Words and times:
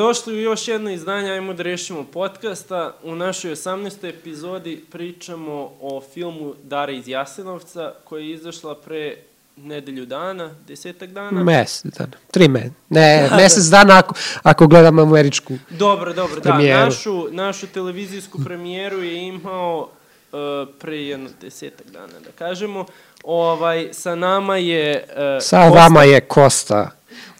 Dobrodošli 0.00 0.34
u 0.34 0.40
još 0.40 0.68
jedno 0.68 0.90
izdanje 0.90 1.30
Ajmo 1.30 1.52
da 1.54 1.62
rešimo 1.62 2.04
podcasta. 2.04 2.94
U 3.02 3.14
našoj 3.14 3.50
18. 3.50 4.08
epizodi 4.08 4.84
pričamo 4.90 5.72
o 5.80 6.02
filmu 6.14 6.54
Dara 6.62 6.92
iz 6.92 7.08
Jasenovca 7.08 7.92
koja 8.04 8.20
je 8.20 8.30
izašla 8.30 8.74
pre 8.74 9.16
nedelju 9.56 10.06
dana, 10.06 10.54
desetak 10.68 11.10
dana. 11.10 11.44
Mesec 11.44 11.92
dana, 11.98 12.12
tri 12.30 12.48
me, 12.48 12.70
ne, 12.88 13.26
da, 13.30 13.36
mesec 13.36 13.64
dana 13.64 13.98
ako, 13.98 14.14
ako 14.42 14.66
gledam 14.66 14.98
američku 14.98 15.54
Dobro, 15.70 16.12
dobro, 16.12 16.40
premijeru. 16.40 16.78
da. 16.78 16.84
Našu, 16.84 17.28
našu 17.30 17.66
televizijsku 17.66 18.44
premijeru 18.44 19.02
je 19.02 19.28
imao 19.28 19.88
uh, 20.32 20.38
pre 20.78 20.96
jedno 20.96 21.28
desetak 21.40 21.86
dana, 21.90 22.20
da 22.24 22.30
kažemo. 22.38 22.86
Ovaj, 23.24 23.88
sa 23.92 24.14
nama 24.14 24.56
je... 24.56 25.04
Uh, 25.08 25.42
Sa 25.42 25.60
Kosta. 25.62 25.80
vama 25.82 26.02
je 26.02 26.20
Kosta, 26.20 26.90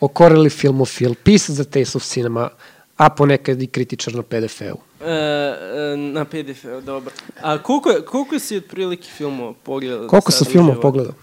okoreli 0.01 0.51
filmofil, 0.51 1.15
pisac 1.25 1.57
za 1.57 1.65
Taste 1.65 1.99
of 1.99 2.05
Cinema, 2.05 2.49
a 2.97 3.09
ponekad 3.11 3.63
i 3.63 3.67
kritičar 3.67 4.15
na 4.15 4.23
PDF-u. 4.23 5.05
E, 5.05 5.11
e, 5.11 5.97
na 5.97 6.25
PDF-u, 6.25 6.81
dobro. 6.81 7.13
A 7.43 7.63
koliko, 7.63 7.95
koliko 8.07 8.39
si 8.39 8.57
otprilike 8.57 9.09
filmova 9.17 9.53
pogledao? 9.63 10.09
Koliko 10.09 10.33
sam 10.33 10.47
filmova 10.47 10.81
pogledao? 10.81 11.15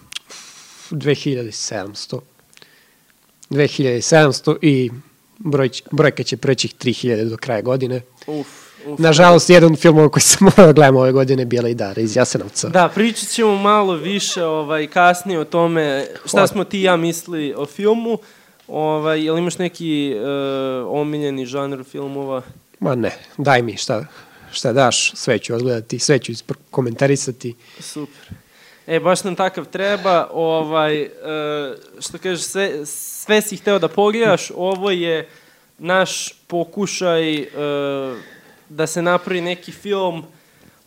2700. 0.92 2.20
2700 3.50 4.58
i 4.62 4.92
broj, 5.38 5.70
brojka 5.92 6.24
će 6.24 6.38
preći 6.38 6.68
3000 6.68 7.30
do 7.30 7.38
kraja 7.38 7.62
godine. 7.62 8.02
Uf, 8.28 8.48
uf. 8.88 9.00
Nažalost, 9.00 9.50
jedan 9.50 9.76
film 9.76 10.10
koji 10.10 10.22
sam 10.22 10.46
morao 10.48 10.68
da 10.68 10.74
gledam 10.74 10.96
ove 10.96 11.12
godine 11.12 11.46
Bijela 11.46 11.70
i 11.70 11.76
Dara 11.76 12.02
iz 12.02 12.16
Jasenovca. 12.16 12.70
Da, 12.70 12.90
pričat 12.96 13.30
ćemo 13.30 13.56
malo 13.56 13.94
više 13.94 14.44
ovaj, 14.44 14.88
kasnije 14.88 15.40
o 15.40 15.46
tome 15.46 16.08
šta 16.26 16.48
smo 16.48 16.64
ti 16.64 16.80
i 16.80 16.84
ja 16.84 16.96
mislili 16.96 17.54
o 17.58 17.66
filmu. 17.66 18.18
Ovaj, 18.68 19.26
jel 19.26 19.38
imaš 19.38 19.58
neki 19.58 20.16
uh, 20.16 21.00
omiljeni 21.02 21.46
žanr 21.46 21.84
filmova? 21.84 22.42
Ma 22.80 22.96
ne, 22.96 23.12
daj 23.38 23.62
mi 23.62 23.78
šta, 23.78 24.06
šta 24.52 24.74
daš, 24.74 25.12
sve 25.16 25.40
ću 25.40 25.56
odgledati, 25.56 26.00
sve 26.00 26.20
ću 26.20 26.34
komentarisati. 26.72 27.56
Super. 27.80 28.28
E, 28.88 29.00
baš 29.00 29.24
nam 29.24 29.36
takav 29.36 29.66
treba, 29.66 30.28
ovaj, 30.32 31.02
uh, 31.04 31.10
što 32.00 32.18
kažeš, 32.18 32.46
sve, 32.46 32.86
sve 32.86 33.42
si 33.42 33.58
hteo 33.58 33.80
da 33.80 33.88
pogledaš, 33.88 34.52
ovo 34.56 34.92
je 34.92 35.30
naš 35.78 36.34
pokušaj 36.48 37.42
uh, 37.42 37.48
da 38.70 38.88
se 38.88 39.02
napravi 39.02 39.42
neki 39.42 39.72
film 39.72 40.24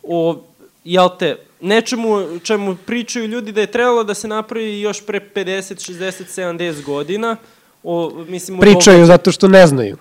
o, 0.02 0.42
jel 0.84 1.08
te, 1.18 1.36
nečemu 1.60 2.38
čemu 2.42 2.76
pričaju 2.86 3.26
ljudi 3.26 3.52
da 3.52 3.60
je 3.60 3.72
trebalo 3.72 4.04
da 4.04 4.14
se 4.14 4.28
napravi 4.28 4.80
još 4.80 5.06
pre 5.06 5.20
50, 5.34 5.92
60, 5.92 6.40
70 6.40 6.84
godina, 6.84 7.36
O, 7.82 8.24
mislim, 8.28 8.60
Pričaju 8.60 8.96
događa... 8.96 9.12
zato 9.12 9.32
što 9.32 9.48
ne 9.48 9.66
znaju. 9.66 9.96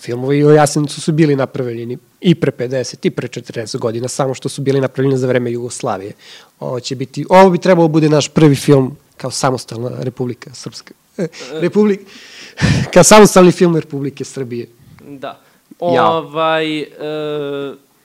Filmovi 0.00 0.44
o 0.44 0.50
Jasenicu 0.50 1.00
su 1.00 1.12
bili 1.12 1.36
napravljeni 1.36 1.98
i 2.20 2.34
pre 2.34 2.52
50 2.52 2.96
i 3.02 3.10
pre 3.10 3.28
40 3.28 3.78
godina, 3.78 4.08
samo 4.08 4.34
što 4.34 4.48
su 4.48 4.62
bili 4.62 4.80
napravljeni 4.80 5.18
za 5.18 5.26
vreme 5.26 5.52
Jugoslavije. 5.52 6.12
Ovo 6.60 6.80
će 6.80 6.96
biti, 6.96 7.26
ovo 7.28 7.50
bi 7.50 7.58
trebalo 7.58 7.88
bude 7.88 8.08
naš 8.08 8.28
prvi 8.28 8.54
film 8.54 8.96
kao 9.16 9.30
samostalna 9.30 9.90
Republika 10.00 10.54
Srpska. 10.54 10.94
E, 11.18 11.26
Republik, 11.52 12.00
kao 12.94 13.02
samostalni 13.02 13.52
film 13.52 13.76
Republike 13.76 14.24
Srbije. 14.24 14.66
Da. 15.08 15.40
Ovaj, 15.78 16.80
e, 16.80 16.86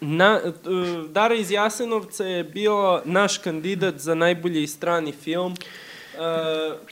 na, 0.02 0.40
e, 0.46 0.52
Dara 1.10 1.36
iz 1.36 1.52
Jasenovca 1.52 2.24
je 2.24 2.44
bio 2.44 3.02
naš 3.06 3.38
kandidat 3.38 3.96
za 4.00 4.16
najbolji 4.16 4.68
strani 4.68 5.12
film 5.12 5.56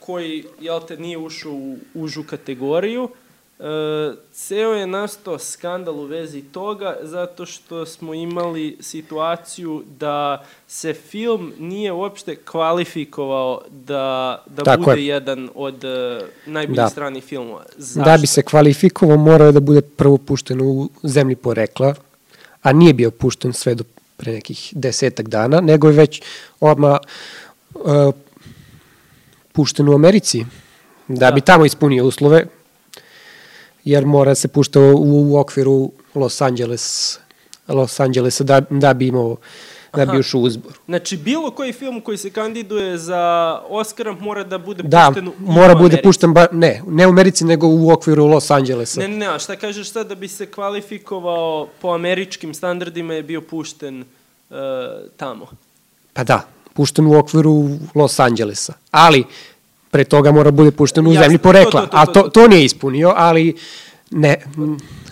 koji, 0.00 0.44
jel 0.60 0.80
te, 0.80 0.96
nije 0.96 1.18
ušao 1.18 1.52
u 1.52 1.76
užu 1.94 2.22
kategoriju. 2.22 3.08
Uh, 3.58 3.64
ceo 4.32 4.72
je 4.72 4.86
nastao 4.86 5.38
skandal 5.38 6.00
u 6.00 6.04
vezi 6.04 6.42
toga 6.42 6.96
zato 7.02 7.46
što 7.46 7.86
smo 7.86 8.14
imali 8.14 8.76
situaciju 8.80 9.84
da 9.98 10.44
se 10.66 10.94
film 10.94 11.52
nije 11.58 11.92
uopšte 11.92 12.36
kvalifikovao 12.36 13.60
da, 13.70 14.42
da 14.46 14.62
Tako 14.62 14.82
bude 14.82 15.00
je. 15.00 15.06
jedan 15.06 15.50
od 15.54 15.84
uh, 15.84 16.28
najboljih 16.46 16.76
da. 16.76 16.88
stranih 16.88 17.24
filmova. 17.24 17.64
Zašto? 17.76 18.10
Da 18.10 18.16
bi 18.16 18.26
se 18.26 18.42
kvalifikovao 18.42 19.16
morao 19.16 19.46
je 19.46 19.52
da 19.52 19.60
bude 19.60 19.80
prvo 19.80 20.18
pušten 20.18 20.60
u 20.60 20.88
zemlji 21.02 21.36
porekla, 21.36 21.94
a 22.62 22.72
nije 22.72 22.92
bio 22.92 23.10
pušten 23.10 23.52
sve 23.52 23.74
do 23.74 23.84
pre 24.16 24.32
nekih 24.32 24.72
desetak 24.76 25.28
dana, 25.28 25.60
nego 25.60 25.88
je 25.88 25.92
već 25.92 26.22
odmah 26.60 26.98
uh, 27.74 28.14
pušten 29.58 29.88
u 29.88 29.94
Americi, 29.94 30.44
da, 31.08 31.26
da. 31.26 31.30
bi 31.30 31.40
tamo 31.40 31.64
ispunio 31.66 32.04
uslove, 32.06 32.44
jer 33.84 34.06
mora 34.06 34.34
se 34.34 34.48
pušta 34.48 34.80
u, 34.80 35.32
u 35.32 35.38
okviru 35.38 35.90
Los 36.14 36.40
Angeles, 36.40 37.18
Los 37.68 38.00
Angelesa 38.00 38.44
da, 38.44 38.60
da 38.70 38.94
bi 38.94 39.06
imao 39.06 39.36
da 39.92 40.06
bi 40.06 40.18
ušao 40.18 40.40
u 40.40 40.44
uzbor. 40.44 40.78
Znači, 40.86 41.16
bilo 41.16 41.50
koji 41.50 41.72
film 41.72 42.00
koji 42.00 42.18
se 42.18 42.30
kandiduje 42.30 42.98
za 42.98 43.22
Oscara 43.68 44.12
mora 44.12 44.44
da 44.44 44.58
bude 44.58 44.82
da, 44.82 45.06
pušten 45.08 45.28
u 45.28 45.32
mora 45.38 45.74
bude 45.74 45.84
Americi. 45.84 46.02
pušten, 46.02 46.34
ba, 46.34 46.46
ne, 46.52 46.82
ne 46.86 47.06
u 47.06 47.10
Americi, 47.10 47.44
nego 47.44 47.66
u 47.66 47.90
okviru 47.90 48.26
Los 48.26 48.50
Angelesa. 48.50 49.00
Ne, 49.00 49.08
ne, 49.08 49.16
ne, 49.16 49.26
a 49.26 49.38
šta 49.38 49.56
kažeš 49.56 49.90
sad 49.90 50.06
da 50.06 50.14
bi 50.14 50.28
se 50.28 50.46
kvalifikovao 50.46 51.68
po 51.80 51.88
američkim 51.88 52.54
standardima 52.54 53.14
je 53.14 53.22
bio 53.22 53.40
pušten 53.40 54.00
uh, 54.00 54.56
tamo? 55.16 55.46
Pa 56.12 56.24
da, 56.24 56.46
pušten 56.78 57.06
u 57.06 57.18
okviru 57.18 57.68
Los 57.94 58.20
Angelesa. 58.22 58.76
Ali, 58.90 59.24
pre 59.90 60.04
toga 60.04 60.30
mora 60.32 60.50
bude 60.54 60.70
pušten 60.70 61.06
u 61.06 61.12
Jasne, 61.12 61.24
zemlji 61.24 61.38
porekla. 61.38 61.80
To, 61.80 61.86
to, 61.86 61.90
to, 61.90 61.98
a 61.98 62.06
to, 62.06 62.22
to 62.30 62.48
nije 62.48 62.64
ispunio, 62.64 63.12
ali 63.16 63.56
ne, 64.10 64.36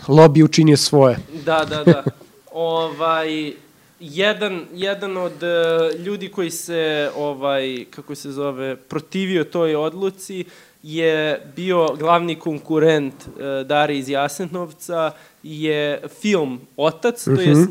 lobby 0.09 0.45
učinio 0.45 0.77
svoje. 0.77 1.19
Da, 1.45 1.65
da, 1.65 1.85
da. 1.85 2.05
ovaj, 2.53 3.53
jedan, 4.01 4.65
jedan 4.75 5.17
od 5.17 5.43
uh, 5.43 6.01
ljudi 6.07 6.29
koji 6.29 6.51
se, 6.51 7.11
ovaj, 7.17 7.85
kako 7.91 8.15
se 8.15 8.31
zove, 8.31 8.77
protivio 8.77 9.45
toj 9.45 9.75
odluci 9.75 10.45
je 10.87 11.41
bio 11.57 11.95
glavni 11.99 12.39
konkurent 12.39 13.15
uh, 13.15 13.67
Dari 13.67 13.99
iz 13.99 14.09
Jasenovca, 14.09 15.13
je 15.43 16.03
film 16.21 16.61
Otac, 16.77 17.27
mm 17.27 17.31
-hmm. 17.31 17.37
to 17.37 17.43
je 17.43 17.53
uh, 17.53 17.69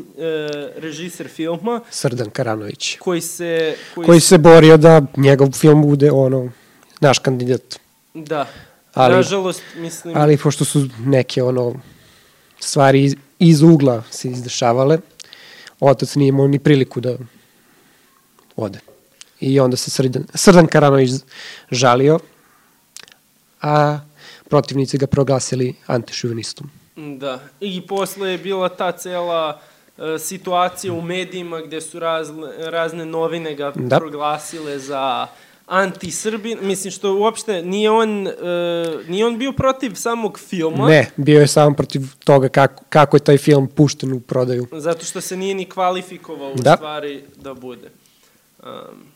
režiser 0.82 1.28
filma. 1.28 1.80
Srdan 1.90 2.30
Karanović. 2.30 2.96
Koji 2.98 3.20
se... 3.20 3.76
Koji, 3.94 4.06
koji 4.06 4.20
se 4.20 4.38
borio 4.38 4.76
da 4.76 5.02
njegov 5.16 5.52
film 5.52 5.82
bude 5.82 6.10
ono 6.10 6.50
naš 7.00 7.18
kandidat. 7.18 7.78
Da. 8.14 8.46
Ali, 8.94 9.14
Nažalost, 9.14 9.62
mislim... 9.76 10.16
Ali 10.16 10.36
pošto 10.36 10.64
su 10.64 10.88
neke 10.98 11.42
ono 11.42 11.74
stvari 12.58 13.04
iz, 13.04 13.14
iz 13.38 13.62
ugla 13.62 14.02
se 14.10 14.28
izdešavale, 14.28 14.98
otac 15.80 16.14
nije 16.14 16.28
imao 16.28 16.48
ni 16.48 16.58
priliku 16.58 17.00
da 17.00 17.16
ode. 18.56 18.78
I 19.40 19.60
onda 19.60 19.76
se 19.76 19.90
Srdan, 19.90 20.24
Srdan 20.34 20.66
Karanović 20.66 21.10
žalio, 21.70 22.18
a 23.62 23.98
protivnici 24.48 24.98
ga 24.98 25.06
proglasili 25.06 25.74
antišuvenistom. 25.86 26.70
Da, 26.96 27.40
i 27.60 27.86
posle 27.86 28.30
je 28.30 28.38
bila 28.38 28.68
ta 28.68 28.92
cela 28.92 29.60
e, 29.98 30.18
situacija 30.18 30.92
u 30.92 31.02
medijima 31.02 31.60
gde 31.60 31.80
su 31.80 31.98
razne, 31.98 32.70
razne 32.70 33.04
novine 33.04 33.54
ga 33.54 33.72
da. 33.74 33.98
proglasile 33.98 34.78
za 34.78 35.26
anti-Srbin, 35.66 36.58
mislim 36.62 36.90
što 36.90 37.14
uopšte 37.14 37.62
nije 37.62 37.90
on, 37.90 38.26
uh, 38.26 38.32
nije 39.08 39.26
on 39.26 39.38
bio 39.38 39.52
protiv 39.52 39.94
samog 39.94 40.38
filma. 40.38 40.88
Ne, 40.88 41.10
bio 41.16 41.40
je 41.40 41.46
samo 41.46 41.76
protiv 41.76 42.02
toga 42.24 42.48
kako, 42.48 42.84
kako 42.88 43.16
je 43.16 43.20
taj 43.20 43.38
film 43.38 43.68
pušten 43.68 44.12
u 44.12 44.20
prodaju. 44.20 44.66
Zato 44.72 45.04
što 45.04 45.20
se 45.20 45.36
nije 45.36 45.54
ni 45.54 45.64
kvalifikovao 45.64 46.54
da. 46.54 46.72
u 46.72 46.76
stvari 46.76 47.22
da 47.36 47.54
bude. 47.54 47.90
Um, 48.62 49.15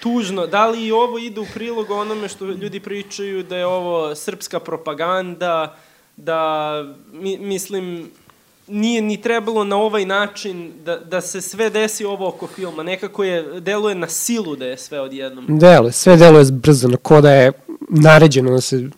tužno, 0.00 0.46
da 0.46 0.66
li 0.66 0.86
i 0.86 0.92
ovo 0.92 1.18
ide 1.18 1.40
u 1.40 1.46
prilog 1.54 1.90
onome 1.90 2.28
što 2.28 2.44
ljudi 2.44 2.80
pričaju 2.80 3.42
da 3.42 3.56
je 3.56 3.66
ovo 3.66 4.14
srpska 4.14 4.60
propaganda, 4.60 5.76
da, 6.16 6.72
mi, 7.12 7.38
mislim, 7.38 8.10
nije 8.66 9.02
ni 9.02 9.20
trebalo 9.22 9.64
na 9.64 9.76
ovaj 9.76 10.04
način 10.04 10.72
da, 10.84 10.96
da 10.96 11.20
se 11.20 11.40
sve 11.40 11.70
desi 11.70 12.04
ovo 12.04 12.28
oko 12.28 12.46
filma. 12.46 12.82
Nekako 12.82 13.24
je, 13.24 13.60
deluje 13.60 13.94
na 13.94 14.08
silu 14.08 14.56
da 14.56 14.66
je 14.66 14.78
sve 14.78 15.00
odjednom. 15.00 15.58
Deluje, 15.58 15.92
sve 15.92 16.16
deluje 16.16 16.44
zbrzano, 16.44 16.96
ko 16.96 17.20
da 17.20 17.32
je 17.32 17.52
naređeno 17.88 18.50
da 18.50 18.60
se 18.60 18.88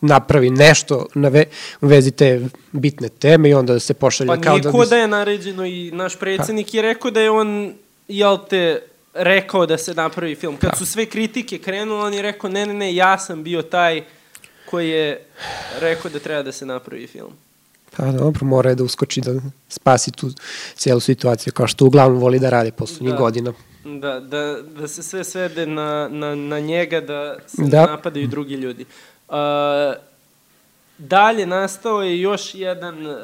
napravi 0.00 0.50
nešto 0.50 1.06
na 1.14 1.28
ve, 1.28 1.44
u 1.80 1.86
vezi 1.86 2.10
te 2.10 2.48
bitne 2.72 3.08
teme 3.08 3.48
i 3.48 3.54
onda 3.54 3.72
da 3.72 3.80
se 3.80 3.94
pošalje 3.94 4.28
pa 4.28 4.34
kao 4.34 4.58
da... 4.58 4.62
Pa 4.62 4.68
nije 4.68 4.84
ko 4.84 4.86
da 4.86 4.96
je 4.96 5.08
naređeno 5.08 5.66
i 5.66 5.90
naš 5.90 6.18
predsednik 6.18 6.66
pa. 6.70 6.76
je 6.76 6.82
rekao 6.82 7.10
da 7.10 7.20
je 7.20 7.30
on, 7.30 7.74
jel 8.08 8.38
te, 8.50 8.82
rekao 9.16 9.66
da 9.66 9.78
se 9.78 9.94
napravi 9.94 10.34
film. 10.34 10.56
Kad 10.56 10.70
da. 10.70 10.76
su 10.76 10.86
sve 10.86 11.06
kritike 11.06 11.58
krenule, 11.58 12.04
on 12.04 12.14
je 12.14 12.22
rekao 12.22 12.50
ne, 12.50 12.66
ne, 12.66 12.74
ne, 12.74 12.94
ja 12.94 13.18
sam 13.18 13.42
bio 13.42 13.62
taj 13.62 14.02
koji 14.70 14.88
je 14.88 15.24
rekao 15.80 16.10
da 16.10 16.18
treba 16.18 16.42
da 16.42 16.52
se 16.52 16.66
napravi 16.66 17.06
film. 17.06 17.32
Pa 17.96 18.12
dobro, 18.12 18.46
mora 18.46 18.70
je 18.70 18.74
da 18.74 18.84
uskoči 18.84 19.20
da 19.20 19.32
spasi 19.68 20.12
tu 20.12 20.30
cijelu 20.74 21.00
situaciju, 21.00 21.52
kao 21.52 21.66
što 21.66 21.86
uglavnom 21.86 22.20
voli 22.20 22.38
da 22.38 22.50
radi 22.50 22.72
poslednjih 22.72 23.12
da. 23.12 23.18
godina. 23.18 23.52
Da, 23.84 24.20
da, 24.20 24.62
da 24.62 24.88
se 24.88 25.02
sve 25.02 25.24
svede 25.24 25.66
na, 25.66 26.08
na, 26.08 26.34
na 26.34 26.60
njega, 26.60 27.00
da 27.00 27.36
se 27.46 27.62
da. 27.62 27.86
napadaju 27.86 28.26
drugi 28.26 28.54
ljudi. 28.54 28.84
Uh, 29.28 29.34
dalje 30.98 31.46
nastao 31.46 32.02
je 32.02 32.20
još 32.20 32.54
jedan, 32.54 33.06
uh, 33.06 33.14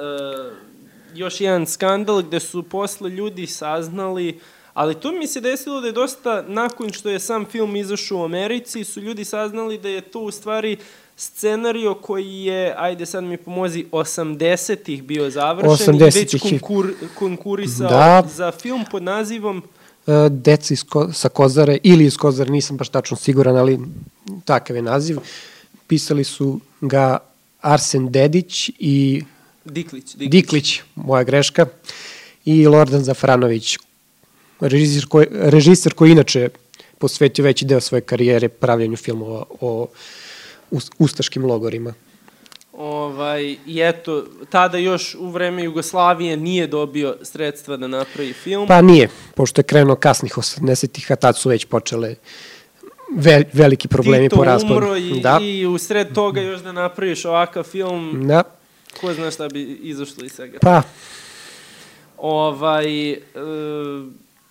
još 1.15 1.41
jedan 1.41 1.67
skandal 1.67 2.23
gde 2.23 2.41
su 2.41 2.63
posle 2.63 3.11
ljudi 3.11 3.47
saznali 3.47 4.41
Ali 4.75 4.95
to 4.95 5.13
mi 5.13 5.27
se 5.27 5.41
desilo 5.41 5.81
da 5.81 5.87
je 5.87 5.93
dosta, 5.93 6.45
nakon 6.49 6.93
što 6.93 7.09
je 7.09 7.21
sam 7.21 7.45
film 7.45 7.77
izašao 7.77 8.19
u 8.19 8.25
Americi, 8.25 8.85
su 8.85 9.01
ljudi 9.01 9.25
saznali 9.25 9.79
da 9.79 9.89
je 9.89 10.01
to 10.01 10.21
u 10.21 10.31
stvari 10.31 10.77
scenario 11.17 11.95
koji 11.95 12.45
je, 12.45 12.75
ajde 12.79 13.07
sad 13.07 13.25
mi 13.25 13.37
pomozi, 13.37 13.85
80-ih 13.93 15.03
bio 15.03 15.31
završen 15.31 15.95
80 15.95 16.17
i 16.17 16.21
već 16.21 16.41
konkur, 16.41 16.93
konkurisao 17.15 17.89
da. 17.89 18.23
za 18.35 18.51
film 18.51 18.85
pod 18.91 19.03
nazivom 19.03 19.63
uh, 20.07 20.15
Deca 20.31 20.75
iz 20.75 20.85
ko, 20.85 21.13
sa 21.13 21.29
Kozare 21.29 21.79
ili 21.83 22.05
iz 22.05 22.17
Kozare, 22.17 22.51
nisam 22.51 22.77
baš 22.77 22.89
tačno 22.89 23.17
siguran, 23.17 23.57
ali 23.57 23.79
takav 24.45 24.77
je 24.77 24.83
naziv. 24.83 25.19
Pisali 25.87 26.25
su 26.25 26.61
ga 26.81 27.19
Arsen 27.61 28.13
Dedić 28.13 28.71
i 28.79 29.23
Diklić, 29.65 30.15
Diklić. 30.15 30.31
Diklić, 30.31 30.81
moja 30.95 31.25
greška, 31.25 31.67
i 32.45 32.67
Lordan 32.67 33.05
Zafranović, 33.05 33.79
režiser 34.69 35.07
koji, 35.09 35.27
režiser 35.31 35.95
koji 35.95 36.11
inače 36.11 36.49
posvetio 36.99 37.45
veći 37.45 37.65
deo 37.65 37.81
svoje 37.81 38.01
karijere 38.01 38.49
pravljanju 38.49 38.97
filmova 38.97 39.45
o 39.61 39.87
ustaškim 40.99 41.45
logorima. 41.45 41.95
Ovaj, 42.73 43.57
I 43.67 43.81
eto, 43.81 44.25
tada 44.51 44.79
još 44.79 45.15
u 45.15 45.31
vreme 45.31 45.65
Jugoslavije 45.65 46.37
nije 46.37 46.67
dobio 46.67 47.17
sredstva 47.23 47.77
da 47.77 47.89
napravi 47.89 48.33
film. 48.33 48.69
Pa 48.69 48.83
nije, 48.83 49.09
pošto 49.35 49.61
je 49.61 49.65
krenuo 49.65 49.97
kasnih 49.97 50.33
80-ih, 50.33 51.13
a 51.13 51.17
tad 51.17 51.39
su 51.39 51.49
već 51.49 51.65
počele 51.65 52.15
ve, 53.17 53.45
veliki 53.53 53.89
problemi 53.89 54.29
Tito 54.29 54.37
po 54.37 54.45
raspadu. 54.45 54.75
Tito 54.75 54.87
umro 54.87 54.97
i, 54.97 55.21
da. 55.21 55.39
i 55.43 55.67
u 55.67 55.79
sred 55.79 56.15
toga 56.15 56.41
još 56.41 56.61
da 56.61 56.73
napraviš 56.73 57.25
ovakav 57.25 57.63
film, 57.63 58.29
da. 58.29 58.43
ko 59.01 59.15
zna 59.15 59.31
šta 59.31 59.49
bi 59.49 59.63
izašlo 59.63 60.25
iz 60.25 60.33
svega. 60.33 60.59
Pa. 60.61 60.83
Ovaj, 62.19 63.13
e, 63.13 63.19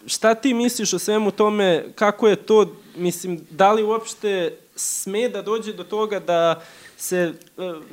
šta 0.06 0.36
ti 0.36 0.54
misliš 0.54 0.94
o 0.94 1.00
svemu 1.00 1.32
tome, 1.32 1.86
kako 1.96 2.28
je 2.28 2.36
to, 2.36 2.76
mislim, 2.96 3.42
da 3.50 3.72
li 3.72 3.84
uopšte 3.84 4.58
sme 4.76 5.30
da 5.30 5.42
dođe 5.42 5.74
do 5.74 5.84
toga 5.84 6.20
da 6.20 6.62
se, 6.98 7.18
e, 7.18 7.34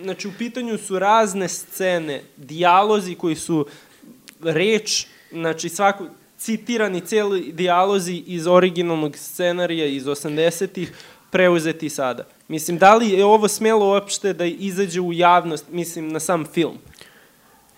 znači 0.02 0.28
u 0.28 0.32
pitanju 0.38 0.78
su 0.78 0.99
razne 0.99 1.49
scene, 1.49 2.22
dijalozi 2.37 3.14
koji 3.14 3.34
su 3.37 3.66
reč, 4.40 5.06
znači 5.32 5.69
svako, 5.69 6.06
citirani 6.38 7.00
celi 7.00 7.52
dijalozi 7.52 8.22
iz 8.26 8.46
originalnog 8.46 9.16
scenarija 9.16 9.87
iz 9.87 10.05
80-ih, 10.05 10.93
preuzeti 11.31 11.88
sada. 11.88 12.25
Mislim, 12.49 12.78
da 12.78 12.94
li 12.94 13.10
je 13.10 13.25
ovo 13.25 13.49
smelo 13.49 13.88
uopšte 13.88 14.32
da 14.32 14.44
izađe 14.44 15.00
u 15.00 15.12
javnost, 15.12 15.64
mislim, 15.70 16.08
na 16.08 16.20
sam 16.20 16.44
film? 16.44 16.78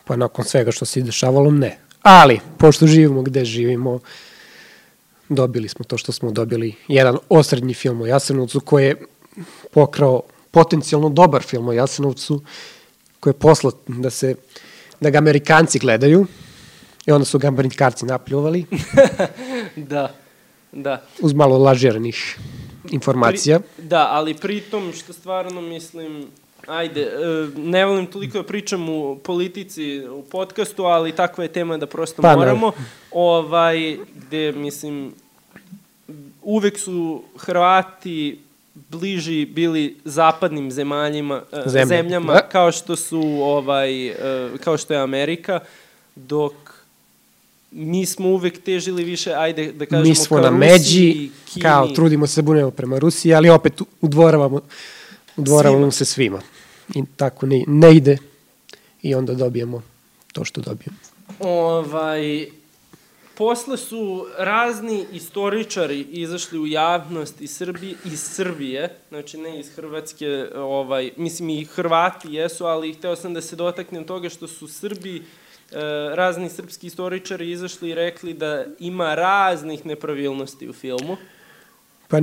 Pa 0.05 0.17
nakon 0.17 0.44
svega 0.44 0.73
što 0.73 0.85
se 0.85 1.03
dešavalo, 1.03 1.50
ne. 1.50 1.79
Ali, 2.02 2.41
pošto 2.58 2.87
živimo 2.87 3.23
gde 3.23 3.44
živimo, 3.44 3.99
dobili 5.29 5.69
smo 5.69 5.85
to 5.85 5.99
što 5.99 6.12
smo 6.12 6.31
dobili. 6.31 6.75
Jedan 6.88 7.19
osrednji 7.29 7.75
film 7.75 8.00
o 8.00 8.06
Jasenovcu 8.06 8.61
koji 8.61 8.85
je 8.85 8.97
pokrao 9.73 10.23
potencijalno 10.50 11.08
dobar 11.08 11.43
film 11.43 11.69
o 11.69 11.73
Jasenovcu, 11.73 12.43
koji 13.20 13.31
je 13.31 13.38
poslat 13.38 13.75
da 13.87 14.11
se 14.11 14.35
da 15.00 15.11
ga 15.11 15.19
Amerikanci 15.19 15.79
gledaju 15.79 16.26
i 17.06 17.12
onda 17.12 17.25
su 17.25 17.38
ga 17.38 17.49
Amerikanci 17.49 18.06
napljuvali. 18.06 18.64
da, 19.93 20.14
da. 20.73 21.03
Uz 21.20 21.32
malo 21.32 21.58
lažiranih 21.58 22.38
informacija. 22.91 23.61
Pri, 23.61 23.85
da, 23.85 24.08
ali 24.11 24.35
pritom 24.35 24.93
što 24.93 25.12
stvarno 25.12 25.61
mislim 25.61 26.26
ajde, 26.67 27.01
e, 27.01 27.49
ne 27.61 27.85
volim 27.85 28.07
toliko 28.07 28.39
da 28.39 28.45
pričam 28.45 28.89
u 28.89 29.17
politici, 29.17 30.03
u 30.09 30.23
podcastu, 30.23 30.85
ali 30.85 31.12
takva 31.12 31.45
je 31.45 31.49
tema 31.49 31.77
da 31.77 31.87
prosto 31.87 32.23
pa, 32.23 32.37
moramo. 32.37 32.73
Ne. 32.79 32.85
Ovaj, 33.11 33.97
gde, 34.15 34.53
mislim, 34.53 35.12
uvek 36.43 36.79
su 36.79 37.23
Hrvati 37.37 38.39
bliži 38.75 39.47
bili 39.47 39.97
zapadnim 40.05 40.71
zemaljima, 40.71 41.43
e, 41.53 41.62
Zemlje. 41.67 41.87
zemljama, 41.87 42.33
da. 42.33 42.49
kao 42.49 42.73
što 42.73 42.97
su 42.97 43.21
ovaj, 43.43 44.15
kao 44.65 44.77
što 44.77 44.95
je 44.95 45.01
Amerika, 45.01 45.61
dok 46.17 46.53
mi 47.71 48.06
smo 48.06 48.29
uvek 48.29 48.63
težili 48.63 49.05
više, 49.05 49.35
ajde 49.35 49.73
da 49.73 49.87
kažemo, 49.87 50.09
mi 50.09 50.15
smo 50.15 50.41
na 50.41 50.51
međi, 50.51 51.31
kao 51.63 51.89
trudimo 51.89 52.27
se 52.27 52.43
da 52.43 52.47
bunemo 52.47 52.71
prema 52.71 52.99
Rusiji, 52.99 53.35
ali 53.35 53.51
opet 53.51 53.83
udvoravamo, 54.01 54.61
udvoravamo 55.41 55.91
svima. 55.91 55.93
se 55.93 56.05
svima 56.05 56.41
i 56.95 57.03
tako 57.17 57.47
ne, 57.47 57.65
ne 57.67 57.97
ide 57.97 58.19
i 59.03 59.15
onda 59.15 59.35
dobijemo 59.35 59.83
to 60.33 60.45
što 60.45 60.61
dobijemo. 60.61 60.97
Ovaj, 61.39 62.47
posle 63.35 63.77
su 63.77 64.27
razni 64.39 65.05
istoričari 65.13 66.01
izašli 66.01 66.59
u 66.59 66.67
javnost 66.67 67.41
iz 67.41 67.57
Srbije, 67.57 67.95
iz 68.05 68.21
Srbije, 68.21 68.97
znači 69.09 69.39
ne 69.39 69.61
iz 69.61 69.71
Hrvatske, 69.77 70.47
ovaj, 70.57 71.11
mislim 71.17 71.51
i 71.51 71.65
Hrvati 71.65 72.35
jesu, 72.35 72.65
ali 72.65 72.93
hteo 72.93 73.17
sam 73.17 73.35
da 73.35 73.41
se 73.41 73.57
dotaknem 73.57 74.05
toga 74.05 74.29
što 74.29 74.49
su 74.49 74.69
Srbi, 74.69 75.17
e, 75.17 75.23
razni 76.15 76.49
srpski 76.49 76.87
istoričari 76.87 77.51
izašli 77.51 77.91
i 77.91 77.95
rekli 77.95 78.35
da 78.35 78.65
ima 78.79 79.15
raznih 79.15 79.87
nepravilnosti 79.87 80.69
u 80.69 80.73
filmu. 80.73 81.17
Pa 82.09 82.19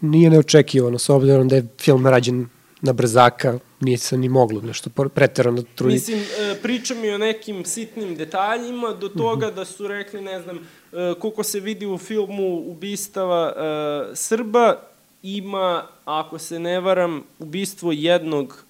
nije 0.00 0.30
neočekivano, 0.30 0.98
s 0.98 1.08
obzirom 1.08 1.48
da 1.48 1.56
je 1.56 1.66
film 1.80 2.06
rađen 2.06 2.48
na 2.80 2.92
brzaka, 2.92 3.58
nije 3.80 3.98
se 3.98 4.16
ni 4.16 4.28
moglo 4.28 4.60
nešto 4.60 4.90
preterano 5.14 5.62
truditi. 5.74 6.12
Mislim, 6.12 6.18
e, 6.18 6.54
pričam 6.62 7.04
i 7.04 7.10
o 7.10 7.18
nekim 7.18 7.64
sitnim 7.64 8.16
detaljima, 8.16 8.92
do 8.92 9.08
toga 9.08 9.50
da 9.50 9.64
su 9.64 9.88
rekli, 9.88 10.20
ne 10.20 10.42
znam, 10.42 10.56
e, 10.56 11.14
koliko 11.18 11.42
se 11.42 11.60
vidi 11.60 11.86
u 11.86 11.98
filmu 11.98 12.56
ubistava 12.56 13.52
e, 13.56 14.16
Srba, 14.16 14.80
ima, 15.22 15.82
ako 16.04 16.38
se 16.38 16.58
ne 16.58 16.80
varam, 16.80 17.22
ubistvo 17.38 17.92
jednog 17.92 18.62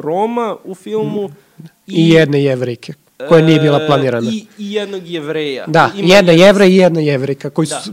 Roma 0.00 0.56
u 0.64 0.74
filmu. 0.74 1.30
I, 1.86 1.94
I 1.94 2.08
jedne 2.08 2.44
jevrike 2.44 2.94
koja 3.28 3.44
nije 3.44 3.60
bila 3.60 3.86
planirana. 3.86 4.30
I, 4.30 4.46
i 4.58 4.72
jednog 4.72 5.06
jevreja. 5.06 5.64
Da, 5.66 5.90
Ima 5.96 6.14
jedna 6.14 6.32
jevra 6.32 6.64
i 6.64 6.76
jedna 6.76 7.00
jevrika 7.00 7.50
koji 7.50 7.68
da. 7.68 7.80
su 7.80 7.92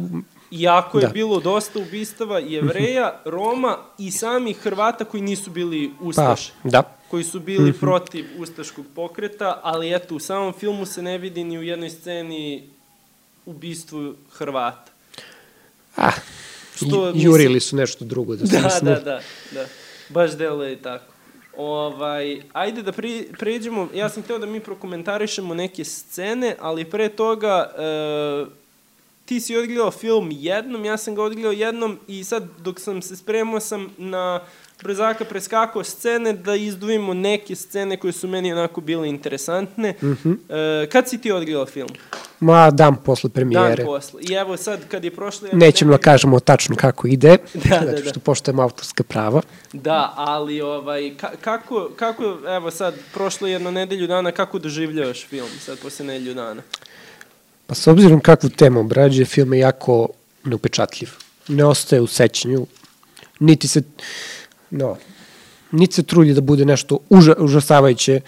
Iako 0.52 1.00
je 1.00 1.08
da. 1.08 1.14
bilo 1.14 1.40
dosta 1.40 1.80
ubistava 1.80 2.40
jevreja, 2.40 3.20
Roma 3.26 3.78
i 3.98 4.12
samih 4.12 4.58
Hrvata 4.58 5.06
koji 5.06 5.24
nisu 5.24 5.52
bili 5.52 5.92
ustaše. 6.00 6.52
Pa, 6.64 6.70
da. 6.70 6.84
Koji 7.10 7.24
su 7.24 7.40
bili 7.40 7.70
mhm. 7.70 7.80
protiv 7.80 8.26
ustaškog 8.38 8.86
pokreta, 8.96 9.60
ali 9.64 9.96
eto, 9.96 10.16
u 10.16 10.20
samom 10.20 10.54
filmu 10.54 10.86
se 10.86 11.02
ne 11.02 11.18
vidi 11.18 11.44
ni 11.44 11.58
u 11.58 11.64
jednoj 11.64 11.90
sceni 11.90 12.70
ubistvu 13.46 14.16
Hrvata. 14.32 14.92
Ah, 15.96 16.12
Što, 16.76 17.12
jurili 17.16 17.60
su 17.60 17.76
nešto 17.76 18.06
drugo. 18.06 18.36
Da, 18.36 18.46
da, 18.62 18.80
da, 18.82 19.00
da, 19.00 19.22
da. 19.52 19.66
Baš 20.10 20.32
delo 20.32 20.64
je 20.64 20.82
tako. 20.82 21.14
Ovaj, 21.58 22.42
ajde 22.54 22.82
da 22.82 22.92
pri, 22.92 23.28
pređemo, 23.40 23.90
ja 23.94 24.10
sam 24.10 24.24
hteo 24.24 24.40
da 24.40 24.46
mi 24.46 24.60
prokomentarišemo 24.60 25.54
neke 25.54 25.84
scene, 25.84 26.56
ali 26.60 26.86
pre 26.86 27.10
toga 27.10 27.72
e, 27.78 28.46
ti 29.30 29.40
si 29.40 29.56
odgledao 29.56 29.92
film 29.92 30.30
jednom, 30.32 30.86
ja 30.86 30.98
sam 30.98 31.16
ga 31.16 31.24
odgledao 31.24 31.52
jednom 31.52 32.00
i 32.08 32.24
sad 32.24 32.44
dok 32.60 32.80
sam 32.80 33.02
se 33.02 33.16
spremao 33.16 33.60
sam 33.60 33.90
na 33.98 34.40
brzaka 34.84 35.26
preskakao 35.26 35.84
scene 35.84 36.34
da 36.34 36.56
izduvimo 36.56 37.14
neke 37.14 37.56
scene 37.56 37.98
koje 37.98 38.14
su 38.14 38.28
meni 38.28 38.54
onako 38.54 38.82
bile 38.82 39.10
interesantne. 39.10 39.94
Mm 40.02 40.08
-hmm. 40.08 40.38
e, 40.84 40.90
kad 40.90 41.10
si 41.10 41.22
ti 41.22 41.32
odgledao 41.32 41.66
film? 41.66 41.90
Ma, 42.40 42.72
dan 42.72 42.96
posle 43.06 43.30
premijere. 43.30 43.76
Dan 43.76 43.86
posle. 43.86 44.22
I 44.30 44.34
evo 44.34 44.58
sad, 44.58 44.88
kad 44.88 45.04
je 45.04 45.12
prošlo... 45.16 45.48
Nećemo 45.54 45.92
da 45.92 45.98
kažemo 45.98 46.40
tačno 46.40 46.76
kako 46.76 47.08
ide, 47.08 47.38
da, 47.70 47.80
da, 47.80 47.92
da. 47.92 48.10
što 48.10 48.20
poštojemo 48.20 48.62
autorska 48.62 49.04
prava. 49.04 49.42
Da, 49.74 50.14
ali 50.18 50.62
ovaj, 50.62 51.14
ka, 51.18 51.32
kako, 51.42 51.90
kako, 51.96 52.38
evo 52.48 52.72
sad, 52.72 52.94
prošlo 53.14 53.48
jedno 53.48 53.72
nedelju 53.72 54.08
dana, 54.08 54.32
kako 54.32 54.60
doživljavaš 54.60 55.28
film 55.28 55.50
sad 55.60 55.80
posle 55.80 56.06
nedelju 56.06 56.34
dana? 56.34 56.62
Pa 57.70 57.76
s 57.76 57.88
obzirom 57.88 58.20
kakvu 58.20 58.50
temu 58.50 58.80
obrađuje, 58.80 59.26
film 59.26 59.54
je 59.54 59.60
jako 59.60 60.08
neupečatljiv. 60.44 61.10
Ne 61.48 61.66
ostaje 61.66 62.02
u 62.02 62.08
sećanju, 62.08 62.66
niti 63.40 63.68
se, 63.68 63.82
no, 64.70 64.98
niti 65.72 65.96
se 65.96 66.04
trudi 66.04 66.34
da 66.34 66.42
bude 66.42 66.66
nešto 66.66 66.98
uža, 67.10 67.36
užasavajuće 67.38 68.22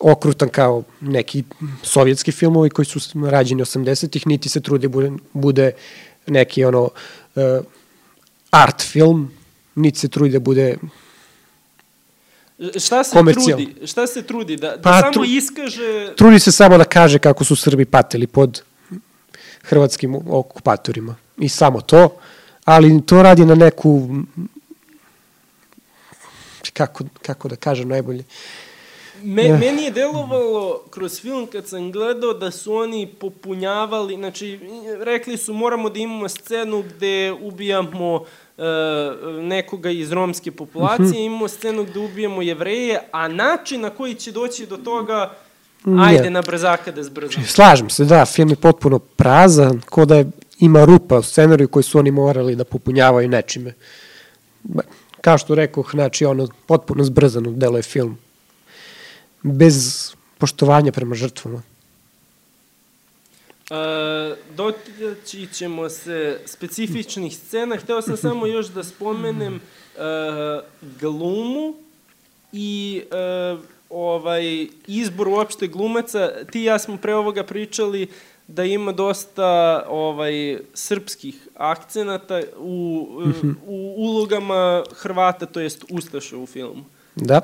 okrutan 0.00 0.48
kao 0.48 0.82
neki 1.00 1.44
sovjetski 1.82 2.32
filmovi 2.32 2.70
koji 2.70 2.86
su 2.86 3.00
rađeni 3.30 3.62
80-ih, 3.62 4.26
niti 4.26 4.48
se 4.48 4.60
trudi 4.60 4.88
bude, 4.88 5.12
bude 5.32 5.72
neki 6.26 6.64
ono 6.64 6.82
uh, 6.82 7.42
art 8.50 8.82
film, 8.82 9.30
niti 9.74 9.98
se 9.98 10.08
trudi 10.08 10.32
da 10.32 10.40
bude 10.40 10.76
Šta 12.78 13.04
se 13.04 13.18
trudi? 13.32 13.74
Šta 13.86 14.06
se 14.06 14.22
trudi? 14.22 14.56
Da, 14.56 14.76
da 14.76 14.82
pa, 14.82 15.00
samo 15.00 15.12
tru, 15.12 15.24
iskaže... 15.24 16.14
Trudi 16.16 16.38
se 16.38 16.52
samo 16.52 16.78
da 16.78 16.84
kaže 16.84 17.18
kako 17.18 17.44
su 17.44 17.56
Srbi 17.56 17.84
patili 17.84 18.26
pod 18.26 18.62
hrvatskim 19.62 20.14
okupatorima. 20.14 21.14
I 21.38 21.48
samo 21.48 21.80
to, 21.80 22.16
ali 22.64 23.06
to 23.06 23.22
radi 23.22 23.44
na 23.44 23.54
neku 23.54 24.08
kako, 26.72 27.04
kako 27.22 27.48
da 27.48 27.56
kažem 27.56 27.88
najbolje. 27.88 28.24
Me, 29.24 29.42
yeah. 29.42 29.60
Meni 29.60 29.82
je 29.82 29.90
delovalo 29.90 30.82
kroz 30.90 31.20
film 31.20 31.46
kad 31.46 31.68
sam 31.68 31.92
gledao 31.92 32.32
da 32.34 32.50
su 32.50 32.74
oni 32.74 33.06
popunjavali, 33.06 34.16
znači 34.16 34.60
rekli 35.00 35.36
su 35.36 35.54
moramo 35.54 35.90
da 35.90 35.98
imamo 35.98 36.28
scenu 36.28 36.82
gde 36.82 37.32
ubijamo 37.32 38.14
uh, 38.14 38.24
nekoga 39.42 39.90
iz 39.90 40.12
romske 40.12 40.50
populacije, 40.52 41.06
mm 41.06 41.12
-hmm. 41.12 41.26
imamo 41.26 41.48
scenu 41.48 41.84
gde 41.84 41.98
ubijamo 41.98 42.42
jevreje, 42.42 43.00
a 43.12 43.28
način 43.28 43.80
na 43.80 43.90
koji 43.90 44.14
će 44.14 44.32
doći 44.32 44.66
do 44.66 44.76
toga 44.76 45.34
Ajde 45.84 46.30
na 46.30 46.42
brzaka 46.42 46.92
da 46.92 47.02
zbrzamo. 47.02 47.46
Slažem 47.46 47.90
se, 47.90 48.04
da, 48.04 48.24
film 48.24 48.50
je 48.50 48.56
potpuno 48.56 48.98
prazan, 48.98 49.80
ko 49.80 50.04
da 50.04 50.16
je, 50.16 50.30
ima 50.58 50.84
rupa 50.84 51.18
u 51.18 51.22
scenariju 51.22 51.68
koji 51.68 51.82
su 51.82 51.98
oni 51.98 52.10
morali 52.10 52.56
da 52.56 52.64
popunjavaju 52.64 53.28
nečime. 53.28 53.74
Kao 55.20 55.38
što 55.38 55.54
rekoh, 55.54 55.90
znači 55.90 56.24
ono, 56.24 56.48
potpuno 56.66 57.04
zbrzano 57.04 57.50
delo 57.50 57.76
je 57.76 57.82
film 57.82 58.18
bez 59.42 60.10
poštovanja 60.38 60.92
prema 60.92 61.14
žrtvama. 61.14 61.62
E, 63.70 64.34
doći 64.56 65.46
ćemo 65.52 65.88
se 65.88 66.40
specifičnih 66.46 67.36
scena. 67.36 67.76
Hteo 67.76 68.02
sam 68.02 68.16
samo 68.16 68.46
još 68.46 68.66
da 68.66 68.84
spomenem 68.84 69.54
e, 69.54 69.60
glumu 71.00 71.74
i 72.52 73.02
e, 73.10 73.56
ovaj 73.92 74.66
izbor 74.86 75.28
uopšte 75.28 75.66
glumaca. 75.66 76.30
Ti 76.50 76.60
i 76.60 76.64
ja 76.64 76.78
smo 76.78 76.96
pre 76.96 77.14
ovoga 77.14 77.44
pričali 77.44 78.08
da 78.46 78.64
ima 78.64 78.92
dosta 78.92 79.82
ovaj 79.88 80.58
srpskih 80.74 81.48
akcenata 81.56 82.40
u, 82.58 83.08
u 83.66 83.94
ulogama 83.96 84.82
Hrvata, 84.92 85.46
to 85.46 85.60
jest 85.60 85.84
Ustaša 85.90 86.36
u 86.36 86.46
filmu. 86.46 86.84
Da 87.14 87.40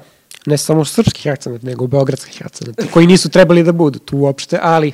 ne 0.47 0.59
samo 0.59 0.85
srpskih 0.85 1.33
akcenata, 1.33 1.67
nego 1.67 1.87
beogradskih 1.87 2.43
akcenata, 2.47 2.87
koji 2.93 3.07
nisu 3.07 3.29
trebali 3.29 3.63
da 3.63 3.73
budu 3.73 3.99
tu 3.99 4.19
uopšte, 4.19 4.59
ali 4.63 4.93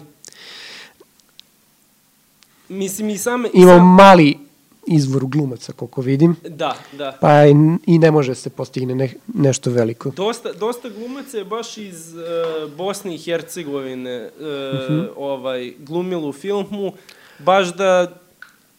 Mislim, 2.68 3.10
i 3.10 3.18
sam... 3.18 3.44
Imamo 3.54 3.78
sam... 3.78 3.94
mali 3.94 4.38
izvor 4.86 5.24
glumaca, 5.26 5.72
koliko 5.72 6.00
vidim. 6.00 6.36
Da, 6.48 6.76
da. 6.92 7.18
Pa 7.20 7.46
i, 7.46 7.54
i 7.86 7.98
ne 7.98 8.10
može 8.10 8.34
se 8.34 8.50
postigne 8.50 8.94
ne, 8.94 9.12
nešto 9.34 9.70
veliko. 9.70 10.10
Dosta, 10.10 10.52
dosta 10.52 10.88
glumaca 10.88 11.38
je 11.38 11.44
baš 11.44 11.78
iz 11.78 12.14
uh, 12.14 12.72
Bosne 12.76 13.14
i 13.14 13.18
Hercegovine 13.18 14.30
uh, 14.38 14.42
uh 14.42 14.46
-huh. 14.46 15.08
ovaj, 15.16 15.72
glumilo 15.78 16.28
u 16.28 16.32
filmu, 16.32 16.92
baš 17.38 17.74
da 17.74 18.12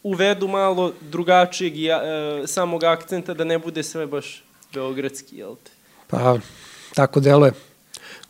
uvedu 0.02 0.48
malo 0.48 0.92
drugačijeg 1.00 1.74
uh, 1.74 2.48
samog 2.48 2.84
akcenta, 2.84 3.34
da 3.34 3.44
ne 3.44 3.58
bude 3.58 3.82
sve 3.82 4.06
baš 4.06 4.44
beogradski, 4.74 5.36
jel 5.36 5.54
te? 5.64 5.70
Pa, 6.06 6.38
tako 6.94 7.20
deluje. 7.20 7.52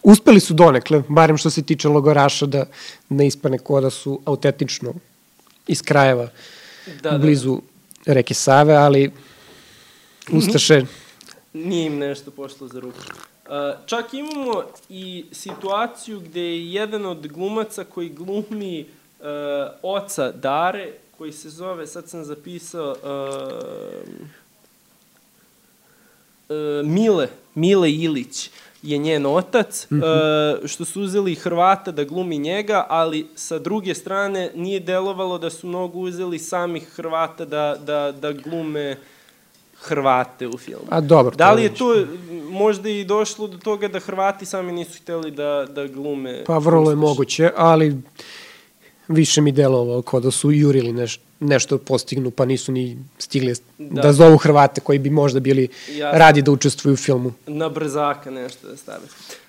Uspeli 0.02 0.40
su 0.40 0.54
donekle, 0.54 1.02
barem 1.08 1.36
što 1.36 1.50
se 1.50 1.62
tiče 1.62 1.88
logoraša, 1.88 2.46
da 2.46 2.64
ne 3.08 3.26
ispane 3.26 3.58
ko 3.58 3.80
da 3.80 3.90
su 3.90 4.20
autentično 4.24 4.94
iz 5.66 5.82
krajeva 5.82 6.28
da, 7.02 7.10
da. 7.10 7.18
blizu 7.18 7.60
da. 8.06 8.12
reke 8.12 8.34
Save, 8.34 8.74
ali 8.74 9.12
Ustaše... 10.32 10.84
Nije 11.52 11.86
im 11.86 11.98
nešto 11.98 12.30
pošlo 12.30 12.68
za 12.68 12.80
ruku. 12.80 12.98
Uh, 12.98 13.52
čak 13.86 14.14
imamo 14.14 14.62
i 14.88 15.24
situaciju 15.32 16.20
gde 16.20 16.40
je 16.40 16.72
jedan 16.72 17.06
od 17.06 17.26
glumaca 17.26 17.84
koji 17.84 18.08
glumi 18.08 18.80
uh, 18.80 19.26
oca 19.82 20.32
Dare, 20.32 20.92
koji 21.18 21.32
se 21.32 21.50
zove, 21.50 21.86
sad 21.86 22.08
sam 22.08 22.24
zapisao, 22.24 22.96
uh, 23.02 24.08
uh, 26.48 26.86
Mile, 26.86 27.28
Mile 27.54 27.92
Ilić 27.92 28.50
je 28.86 28.98
njen 28.98 29.26
otac, 29.26 29.86
mm 29.90 30.00
-hmm. 30.00 30.58
uh, 30.62 30.68
što 30.68 30.84
su 30.84 31.02
uzeli 31.02 31.34
Hrvata 31.34 31.90
da 31.92 32.04
glumi 32.04 32.38
njega, 32.38 32.86
ali 32.88 33.26
sa 33.34 33.58
druge 33.58 33.94
strane 33.94 34.50
nije 34.54 34.80
delovalo 34.80 35.38
da 35.38 35.50
su 35.50 35.66
mnogo 35.66 35.98
uzeli 35.98 36.38
samih 36.38 36.88
Hrvata 36.88 37.44
da, 37.44 37.76
da, 37.86 38.12
da 38.12 38.32
glume 38.32 38.96
Hrvate 39.80 40.46
u 40.48 40.58
filmu. 40.58 40.86
A 40.90 41.00
dobro. 41.00 41.36
Da 41.36 41.52
li 41.52 41.62
je 41.62 41.74
to 41.74 42.04
možda 42.50 42.88
i 42.88 43.04
došlo 43.04 43.46
do 43.46 43.58
toga 43.58 43.88
da 43.88 44.00
Hrvati 44.00 44.46
sami 44.46 44.72
nisu 44.72 45.02
hteli 45.02 45.30
da, 45.30 45.66
da 45.74 45.86
glume? 45.86 46.44
Pa 46.46 46.58
vrlo 46.58 46.90
je 46.90 46.96
moguće, 46.96 47.50
ali 47.56 47.96
više 49.08 49.40
mi 49.40 49.52
delovalo 49.52 50.02
kao 50.02 50.20
da 50.20 50.30
su 50.30 50.52
jurili 50.52 50.92
neš, 50.92 51.20
nešto 51.40 51.78
postignu, 51.78 52.30
pa 52.30 52.44
nisu 52.44 52.72
ni 52.72 52.98
stigli 53.18 53.54
da, 53.78 54.02
da 54.02 54.12
zovu 54.12 54.36
Hrvate 54.36 54.80
koji 54.80 54.98
bi 54.98 55.10
možda 55.10 55.40
bili 55.40 55.68
Jasne. 55.88 56.18
radi 56.18 56.42
da 56.42 56.50
učestvuju 56.50 56.94
u 56.94 56.96
filmu. 56.96 57.32
Na 57.46 57.68
brzaka 57.68 58.30
nešto 58.30 58.68
da 58.68 58.76
stave. 58.76 59.04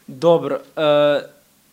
Dobro, 0.08 0.60
uh, 0.76 0.84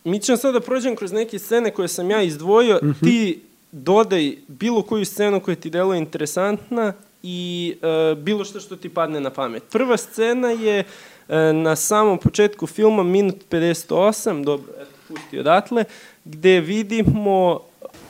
mi 0.03 0.19
ćemo 0.19 0.37
sada 0.37 0.59
da 0.59 0.65
prođem 0.65 0.95
kroz 0.95 1.11
neke 1.11 1.39
scene 1.39 1.71
koje 1.71 1.87
sam 1.87 2.11
ja 2.11 2.21
izdvojio. 2.21 2.79
Mm 2.83 2.87
-hmm. 2.87 3.03
Ti 3.03 3.41
dodaj 3.71 4.35
bilo 4.47 4.81
koju 4.81 5.05
scenu 5.05 5.39
koja 5.39 5.55
ti 5.55 5.69
deluje 5.69 5.97
interesantna 5.97 6.93
i 7.23 7.75
uh, 7.81 8.17
bilo 8.17 8.45
što 8.45 8.59
što 8.59 8.75
ti 8.75 8.89
padne 8.89 9.19
na 9.19 9.29
pamet. 9.29 9.63
Prva 9.71 9.97
scena 9.97 10.49
je 10.49 10.79
uh, 10.79 11.35
na 11.53 11.75
samom 11.75 12.17
početku 12.17 12.67
filma, 12.67 13.03
minut 13.03 13.35
58, 13.51 14.43
dobro, 14.43 14.73
eto, 14.81 14.91
pusti 15.07 15.39
odatle, 15.39 15.83
gde 16.25 16.59
vidimo 16.59 17.59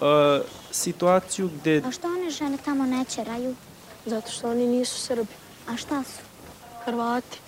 uh, 0.06 0.46
situaciju 0.72 1.50
gde... 1.62 1.82
A 1.88 1.92
što 1.92 2.08
one 2.08 2.30
žene 2.30 2.58
tamo 2.66 2.86
ne 2.86 3.06
čeraju? 3.06 3.56
Zato 4.06 4.32
što 4.32 4.52
oni 4.52 4.68
nisu 4.68 5.00
Srbi. 5.02 5.34
A 5.68 5.78
šta 5.78 6.04
su? 6.04 6.22
Hrvati. 6.86 7.40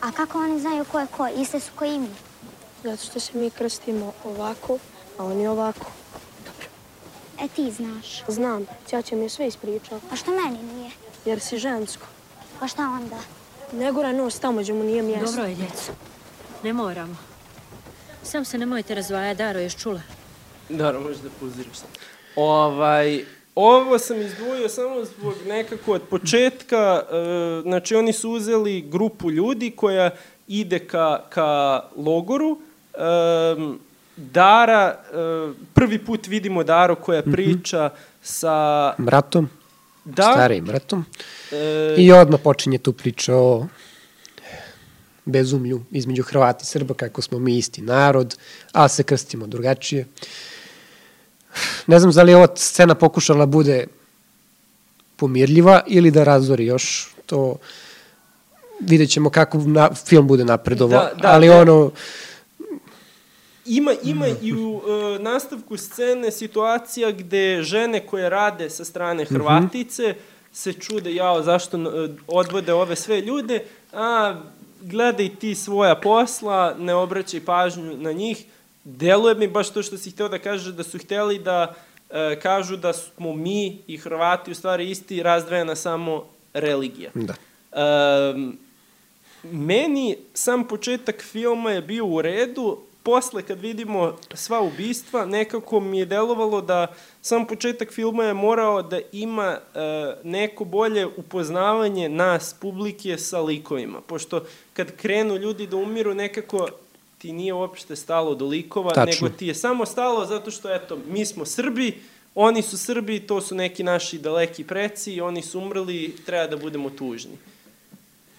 A 0.00 0.12
kako 0.12 0.38
oni 0.38 0.60
znaju 0.60 0.84
ko 0.84 1.00
je 1.00 1.06
ko? 1.16 1.28
Iste 1.36 1.60
su 1.60 1.72
ko 1.76 1.84
i 1.84 1.98
mi? 1.98 2.08
Zato 2.82 3.04
što 3.04 3.20
se 3.20 3.38
mi 3.38 3.50
krstimo 3.50 4.12
ovako, 4.24 4.78
a 5.18 5.24
oni 5.24 5.46
ovako. 5.46 5.86
Dobro. 6.44 6.66
E 7.42 7.48
ti 7.48 7.72
znaš? 7.72 8.22
Znam. 8.28 8.66
Ćaća 8.90 9.16
mi 9.16 9.22
je 9.22 9.28
sve 9.28 9.46
ispričao. 9.46 10.00
A 10.12 10.16
što 10.16 10.30
meni 10.30 10.62
nije? 10.62 10.90
Jer 11.24 11.40
si 11.40 11.58
žensko. 11.58 12.06
Pa 12.60 12.68
šta 12.68 12.82
onda? 12.82 13.18
Ne 13.72 13.92
gura 13.92 14.12
nos 14.12 14.38
tamo 14.38 14.60
gdje 14.60 14.74
mu 14.74 14.84
nije 14.84 15.02
mjesto. 15.02 15.26
Dobro 15.26 15.44
je, 15.44 15.54
djeco. 15.54 15.92
Ne 16.62 16.72
moramo. 16.72 17.16
Sam 18.22 18.44
se 18.44 18.58
nemojte 18.58 18.94
razvaja, 18.94 19.34
Daro, 19.34 19.60
još 19.60 19.76
čula. 19.76 20.00
Daro, 20.68 21.00
možeš 21.00 21.18
da 21.18 21.28
sam. 21.74 21.88
Ovaj, 22.36 23.24
ovo 23.54 23.98
sam 23.98 24.20
izdvojio 24.20 24.68
samo 24.68 25.04
zbog 25.04 25.34
nekako 25.46 25.92
od 25.92 26.02
početka, 26.10 27.02
uh, 27.02 27.62
znači 27.62 27.94
oni 27.94 28.12
su 28.12 28.30
uzeli 28.30 28.80
grupu 28.80 29.30
ljudi 29.30 29.70
koja 29.70 30.10
ide 30.48 30.78
ka, 30.78 31.22
ka 31.28 31.82
logoru, 31.96 32.58
um, 33.58 33.80
Dara, 34.16 34.98
uh, 35.12 35.56
prvi 35.74 35.98
put 35.98 36.26
vidimo 36.26 36.64
Daru 36.64 36.96
koja 36.96 37.20
mhm. 37.20 37.32
priča 37.32 37.84
mm 37.86 37.96
-hmm. 37.96 38.22
sa... 38.22 38.94
Bratom, 38.98 39.48
da, 40.04 40.22
starijim 40.22 40.64
bratom. 40.64 41.04
E... 41.52 41.94
I 41.98 42.12
odmah 42.12 42.40
počinje 42.40 42.78
tu 42.78 42.92
priča 42.92 43.36
o 43.36 43.66
bezumlju 45.24 45.82
između 45.90 46.22
Hrvata 46.22 46.62
i 46.62 46.66
Srba, 46.66 46.94
kako 46.94 47.22
smo 47.22 47.38
mi 47.38 47.58
isti 47.58 47.82
narod, 47.82 48.36
a 48.72 48.88
se 48.88 49.02
krstimo 49.02 49.46
drugačije. 49.46 50.00
Uh, 50.02 50.53
ne 51.86 51.98
znam 51.98 52.12
da 52.12 52.22
li 52.22 52.32
je 52.32 52.36
ova 52.36 52.48
scena 52.56 52.94
pokušala 52.94 53.46
bude 53.46 53.86
pomirljiva 55.16 55.82
ili 55.86 56.10
da 56.10 56.24
razori 56.24 56.66
još 56.66 57.14
to 57.26 57.56
vidjet 58.80 59.10
ćemo 59.10 59.30
kako 59.30 59.58
na, 59.58 59.94
film 60.06 60.26
bude 60.26 60.44
napredovo, 60.44 60.90
da, 60.90 61.12
da, 61.22 61.28
ali 61.28 61.48
da. 61.48 61.60
ono 61.60 61.90
Ima, 63.66 63.92
ima 64.02 64.26
i 64.42 64.52
u 64.52 64.72
uh, 64.76 64.82
nastavku 65.20 65.76
scene 65.76 66.30
situacija 66.30 67.10
gde 67.10 67.62
žene 67.62 68.06
koje 68.06 68.30
rade 68.30 68.70
sa 68.70 68.84
strane 68.84 69.24
mhm. 69.24 69.34
Hrvatice 69.34 70.02
mm 70.02 70.06
-hmm. 70.06 70.52
se 70.52 70.72
čude, 70.72 71.14
jao, 71.14 71.42
zašto 71.42 71.78
uh, 71.78 72.10
odvode 72.26 72.72
ove 72.72 72.96
sve 72.96 73.20
ljude, 73.20 73.64
a 73.92 74.34
gledaj 74.82 75.28
ti 75.28 75.54
svoja 75.54 75.94
posla, 75.94 76.74
ne 76.78 76.94
obraćaj 76.94 77.40
pažnju 77.40 77.96
na 77.96 78.12
njih, 78.12 78.44
deluje 78.84 79.34
mi 79.34 79.48
baš 79.48 79.70
to 79.70 79.82
što 79.82 79.98
si 79.98 80.10
hteo 80.10 80.28
da 80.28 80.38
kažeš, 80.38 80.74
da 80.74 80.82
su 80.82 80.98
hteli 80.98 81.38
da 81.38 81.74
e, 82.10 82.40
kažu 82.42 82.76
da 82.76 82.92
smo 82.92 83.32
mi 83.32 83.78
i 83.86 83.96
Hrvati 83.96 84.50
u 84.50 84.54
stvari 84.54 84.90
isti 84.90 85.22
razdvojena 85.22 85.76
samo 85.76 86.24
religija. 86.54 87.10
Da. 87.14 87.34
E, 87.72 88.34
meni 89.42 90.16
sam 90.34 90.68
početak 90.68 91.22
filma 91.22 91.70
je 91.70 91.82
bio 91.82 92.06
u 92.06 92.22
redu, 92.22 92.78
posle 93.02 93.42
kad 93.42 93.60
vidimo 93.60 94.16
sva 94.34 94.60
ubistva, 94.60 95.26
nekako 95.26 95.80
mi 95.80 95.98
je 95.98 96.06
delovalo 96.06 96.60
da 96.60 96.86
sam 97.22 97.46
početak 97.46 97.92
filma 97.92 98.24
je 98.24 98.34
morao 98.34 98.82
da 98.82 99.00
ima 99.12 99.58
e, 99.74 99.80
neko 100.24 100.64
bolje 100.64 101.06
upoznavanje 101.06 102.08
nas, 102.08 102.54
publike, 102.60 103.18
sa 103.18 103.40
likovima. 103.40 104.00
Pošto 104.00 104.44
kad 104.72 104.96
krenu 104.96 105.36
ljudi 105.36 105.66
da 105.66 105.76
umiru, 105.76 106.14
nekako 106.14 106.68
ti 107.24 107.32
nije 107.32 107.54
uopšte 107.54 107.96
stalo 107.96 108.34
do 108.34 108.46
likova, 108.46 108.90
Tačno. 108.92 109.28
nego 109.28 109.36
ti 109.36 109.46
je 109.46 109.54
samo 109.54 109.86
stalo 109.86 110.26
zato 110.26 110.50
što, 110.50 110.74
eto, 110.74 110.98
mi 111.08 111.26
smo 111.26 111.44
Srbi, 111.44 111.94
oni 112.34 112.62
su 112.62 112.78
Srbi, 112.78 113.20
to 113.20 113.40
su 113.40 113.54
neki 113.54 113.82
naši 113.82 114.18
daleki 114.18 114.64
preci, 114.64 115.20
oni 115.20 115.42
su 115.42 115.58
umrli, 115.58 116.16
treba 116.26 116.46
da 116.46 116.56
budemo 116.56 116.90
tužni. 116.90 117.38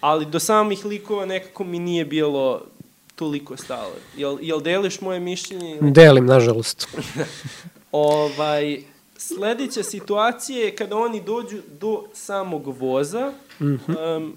ali 0.00 0.26
do 0.26 0.38
samih 0.40 0.84
likova 0.84 1.26
nekako 1.26 1.64
mi 1.64 1.78
nije 1.78 2.04
bilo 2.04 2.62
toliko 3.16 3.56
stalo. 3.56 3.94
Jel, 4.16 4.38
jel 4.40 4.60
deliš 4.60 5.00
moje 5.00 5.20
mišljenje? 5.20 5.78
Delim, 5.80 6.26
nažalost. 6.26 6.88
ovaj, 7.92 8.82
sledeća 9.16 9.82
situacija 9.82 10.64
je 10.64 10.76
kada 10.76 10.96
oni 10.96 11.20
dođu 11.20 11.58
do 11.80 12.04
samog 12.14 12.66
voza. 12.66 13.32
Mm 13.60 13.64
-hmm. 13.64 14.16
um, 14.16 14.36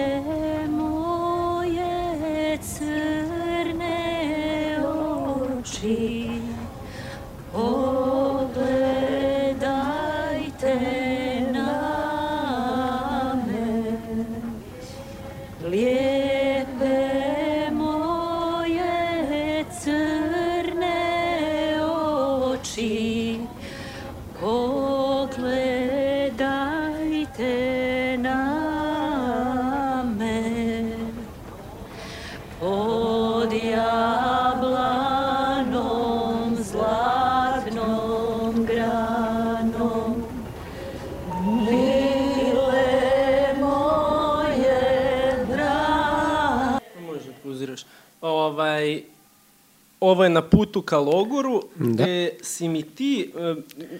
ovo 50.11 50.23
je 50.23 50.29
na 50.29 50.41
putu 50.41 50.81
ka 50.81 50.97
logoru, 50.97 51.61
Da. 51.75 52.03
gde 52.03 52.29
si 52.41 52.67
mi 52.67 52.83
ti, 52.83 53.31
e, 53.37 53.55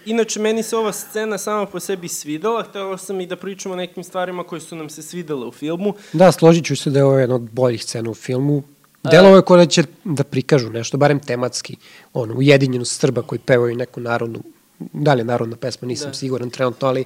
inače 0.06 0.40
meni 0.40 0.64
se 0.64 0.78
ova 0.78 0.92
scena 0.92 1.38
sama 1.38 1.66
po 1.66 1.80
sebi 1.80 2.08
svidela, 2.08 2.64
htela 2.64 2.98
sam 2.98 3.22
i 3.22 3.26
da 3.28 3.36
pričamo 3.36 3.74
o 3.74 3.78
nekim 3.78 4.04
stvarima 4.04 4.44
koje 4.44 4.62
su 4.62 4.76
nam 4.76 4.90
se 4.90 5.02
svidele 5.02 5.48
u 5.48 5.52
filmu. 5.52 5.94
Da, 6.14 6.32
složit 6.32 6.66
ću 6.66 6.76
se 6.76 6.90
da 6.90 7.00
je 7.00 7.06
ovo 7.06 7.20
jedna 7.20 7.36
od 7.36 7.42
boljih 7.52 7.84
scena 7.84 8.10
u 8.10 8.14
filmu. 8.14 8.64
Delovo 9.04 9.36
je 9.36 9.42
kao 9.42 9.58
da 9.58 9.66
će 9.66 9.84
da 10.04 10.24
prikažu 10.24 10.70
nešto, 10.70 10.98
barem 10.98 11.20
tematski, 11.20 11.76
ono, 12.14 12.34
ujedinjenost 12.38 13.00
Srba 13.00 13.22
koji 13.22 13.40
pevaju 13.40 13.76
neku 13.76 14.00
narodnu, 14.02 14.40
da 14.80 15.14
li 15.14 15.22
je 15.22 15.26
narodna 15.26 15.56
pesma, 15.56 15.88
nisam 15.88 16.06
Da. 16.06 16.12
da. 16.12 16.18
siguran 16.18 16.50
trenutno, 16.50 16.88
ali 16.88 17.04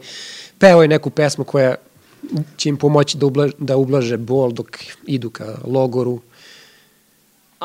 pevaju 0.59 0.89
neku 0.89 1.09
pesmu 1.09 1.43
koja 1.43 1.75
će 2.57 2.69
im 2.69 2.77
pomoći 2.77 3.17
da, 3.17 3.25
ublaže, 3.25 3.53
da 3.57 3.77
ublaže 3.77 4.17
bol 4.17 4.51
dok 4.51 4.77
idu 5.07 5.29
ka 5.29 5.57
logoru. 5.67 6.19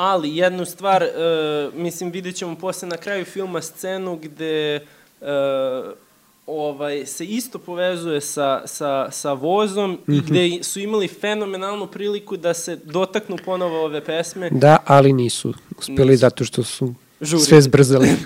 Ali 0.01 0.37
jednu 0.37 0.65
stvar, 0.65 1.03
e, 1.03 1.09
mislim 1.75 2.11
vidjet 2.11 2.37
ćemo 2.37 2.57
posle 2.57 2.89
na 2.89 2.97
kraju 2.97 3.25
filma 3.25 3.63
scenu 3.63 4.17
gde 4.17 4.75
e, 4.75 4.81
ovaj, 6.47 7.07
se 7.07 7.25
isto 7.25 7.59
povezuje 7.59 8.21
sa, 8.21 8.63
sa, 8.67 9.11
sa 9.11 9.33
vozom 9.33 9.91
mm 9.91 9.97
-hmm. 10.07 10.19
i 10.19 10.21
gde 10.21 10.65
su 10.65 10.81
imali 10.81 11.09
fenomenalnu 11.09 11.87
priliku 11.87 12.37
da 12.37 12.55
se 12.55 12.77
dotaknu 12.77 13.37
ponovo 13.45 13.85
ove 13.85 14.05
pesme. 14.05 14.51
Da, 14.51 14.77
ali 14.87 15.13
nisu 15.13 15.55
uspeli 15.79 16.11
Nisu. 16.11 16.21
zato 16.21 16.45
što 16.45 16.63
su 16.63 16.95
Žuri. 17.21 17.43
sve 17.43 17.61
zbrzali. 17.61 18.09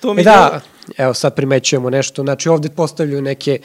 To 0.00 0.14
mi 0.14 0.20
E 0.20 0.24
da, 0.24 0.60
evo 0.96 1.14
sad 1.14 1.34
primećujemo 1.34 1.90
nešto. 1.90 2.22
Znači 2.22 2.48
ovde 2.48 2.68
postavljaju 2.68 3.22
neke 3.22 3.60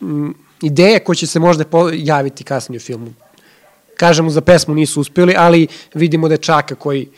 m, 0.00 0.34
ideje 0.62 0.98
koje 1.04 1.16
će 1.16 1.26
se 1.26 1.38
možda 1.38 1.64
javiti 1.92 2.44
kasnije 2.44 2.76
u 2.76 2.80
filmu. 2.80 3.12
Kažemo, 4.00 4.30
za 4.30 4.40
pesmu 4.40 4.74
nisu 4.74 5.00
uspeli, 5.00 5.34
ali 5.36 5.66
vidimo 5.94 6.28
dečaka 6.28 6.74
koji 6.74 7.08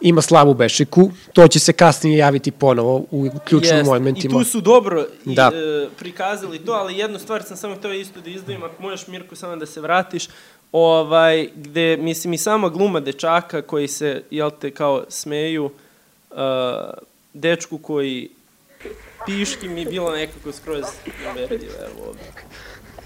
ima 0.00 0.22
slavu 0.22 0.54
bešiku. 0.54 1.10
To 1.32 1.48
će 1.48 1.58
se 1.58 1.72
kasnije 1.72 2.18
javiti 2.18 2.50
ponovo 2.50 3.04
u 3.10 3.30
ključnim 3.44 3.76
Jest. 3.78 3.86
momentima. 3.86 4.40
I 4.40 4.44
tu 4.44 4.50
su 4.50 4.60
dobro 4.60 5.06
i, 5.26 5.34
Da. 5.34 5.50
e, 5.54 5.88
prikazali 5.98 6.58
to, 6.58 6.72
ali 6.72 6.98
jednu 6.98 7.18
stvar 7.18 7.42
sam 7.42 7.56
samo 7.56 7.74
htio 7.74 7.92
isto 7.92 8.20
da 8.20 8.30
izdvojim, 8.30 8.62
ako 8.62 8.82
možeš 8.82 9.06
Mirko 9.06 9.36
samo 9.36 9.56
da 9.56 9.66
se 9.66 9.80
vratiš, 9.80 10.28
ovaj, 10.72 11.48
gde, 11.56 11.96
mislim, 11.96 12.32
i 12.32 12.38
sama 12.38 12.68
gluma 12.68 13.00
dečaka 13.00 13.62
koji 13.62 13.88
se, 13.88 14.22
jel 14.30 14.50
te, 14.50 14.70
kao 14.70 15.04
smeju, 15.08 15.64
uh, 15.64 16.38
dečku 17.34 17.78
koji 17.78 18.28
piški 19.26 19.68
mi 19.68 19.80
je 19.80 19.86
bilo 19.86 20.12
nekako 20.12 20.52
skroz 20.52 20.84
neverljivo, 21.34 21.74
evo 21.80 22.08
ovdje. 22.08 22.24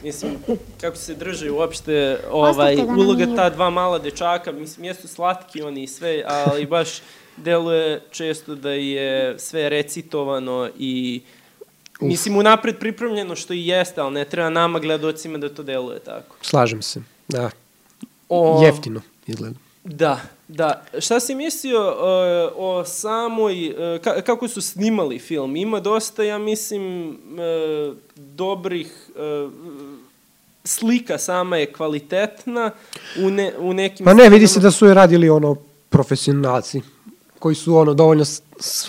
Mislim, 0.02 0.38
kako 0.80 0.96
se 0.96 1.14
drže 1.14 1.50
uopšte 1.50 2.20
ovaj, 2.30 2.76
na 2.76 2.94
uloga 2.94 3.26
ta 3.36 3.50
dva 3.50 3.70
mala 3.70 3.98
dečaka, 3.98 4.52
mislim, 4.52 4.84
jesu 4.84 5.08
slatki 5.08 5.62
oni 5.62 5.82
i 5.82 5.86
sve, 5.86 6.24
ali 6.26 6.66
baš 6.66 7.02
deluje 7.36 8.02
često 8.10 8.54
da 8.54 8.70
je 8.70 9.38
sve 9.38 9.68
recitovano 9.68 10.70
i 10.78 11.22
mislim 12.00 12.36
unapred 12.36 12.78
pripremljeno 12.78 13.36
što 13.36 13.52
i 13.52 13.66
jeste, 13.66 14.00
ali 14.00 14.14
ne 14.14 14.24
treba 14.24 14.50
nama 14.50 14.78
gledocima 14.78 15.38
da 15.38 15.54
to 15.54 15.62
deluje 15.62 15.98
tako. 15.98 16.36
Slažem 16.40 16.82
se. 16.82 17.02
Da, 17.28 17.50
O, 18.28 18.62
jeftino 18.64 19.00
izgleda. 19.26 19.56
Da, 19.84 20.20
da. 20.48 20.84
Šta 21.00 21.20
si 21.20 21.34
mislio 21.34 21.80
uh, 21.80 21.96
o 22.56 22.84
samoj, 22.84 23.68
uh, 23.68 24.00
ka, 24.00 24.20
kako 24.20 24.48
su 24.48 24.62
snimali 24.62 25.18
film? 25.18 25.56
Ima 25.56 25.80
dosta, 25.80 26.22
ja 26.22 26.38
mislim, 26.38 27.08
uh, 27.08 27.96
dobrih 28.16 29.10
uh, 29.44 29.52
slika 30.64 31.18
sama 31.18 31.56
je 31.56 31.72
kvalitetna 31.72 32.70
u, 33.24 33.30
ne, 33.30 33.52
u 33.58 33.72
nekim... 33.72 34.04
Ma 34.04 34.14
ne, 34.14 34.28
vidi 34.28 34.46
se 34.46 34.60
da 34.60 34.70
su 34.70 34.86
je 34.86 34.94
radili 34.94 35.28
ono 35.28 35.56
profesionalci 35.88 36.80
koji 37.38 37.54
su 37.54 37.76
ono 37.76 37.94
dovoljno 37.94 38.24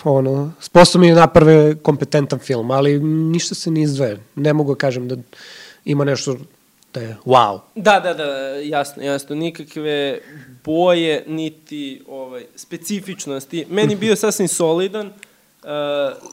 ono, 0.03 0.51
sposobni 0.59 1.13
da 1.13 1.19
naprave 1.19 1.75
kompetentan 1.75 2.39
film, 2.39 2.71
ali 2.71 2.99
ništa 2.99 3.55
se 3.55 3.71
ne 3.71 3.81
izdvaja. 3.81 4.17
Ne 4.35 4.53
mogu 4.53 4.73
da 4.73 4.77
kažem 4.77 5.07
da 5.07 5.15
ima 5.85 6.05
nešto 6.05 6.37
da 6.93 6.99
je 6.99 7.17
wow. 7.25 7.59
Da, 7.75 7.99
da, 7.99 8.13
da, 8.13 8.25
jasno, 8.63 9.03
jasno. 9.03 9.35
Nikakve 9.35 10.19
boje, 10.63 11.23
niti 11.27 12.01
ovaj, 12.07 12.45
specifičnosti. 12.55 13.65
Meni 13.69 13.93
je 13.93 13.97
bio 13.97 14.15
sasvim 14.15 14.47
solidan. 14.47 15.07
Uh, 15.07 16.29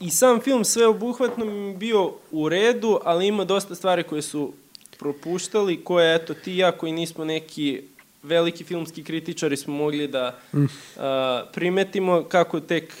I 0.00 0.10
sam 0.10 0.40
film 0.40 0.64
sve 0.64 0.86
obuhvatno 0.86 1.44
mi 1.44 1.76
bio 1.76 2.12
u 2.30 2.48
redu, 2.48 3.00
ali 3.04 3.26
ima 3.26 3.44
dosta 3.44 3.74
stvari 3.74 4.02
koje 4.02 4.22
su 4.22 4.52
propuštali, 4.98 5.84
koje, 5.84 6.14
eto, 6.14 6.34
ti 6.34 6.52
i 6.52 6.58
ja 6.58 6.72
koji 6.72 6.92
nismo 6.92 7.24
neki 7.24 7.82
veliki 8.22 8.64
filmski 8.64 9.04
kritičari 9.04 9.56
smo 9.56 9.74
mogli 9.74 10.08
da 10.08 10.38
uh, 10.52 10.62
primetimo 11.52 12.22
kako 12.22 12.60
tek 12.60 12.94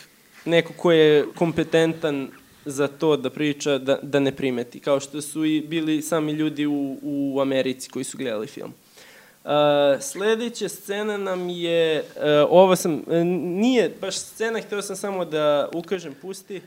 neko 0.44 0.72
ko 0.72 0.92
je 0.92 1.26
kompetentan 1.34 2.28
za 2.64 2.88
to 2.88 3.16
da 3.16 3.30
priča, 3.30 3.78
da, 3.78 3.98
da 4.02 4.20
ne 4.20 4.32
primeti, 4.32 4.80
kao 4.80 5.00
što 5.00 5.20
su 5.20 5.44
i 5.44 5.60
bili 5.60 6.02
sami 6.02 6.32
ljudi 6.32 6.66
u, 6.66 6.96
u 7.02 7.40
Americi 7.40 7.90
koji 7.90 8.04
su 8.04 8.18
gledali 8.18 8.46
film. 8.46 8.72
Uh, 9.44 9.50
sledeća 10.00 10.68
scena 10.68 11.16
nam 11.16 11.48
je, 11.48 12.00
uh, 12.00 12.22
ovo 12.48 12.76
sam, 12.76 12.94
uh, 12.94 13.02
nije 13.24 13.96
baš 14.00 14.18
scena, 14.18 14.60
hteo 14.60 14.82
sam 14.82 14.96
samo 14.96 15.24
da 15.24 15.68
ukažem, 15.74 16.14
pusti. 16.22 16.60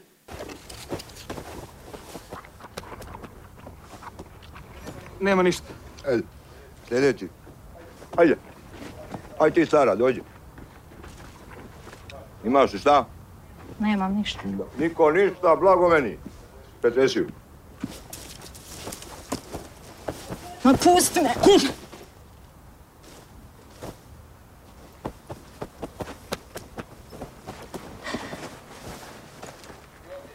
Nema 5.20 5.44
ništa. 5.44 5.66
E, 6.08 6.18
sljedeći. 6.88 7.28
Ajde. 8.16 8.38
Ajde 9.40 9.54
ti, 9.54 9.70
Sara, 9.70 9.96
dođi. 9.96 10.22
Imaš 12.46 12.74
li 12.74 12.80
šta? 12.80 13.17
Nemam 13.80 14.14
ništa. 14.16 14.40
Niko 14.80 15.12
ništa, 15.12 15.56
blago 15.56 15.90
meni. 15.90 16.18
Petresiju. 16.82 17.28
Ma 20.64 20.74
pusti 20.74 21.22
me! 21.22 21.30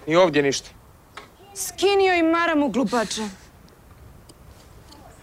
Ni 0.06 0.16
ovdje 0.16 0.42
ništa. 0.42 0.70
Skinio 1.54 2.14
i 2.14 2.22
maramu 2.22 2.68
glupača. 2.68 3.28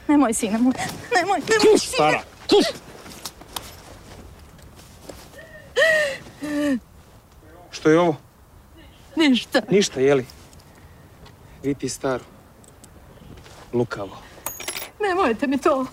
Nemoj, 0.07 0.33
sine 0.33 0.57
moj. 0.57 0.73
Nemoj, 1.15 1.39
nemoj, 1.39 1.73
Kuš, 1.73 1.81
stara, 1.87 2.21
kuš! 2.49 2.65
Što 7.71 7.89
je 7.89 7.99
ovo? 7.99 8.15
Ništa. 9.15 9.61
Ništa, 9.69 9.99
jeli? 9.99 10.25
Vidi 11.63 11.89
staru. 11.89 12.23
Lukavo. 13.73 14.17
Nemojte 14.99 15.47
mi 15.47 15.57
to. 15.57 15.85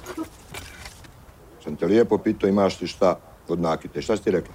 Sam 1.65 1.77
te 1.77 1.87
lijepo 1.87 2.19
pitao 2.19 2.49
imaš 2.49 2.81
li 2.81 2.87
šta 2.87 3.19
od 3.49 3.61
nakite. 3.61 4.03
Šta 4.03 4.17
si 4.17 4.23
ti 4.23 4.31
rekla? 4.31 4.55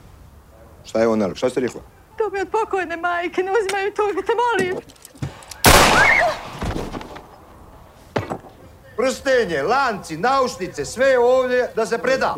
Šta 0.86 1.00
je 1.00 1.08
ona, 1.08 1.36
šta 1.36 1.50
si 1.50 1.56
ti 1.56 1.62
rekla? 1.62 1.82
To 2.18 2.30
mi 2.30 2.42
od 2.42 2.50
pokojne 2.50 2.98
majke. 2.98 3.44
Ne 3.44 3.52
uzimaj 3.52 3.94
to, 3.94 4.04
te 4.26 4.34
molim. 4.42 4.78
Prstenje, 8.98 9.64
lanci, 9.64 10.18
naušnice, 10.18 10.86
sve 10.86 11.06
je 11.06 11.20
ovdje 11.20 11.72
da 11.76 11.86
se 11.86 11.98
preda. 11.98 12.36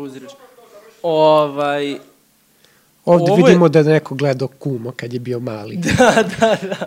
Ovaj, 1.02 1.98
Ovde 3.06 3.24
Ovo 3.24 3.38
je- 3.38 3.44
vidimo 3.44 3.68
da 3.68 3.78
je 3.78 3.84
neko 3.84 4.14
gledao 4.14 4.48
kuma 4.48 4.92
kad 4.92 5.12
je 5.12 5.20
bio 5.20 5.40
mali. 5.40 5.76
da, 5.98 6.14
da, 6.40 6.56
da, 6.62 6.86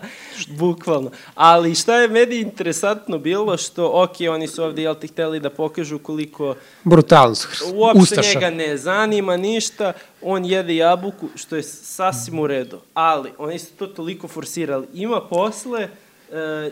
bukvalno. 0.49 1.11
Ali 1.35 1.75
šta 1.75 1.95
je 1.95 2.07
meni 2.07 2.35
interesantno 2.37 3.17
bilo, 3.17 3.57
što, 3.57 3.91
ok, 3.93 4.11
oni 4.31 4.47
su 4.47 4.63
ovde, 4.63 4.81
jel 4.81 4.95
ti, 4.95 5.07
hteli 5.07 5.39
da 5.39 5.49
pokažu 5.49 5.99
koliko 5.99 6.55
Brutalno 6.83 7.35
su. 7.35 7.65
uopšte 7.73 7.99
Ustaša. 8.01 8.29
njega 8.29 8.49
ne 8.49 8.77
zanima 8.77 9.37
ništa, 9.37 9.93
on 10.21 10.45
jede 10.45 10.75
jabuku, 10.75 11.27
što 11.35 11.55
je 11.55 11.63
sasvim 11.63 12.39
u 12.39 12.47
redu. 12.47 12.79
Ali, 12.93 13.31
oni 13.37 13.59
su 13.59 13.71
to 13.71 13.87
toliko 13.87 14.27
forsirali. 14.27 14.87
Ima 14.93 15.21
posle, 15.21 15.87
e, 16.31 16.71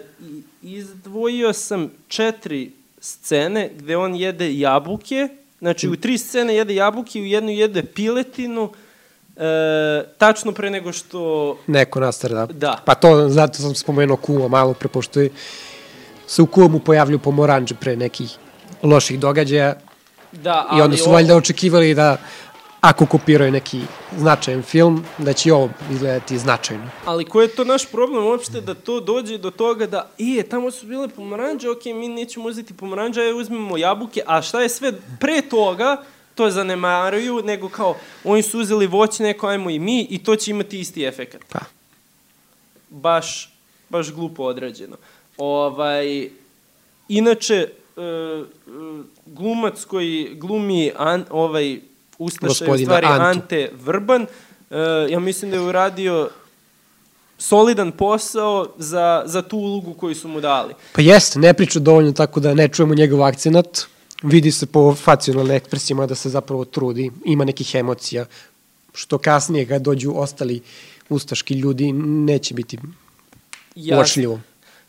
izdvojio 0.63 1.53
sam 1.53 1.91
četiri 2.07 2.71
scene 2.99 3.69
gde 3.77 3.97
on 3.97 4.15
jede 4.15 4.57
jabuke, 4.57 5.27
znači 5.59 5.89
u 5.89 5.95
tri 5.95 6.17
scene 6.17 6.55
jede 6.55 6.75
jabuke, 6.75 7.19
u 7.19 7.25
jednu 7.25 7.51
jede 7.51 7.83
piletinu, 7.83 8.71
e, 9.37 10.03
tačno 10.17 10.51
pre 10.51 10.69
nego 10.69 10.91
što 10.91 11.57
Neko 11.67 11.99
nastara, 11.99 12.45
da. 12.45 12.53
Da. 12.53 12.79
Pa 12.85 12.95
to, 12.95 13.29
zato 13.29 13.53
sam 13.57 13.75
spomenuo 13.75 14.17
kuma 14.17 14.47
malo 14.47 14.73
pre, 14.73 14.87
pošto 14.89 15.19
je, 15.19 15.29
se 16.27 16.41
u 16.41 16.45
kumu 16.45 16.79
pojavlju 16.79 17.19
pomoranđe 17.19 17.75
pre 17.75 17.95
nekih 17.95 18.37
loših 18.83 19.19
događaja 19.19 19.75
Da, 20.31 20.69
i 20.77 20.81
onda 20.81 20.97
su 20.97 21.03
ovo- 21.03 21.13
valjda 21.13 21.35
očekivali 21.35 21.93
da 21.93 22.17
ako 22.81 23.05
kopiraju 23.05 23.51
neki 23.51 23.81
značajan 24.17 24.61
film, 24.61 25.05
da 25.17 25.33
će 25.33 25.49
i 25.49 25.51
ovo 25.51 25.69
izgledati 25.91 26.37
značajno. 26.37 26.83
Ali 27.05 27.25
koji 27.25 27.45
je 27.45 27.55
to 27.55 27.63
naš 27.63 27.85
problem 27.85 28.25
uopšte 28.25 28.61
da 28.61 28.73
to 28.73 28.99
dođe 28.99 29.37
do 29.37 29.51
toga 29.51 29.87
da, 29.87 30.09
je, 30.17 30.43
tamo 30.43 30.71
su 30.71 30.85
bile 30.85 31.07
pomoranđe, 31.07 31.69
ok, 31.69 31.85
mi 31.85 32.07
nećemo 32.07 32.45
uzeti 32.45 32.73
pomoranđe, 32.73 33.21
ajde 33.21 33.33
uzmemo 33.33 33.77
jabuke, 33.77 34.21
a 34.27 34.41
šta 34.41 34.61
je 34.61 34.69
sve 34.69 34.93
pre 35.19 35.41
toga, 35.41 35.97
to 36.35 36.51
zanemaruju, 36.51 37.41
nego 37.43 37.69
kao, 37.69 37.97
oni 38.23 38.41
su 38.41 38.59
uzeli 38.59 38.87
voće, 38.87 39.23
neko 39.23 39.47
ajmo 39.47 39.69
i 39.69 39.79
mi, 39.79 40.07
i 40.09 40.23
to 40.23 40.35
će 40.35 40.51
imati 40.51 40.79
isti 40.79 41.05
efekat. 41.05 41.41
Pa. 41.49 41.59
Baš, 42.89 43.53
baš 43.89 44.11
glupo 44.11 44.43
odrađeno. 44.43 44.97
Ovaj, 45.37 46.29
inače, 47.07 47.55
e, 47.55 48.01
e, 48.01 48.43
glumac 49.25 49.85
koji 49.85 50.31
glumi 50.33 50.91
an, 50.97 51.25
ovaj 51.29 51.79
Ustaša 52.17 52.65
je 52.65 52.71
u 52.71 52.77
stvari 52.77 53.07
Antu. 53.07 53.23
Ante 53.23 53.71
Vrban, 53.73 54.21
e, 54.21 54.27
ja 55.09 55.19
mislim 55.19 55.51
da 55.51 55.57
je 55.57 55.63
uradio 55.63 56.29
solidan 57.37 57.91
posao 57.91 58.67
za, 58.77 59.23
za 59.25 59.41
tu 59.41 59.57
ulogu 59.57 59.93
koju 59.93 60.15
su 60.15 60.27
mu 60.27 60.41
dali. 60.41 60.73
Pa 60.93 61.01
jeste, 61.01 61.39
ne 61.39 61.53
priča 61.53 61.79
dovoljno 61.79 62.11
tako 62.11 62.39
da 62.39 62.53
ne 62.53 62.67
čujemo 62.67 62.95
njegov 62.95 63.23
akcenat. 63.23 63.85
Vidi 64.23 64.51
se 64.51 64.65
po 64.65 64.95
facijalnim 64.95 65.51
ekspresijama 65.51 66.05
da 66.05 66.15
se 66.15 66.29
zapravo 66.29 66.65
trudi, 66.65 67.11
ima 67.25 67.45
nekih 67.45 67.75
emocija, 67.75 68.25
što 68.93 69.17
kasnije 69.17 69.65
kad 69.65 69.81
dođu 69.81 70.13
ostali 70.15 70.61
ustaški 71.09 71.53
ljudi 71.53 71.91
neće 71.91 72.53
biti 72.53 72.77
Jasno. 73.75 73.97
uočljivo. 73.97 74.39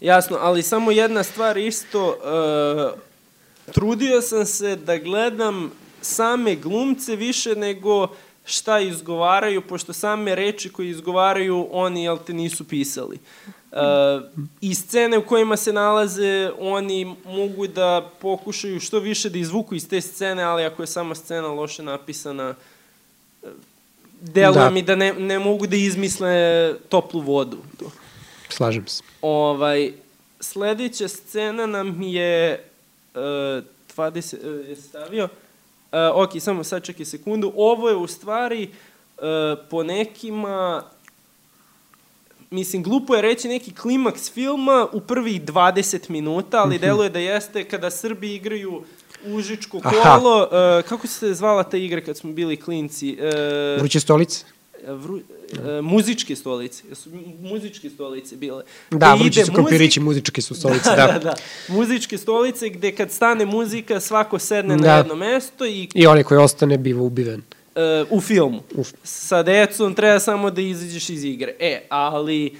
Jasno, 0.00 0.38
ali 0.40 0.62
samo 0.62 0.90
jedna 0.90 1.22
stvar 1.22 1.58
isto, 1.58 2.08
uh, 2.08 3.72
trudio 3.72 4.22
sam 4.22 4.46
se 4.46 4.76
da 4.76 4.98
gledam 4.98 5.70
same 6.02 6.56
glumce 6.56 7.16
više 7.16 7.56
nego 7.56 8.08
šta 8.44 8.80
izgovaraju, 8.80 9.60
pošto 9.60 9.92
same 9.92 10.34
reči 10.34 10.68
koje 10.68 10.90
izgovaraju 10.90 11.68
oni, 11.70 12.04
jel 12.04 12.18
te, 12.26 12.32
nisu 12.32 12.64
pisali. 12.64 13.18
Uh, 13.76 14.22
I 14.60 14.74
scene 14.74 15.18
u 15.18 15.26
kojima 15.26 15.56
se 15.56 15.72
nalaze, 15.72 16.50
oni 16.58 17.16
mogu 17.24 17.66
da 17.66 18.10
pokušaju 18.20 18.80
što 18.80 18.98
više 18.98 19.30
da 19.30 19.38
izvuku 19.38 19.74
iz 19.74 19.88
te 19.88 20.00
scene, 20.00 20.42
ali 20.42 20.64
ako 20.64 20.82
je 20.82 20.86
sama 20.86 21.14
scena 21.14 21.48
loše 21.48 21.82
napisana, 21.82 22.54
uh, 23.42 23.48
deluje 24.20 24.64
Da. 24.64 24.70
mi 24.70 24.82
da 24.82 24.96
ne, 24.96 25.12
ne 25.12 25.38
mogu 25.38 25.66
da 25.66 25.76
izmisle 25.76 26.74
toplu 26.88 27.20
vodu. 27.20 27.58
Slažem 28.48 28.86
se. 28.86 29.02
Ovaj, 29.22 29.92
sledeća 30.40 31.08
scena 31.08 31.66
nam 31.66 32.02
je 32.02 32.64
uh, 33.14 33.20
20, 33.96 34.60
uh, 34.60 34.68
je 34.68 34.76
stavio, 34.76 35.24
uh, 35.24 35.28
ok, 36.14 36.30
samo 36.40 36.64
sad 36.64 36.84
čekaj 36.84 37.04
sekundu, 37.04 37.52
ovo 37.56 37.88
je 37.88 37.96
u 37.96 38.06
stvari 38.06 38.68
uh, 39.16 39.22
po 39.70 39.82
nekima, 39.82 40.82
mislim, 42.50 42.82
glupo 42.82 43.14
je 43.14 43.22
reći 43.22 43.48
neki 43.48 43.72
klimaks 43.72 44.30
filma 44.30 44.88
u 44.92 45.00
prvih 45.00 45.42
20 45.42 46.10
minuta, 46.10 46.58
ali 46.58 46.78
deluje 46.78 47.10
da 47.10 47.18
jeste 47.18 47.64
kada 47.64 47.90
Srbi 47.90 48.34
igraju 48.34 48.82
Užičko 49.26 49.80
Aha. 49.84 50.18
kolo, 50.18 50.42
uh, 50.42 50.48
kako 50.84 51.06
se 51.06 51.34
zvala 51.34 51.62
ta 51.62 51.76
igra 51.76 52.00
kad 52.00 52.16
smo 52.16 52.32
bili 52.32 52.56
klinci? 52.56 53.18
Uh, 53.74 53.80
Vruće 53.80 54.00
stolice? 54.00 54.44
vru, 54.88 55.20
e, 55.68 55.80
muzičke 55.82 56.36
stolice. 56.36 56.82
Mu- 57.06 57.20
muzičke 57.42 57.90
stolice 57.90 58.36
bile. 58.36 58.64
Da, 58.90 58.96
Gde 59.08 59.24
vrući 59.24 59.34
su 59.34 59.40
muzik- 59.42 59.54
krompirići, 59.54 60.00
muzičke 60.00 60.42
su 60.42 60.54
stolice, 60.60 60.90
da, 60.90 60.96
da. 60.96 61.06
da, 61.08 61.18
da. 61.18 61.34
Muzičke 61.68 62.18
stolice 62.18 62.68
gde 62.68 62.92
kad 62.92 63.10
stane 63.10 63.46
muzika 63.46 64.00
svako 64.00 64.38
sedne 64.38 64.76
na 64.76 64.82
Da. 64.82 64.96
jedno 64.96 65.14
mesto 65.14 65.66
i 65.66 65.88
I 65.94 66.06
onaj 66.06 66.22
koji 66.22 66.38
ostane 66.38 66.78
biva 66.78 67.02
ubiven. 67.02 67.42
E, 67.76 68.04
u 68.10 68.20
filmu. 68.20 68.62
Uf. 68.74 68.88
Sa 69.02 69.42
decom 69.42 69.94
treba 69.94 70.20
samo 70.20 70.50
da 70.50 70.60
izađeš 70.60 71.10
iz 71.10 71.24
igre. 71.24 71.54
E, 71.58 71.86
ali 71.88 72.46
e, 72.46 72.52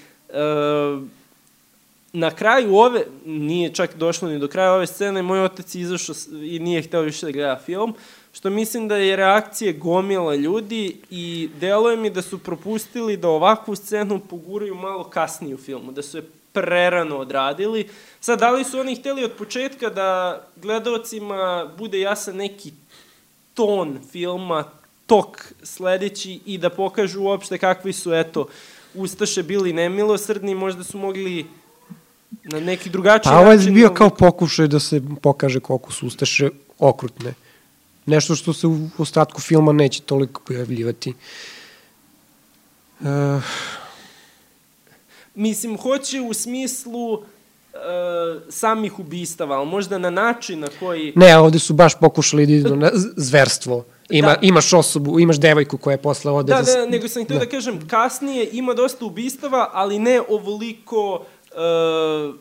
na 2.12 2.30
kraju 2.30 2.76
ove, 2.76 3.04
nije 3.24 3.74
čak 3.74 3.96
došlo 3.96 4.28
ni 4.28 4.38
do 4.38 4.48
kraja 4.48 4.72
ove 4.72 4.86
scene, 4.86 5.22
moj 5.22 5.44
otac 5.44 5.74
je 5.74 5.80
izašao 5.80 6.14
i 6.42 6.58
nije 6.58 6.82
hteo 6.82 7.00
više 7.00 7.26
da 7.26 7.32
gleda 7.32 7.58
film, 7.64 7.94
što 8.32 8.50
mislim 8.50 8.88
da 8.88 8.96
je 8.96 9.16
reakcije 9.16 9.72
gomila 9.72 10.34
ljudi 10.34 10.96
i 11.10 11.48
deluje 11.60 11.96
mi 11.96 12.10
da 12.10 12.22
su 12.22 12.38
propustili 12.38 13.16
da 13.16 13.28
ovakvu 13.28 13.76
scenu 13.76 14.20
poguraju 14.30 14.74
malo 14.74 15.04
kasnije 15.04 15.54
u 15.54 15.58
filmu, 15.58 15.92
da 15.92 16.02
su 16.02 16.18
je 16.18 16.24
prerano 16.52 17.16
odradili. 17.16 17.88
Sad, 18.20 18.38
da 18.38 18.50
li 18.50 18.64
su 18.64 18.80
oni 18.80 18.94
hteli 18.94 19.24
od 19.24 19.32
početka 19.32 19.90
da 19.90 20.40
gledalcima 20.56 21.70
bude 21.78 22.00
jasan 22.00 22.36
neki 22.36 22.72
ton 23.54 23.98
filma, 24.12 24.64
tok 25.06 25.52
sledeći 25.62 26.40
i 26.46 26.58
da 26.58 26.70
pokažu 26.70 27.22
uopšte 27.22 27.58
kakvi 27.58 27.92
su, 27.92 28.14
eto, 28.14 28.46
Ustaše 28.94 29.42
bili 29.42 29.72
nemilosrdni, 29.72 30.54
možda 30.54 30.84
su 30.84 30.98
mogli 30.98 31.46
na 32.44 32.60
neki 32.60 32.90
drugačiji 32.90 33.30
Pa 33.30 33.38
ovo 33.38 33.50
je 33.50 33.56
način... 33.56 33.74
bio 33.74 33.90
kao 33.94 34.10
pokušaj 34.10 34.66
da 34.66 34.80
se 34.80 35.02
pokaže 35.22 35.60
koliko 35.60 35.92
su 35.92 36.06
Ustaše 36.06 36.50
okrutne. 36.78 37.34
Nešto 38.06 38.34
što 38.34 38.52
se 38.52 38.66
u 38.66 38.88
ostatku 38.98 39.40
filma 39.40 39.72
neće 39.72 40.02
toliko 40.02 40.40
pojavljivati. 40.46 41.14
Uh, 43.00 43.06
Mislim, 45.34 45.76
hoće 45.76 46.20
u 46.20 46.34
smislu 46.34 47.12
uh, 47.12 47.20
samih 48.48 48.98
ubistava, 48.98 49.56
ali 49.56 49.66
možda 49.66 49.98
na 49.98 50.10
način 50.10 50.60
na 50.60 50.68
koji... 50.80 51.12
ne, 51.16 51.36
ovde 51.38 51.58
su 51.58 51.74
baš 51.74 51.98
pokušali 52.00 52.46
da 52.46 52.52
idu 52.52 52.76
na 52.76 52.90
zverstvo. 53.28 53.84
Ima, 54.10 54.28
Da. 54.28 54.38
Imaš 54.42 54.72
osobu, 54.72 55.20
imaš 55.20 55.36
devojku 55.36 55.78
koja 55.78 55.92
je 55.92 55.98
posle 55.98 56.32
ode 56.32 56.52
Da, 56.54 56.62
za... 56.62 56.72
da, 56.72 56.86
nego 56.86 57.08
sam 57.08 57.24
htio 57.24 57.38
da. 57.38 57.46
kažem, 57.46 57.88
kasnije 57.88 58.48
ima 58.52 58.74
dosta 58.74 59.04
ubistava, 59.04 59.70
ali 59.72 59.98
ne 59.98 60.20
ovoliko 60.28 61.24
uh, 61.52 62.34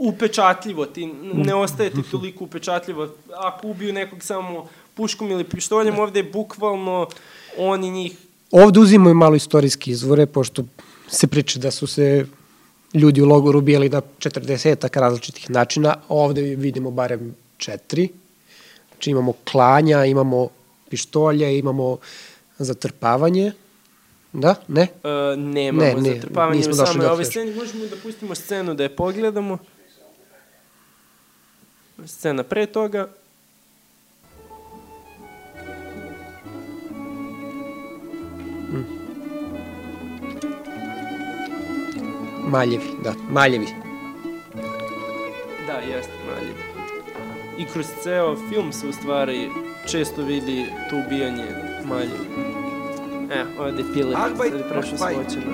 upečatljivo, 0.00 0.86
ti 0.86 1.06
ne 1.34 1.54
ostaje 1.54 1.90
ti 1.90 2.02
toliko 2.10 2.44
upečatljivo. 2.44 3.08
Ako 3.36 3.68
ubiju 3.68 3.92
nekog 3.92 4.22
samo 4.22 4.68
puškom 4.94 5.30
ili 5.30 5.44
pištoljem, 5.44 5.98
ovde 5.98 6.18
je 6.18 6.30
bukvalno 6.32 7.06
oni 7.58 7.90
njih 7.90 8.16
Ovde 8.52 8.80
uzimaju 8.80 9.14
malo 9.14 9.36
istorijske 9.36 9.90
izvore, 9.90 10.26
pošto 10.26 10.64
se 11.08 11.26
priča 11.26 11.58
da 11.58 11.70
su 11.70 11.86
se 11.86 12.26
ljudi 12.94 13.22
u 13.22 13.26
logoru 13.26 13.58
ubijali 13.58 13.88
na 13.88 14.02
40 14.18 14.98
različitih 15.00 15.50
načina, 15.50 15.94
ovde 16.08 16.42
vidimo 16.42 16.90
barem 16.90 17.34
četiri. 17.56 18.08
Znači 18.90 19.10
imamo 19.10 19.32
klanja, 19.50 20.04
imamo 20.04 20.48
pištolje, 20.92 21.58
imamo 21.58 21.96
zatrpavanje 22.58 23.52
Da? 24.32 24.54
Ne? 24.68 24.88
Uh, 25.04 25.38
nemamo 25.38 25.84
Ne, 25.84 25.94
ne, 25.94 26.14
zatrpavanje 26.14 26.58
nismo 26.58 26.74
došli 26.74 27.00
do 27.00 27.10
ovoj 27.10 27.20
još. 27.22 27.28
sceni. 27.28 27.54
Možemo 27.54 27.86
da 27.86 27.96
pustimo 28.02 28.34
scenu 28.34 28.74
da 28.74 28.82
je 28.82 28.96
pogledamo. 28.96 29.58
Scena 32.06 32.42
pre 32.42 32.66
toga. 32.66 33.08
Maljevi, 42.48 42.84
da, 43.04 43.14
maljevi. 43.30 43.66
Da, 45.66 45.72
jeste 45.72 46.12
maljiv. 46.26 46.56
I 47.58 47.64
kroz 47.72 47.86
ceo 48.02 48.36
film 48.48 48.72
se 48.72 48.86
u 48.86 48.92
stvari 48.92 49.48
često 49.86 50.22
vidi 50.22 50.66
to 50.90 50.96
ubijanje 51.06 51.44
maljiv. 51.84 52.20
E, 53.32 53.44
ovde 53.58 53.82
je 53.82 53.92
pile, 53.92 54.16
Arbeit 54.16 54.54
prešao 54.68 54.98
macht 54.98 55.30
svoće 55.30 55.46
na... 55.46 55.52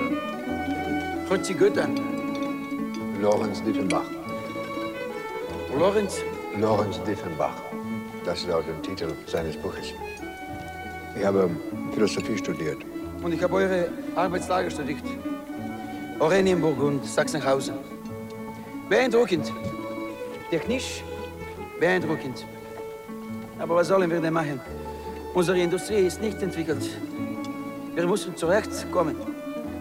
Hört 1.29 1.45
sie 1.45 1.55
gut 1.55 1.77
an. 1.77 1.97
Lorenz 3.21 3.61
Diefenbach. 3.65 4.05
Lorenz, 5.79 6.13
Lorenz 6.61 6.95
Diefenbach. 7.05 7.55
Das 8.25 8.37
ist 8.39 8.49
auch 8.49 8.65
der 8.65 8.81
Titel 8.81 9.09
seines 9.27 9.55
Buches. 9.57 9.93
Ich 11.17 11.25
habe 11.25 11.49
Philosophie 11.93 12.37
studiert. 12.37 12.77
und 13.23 13.33
ich 13.33 13.43
habe 13.43 13.55
eure 13.55 13.89
Arbeitslager 14.15 14.69
studiert. 14.69 15.03
Oranienburg 16.19 16.81
und 16.81 17.05
Sachsenhausen. 17.05 17.75
Beeindruckend. 18.89 19.51
Technisch 20.49 21.03
beeindruckend. 21.79 22.45
Aber 23.59 23.75
was 23.75 23.87
sollen 23.87 24.09
wir 24.09 24.21
denn 24.21 24.33
machen? 24.33 24.59
Unsere 25.33 25.59
Industrie 25.59 26.07
ist 26.07 26.21
nicht 26.21 26.41
entwickelt. 26.41 26.89
Wir 27.93 28.07
müssen 28.07 28.35
zurechtkommen. 28.35 29.15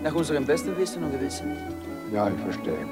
Nach 0.02 0.14
unserem 0.14 0.44
besten 0.44 0.76
Wissen 0.76 1.02
und 1.04 1.12
Gewissen. 1.12 1.56
Ja, 2.12 2.28
ich 2.28 2.40
verstehe. 2.40 2.86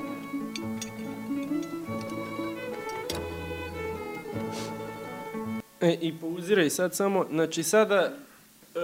E, 5.80 5.98
I 6.00 6.12
pauziraj 6.20 6.70
sad 6.70 6.94
samo, 6.94 7.26
znači 7.30 7.62
sada 7.62 8.12
e, 8.74 8.80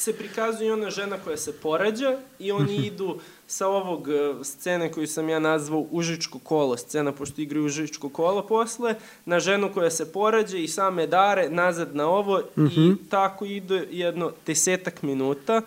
se 0.00 0.12
prikazuje 0.12 0.72
ona 0.72 0.90
žena 0.90 1.16
koja 1.24 1.36
se 1.36 1.52
porađa 1.52 2.18
i 2.38 2.52
oni 2.52 2.76
idu 2.76 3.18
sa 3.46 3.68
ovog 3.68 4.08
e, 4.08 4.44
scene 4.44 4.92
koju 4.92 5.06
sam 5.06 5.28
ja 5.28 5.38
nazvao 5.38 5.86
Užičko 5.90 6.38
kolo, 6.38 6.76
scena 6.76 7.12
pošto 7.12 7.40
igraju 7.40 7.66
Užičko 7.66 8.08
kolo 8.08 8.46
posle, 8.46 8.94
na 9.24 9.40
ženu 9.40 9.70
koja 9.74 9.90
se 9.90 10.12
porađa 10.12 10.56
i 10.56 10.68
same 10.68 11.06
dare 11.06 11.48
nazad 11.50 11.96
na 11.96 12.08
ovo 12.08 12.40
i 12.56 12.94
tako 13.10 13.44
ide 13.44 13.86
jedno 13.90 14.32
desetak 14.46 15.02
minuta. 15.02 15.62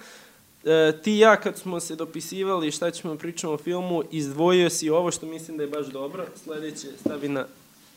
E, 0.66 0.94
ti 1.04 1.14
i 1.14 1.20
ja 1.20 1.36
kad 1.36 1.58
smo 1.58 1.80
se 1.80 1.96
dopisivali 1.96 2.72
šta 2.72 2.92
ćemo 2.92 3.16
pričamo 3.16 3.54
o 3.54 3.58
filmu, 3.58 4.04
izdvojio 4.12 4.70
si 4.70 4.90
ovo 4.90 5.12
što 5.12 5.26
mislim 5.26 5.58
da 5.58 5.64
je 5.64 5.70
baš 5.70 5.88
dobro. 5.88 6.26
Sledeće 6.44 6.88
stavi 7.00 7.30
na 7.30 7.46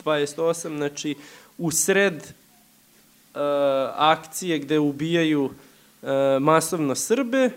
28, 0.05 0.77
znači 0.77 1.15
u 1.59 1.71
sred 1.71 2.15
e, 2.15 2.29
akcije 3.95 4.59
gde 4.59 4.79
ubijaju 4.79 5.51
masovno 6.41 6.95
Srbe. 6.95 7.51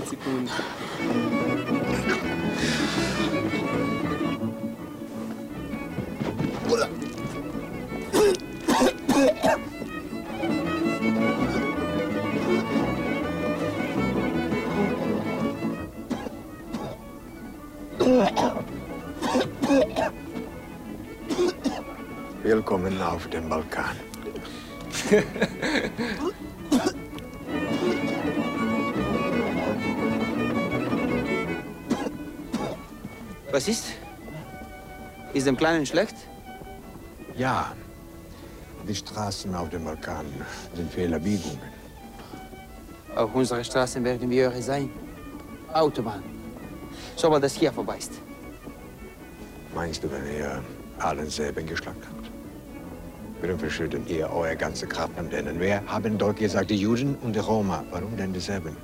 45 0.00 0.04
Sekunden. 0.06 0.50
Willkommen 22.42 23.02
auf 23.02 23.26
dem 23.28 23.48
Balkon. 23.48 23.67
Dem 35.48 35.56
Kleinen 35.56 35.86
schlecht? 35.86 36.14
Ja, 37.36 37.72
die 38.86 38.94
Straßen 38.94 39.54
auf 39.54 39.68
dem 39.70 39.84
Balkan 39.84 40.26
sind 40.74 40.92
voller 40.92 41.18
Biegungen. 41.18 41.58
Auf 43.16 43.34
unserer 43.34 43.64
Straße 43.64 44.02
werden 44.04 44.30
wir 44.30 44.48
eure 44.48 44.62
sein. 44.62 44.90
Autobahn. 45.72 46.22
Sobald 47.16 47.42
das 47.42 47.54
hier 47.54 47.72
vorbei 47.72 47.98
ist. 47.98 48.12
Meinst 49.74 50.04
du, 50.04 50.10
wenn 50.10 50.24
ihr 50.36 50.62
allen 50.98 51.28
selben 51.28 51.66
geschlagt 51.66 52.02
habt? 52.08 52.30
Warum 53.40 53.58
verschüttet 53.58 54.08
ihr 54.08 54.30
eure 54.30 54.56
ganze 54.56 54.86
Kraft 54.86 55.16
an 55.18 55.30
denen? 55.30 55.60
Wer 55.60 55.84
haben 55.86 56.18
dort 56.18 56.38
gesagt, 56.38 56.70
die 56.70 56.76
Juden 56.76 57.16
und 57.22 57.34
die 57.34 57.40
Roma? 57.40 57.84
Warum 57.90 58.16
denn 58.16 58.32
die 58.32 58.40
Serben? 58.40 58.76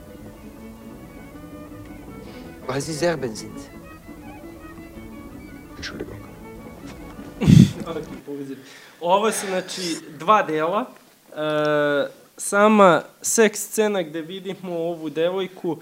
Weil 2.66 2.80
sie 2.80 2.92
Serben 2.92 3.34
sind. 3.34 3.58
Ovo 9.00 9.32
su, 9.32 9.46
znači, 9.46 9.80
dva 10.18 10.42
dela. 10.42 10.84
E, 11.30 11.34
sama 12.36 13.02
seks 13.22 13.60
scena 13.60 14.02
gde 14.02 14.20
vidimo 14.20 14.72
ovu 14.72 15.10
devojku 15.10 15.76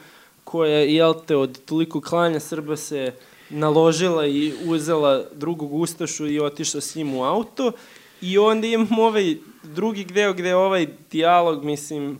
koja, 0.44 0.78
jel 0.78 1.14
te, 1.26 1.36
od 1.36 1.64
toliko 1.64 2.00
klanja 2.00 2.40
Srba 2.40 2.76
se 2.76 3.12
naložila 3.50 4.26
i 4.26 4.52
uzela 4.66 5.24
drugog 5.32 5.72
ustašu 5.74 6.26
i 6.26 6.40
otišla 6.40 6.80
s 6.80 6.94
njim 6.94 7.14
u 7.14 7.24
auto. 7.24 7.72
I 8.20 8.38
onda 8.38 8.66
imamo 8.66 9.02
ovaj 9.02 9.36
drugi 9.62 10.04
deo 10.04 10.32
gde 10.32 10.54
ovaj 10.54 10.86
dijalog, 11.10 11.64
mislim, 11.64 12.18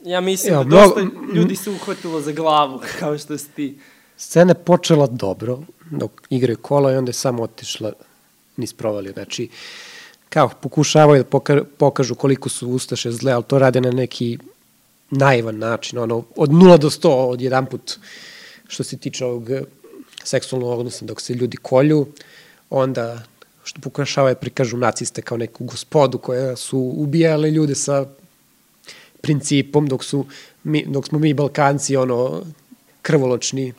ja 0.00 0.20
mislim 0.20 0.54
Ja, 0.54 0.64
da 0.64 0.70
dosta 0.70 1.00
mnogo- 1.00 1.32
ljudi 1.34 1.56
se 1.56 1.70
uhvatilo 1.70 2.20
za 2.20 2.32
glavu, 2.32 2.80
kao 2.98 3.18
što 3.18 3.38
si 3.38 3.50
ti. 3.50 3.78
Scena 4.16 4.50
je 4.50 4.64
počela 4.64 5.06
dobro, 5.06 5.58
dok 5.90 6.10
igraju 6.30 6.56
kola 6.58 6.92
i 6.92 6.96
onda 6.96 7.08
je 7.08 7.12
samo 7.14 7.42
otišla 7.42 7.92
niz 8.56 8.72
provalio. 8.72 9.12
Znači, 9.12 9.48
kao 10.28 10.48
pokušavaju 10.48 11.22
da 11.22 11.28
poka 11.28 11.64
pokažu 11.78 12.14
koliko 12.14 12.48
su 12.48 12.68
Ustaše 12.68 13.12
zle, 13.12 13.32
ali 13.32 13.44
to 13.44 13.58
rade 13.58 13.80
na 13.80 13.90
neki 13.90 14.38
naivan 15.10 15.58
način, 15.58 15.98
ono, 15.98 16.24
od 16.36 16.50
0 16.50 16.78
do 16.78 16.90
100, 16.90 17.08
od 17.08 17.40
jedan 17.40 17.66
put, 17.66 17.98
što 18.68 18.84
se 18.84 18.96
tiče 18.96 19.24
ovog 19.24 19.48
seksualnog 20.24 20.78
odnosa, 20.78 21.04
dok 21.04 21.20
se 21.20 21.34
ljudi 21.34 21.56
kolju, 21.56 22.06
onda 22.70 23.22
što 23.64 23.80
pokušavaju 23.80 24.34
da 24.34 24.40
prikažu 24.40 24.76
naciste 24.76 25.22
kao 25.22 25.38
neku 25.38 25.64
gospodu 25.64 26.18
koja 26.18 26.56
su 26.56 26.78
ubijale 26.78 27.50
ljude 27.50 27.74
sa 27.74 28.06
principom, 29.20 29.86
dok, 29.86 30.04
su 30.04 30.26
mi, 30.64 30.84
dok 30.86 31.06
smo 31.06 31.18
mi 31.18 31.34
Balkanci 31.34 31.96
ono 31.96 32.42
krvoločni. 33.02 33.72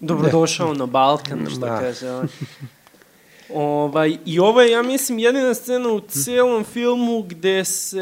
Dobrodošao 0.00 0.74
na 0.74 0.86
Balkan, 0.86 1.46
što 1.50 1.60
Da. 1.60 1.78
kaže 1.80 2.10
on. 2.10 2.28
Ovaj, 3.50 4.16
I 4.24 4.38
ovo 4.38 4.60
je, 4.62 4.70
ja 4.70 4.82
mislim, 4.82 5.18
jedina 5.18 5.54
scena 5.54 5.88
u 5.88 6.00
celom 6.00 6.64
filmu 6.64 7.22
gde 7.22 7.64
se 7.64 7.98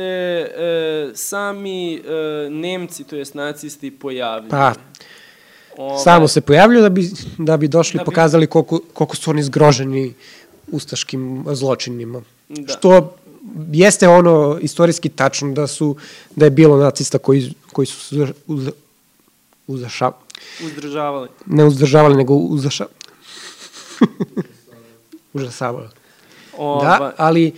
e, 0.49 1.11
sami 1.15 1.95
e, 1.95 2.01
Nemci, 2.51 3.05
to 3.05 3.17
jest 3.17 3.35
nacisti, 3.35 3.91
pojavljaju. 3.91 4.51
Pa, 4.51 4.75
Ovaj, 5.77 5.99
samo 5.99 6.29
se 6.29 6.41
pojavljuju 6.41 6.83
da 6.83 6.89
bi, 6.89 7.11
da 7.39 7.57
bi 7.57 7.69
došli 7.69 7.99
Da 7.99 8.03
bi- 8.03 8.05
pokazali 8.05 8.47
koliko, 8.47 8.81
koliko 8.93 9.17
su 9.17 9.31
oni 9.31 9.43
zgroženi 9.43 10.15
ustaškim 10.69 11.45
zločinima. 11.49 12.23
Da. 12.49 12.73
Što 12.73 13.17
jeste 13.73 14.09
ono 14.09 14.59
istorijski 14.61 15.09
tačno 15.09 15.53
da 15.53 15.67
su 15.67 15.97
da 16.37 16.45
je 16.45 16.51
bilo 16.51 16.77
nacista 16.77 17.19
koji 17.19 17.53
koji 17.73 17.87
su 17.87 18.17
uz, 18.47 18.69
uzaša, 19.67 20.11
Uzdržavali. 20.65 21.29
ne 21.47 21.65
uzdržavali 21.65 22.17
nego 22.17 22.35
uzaša 22.35 22.87
užasavali. 25.37 25.88
Ovaj, 26.59 26.99
Da, 26.99 27.12
ali 27.16 27.53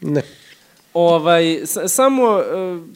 ne. 0.00 0.22
Ovaj, 0.94 1.60
sa, 1.64 1.88
samo, 1.88 2.38
e, 2.38 2.44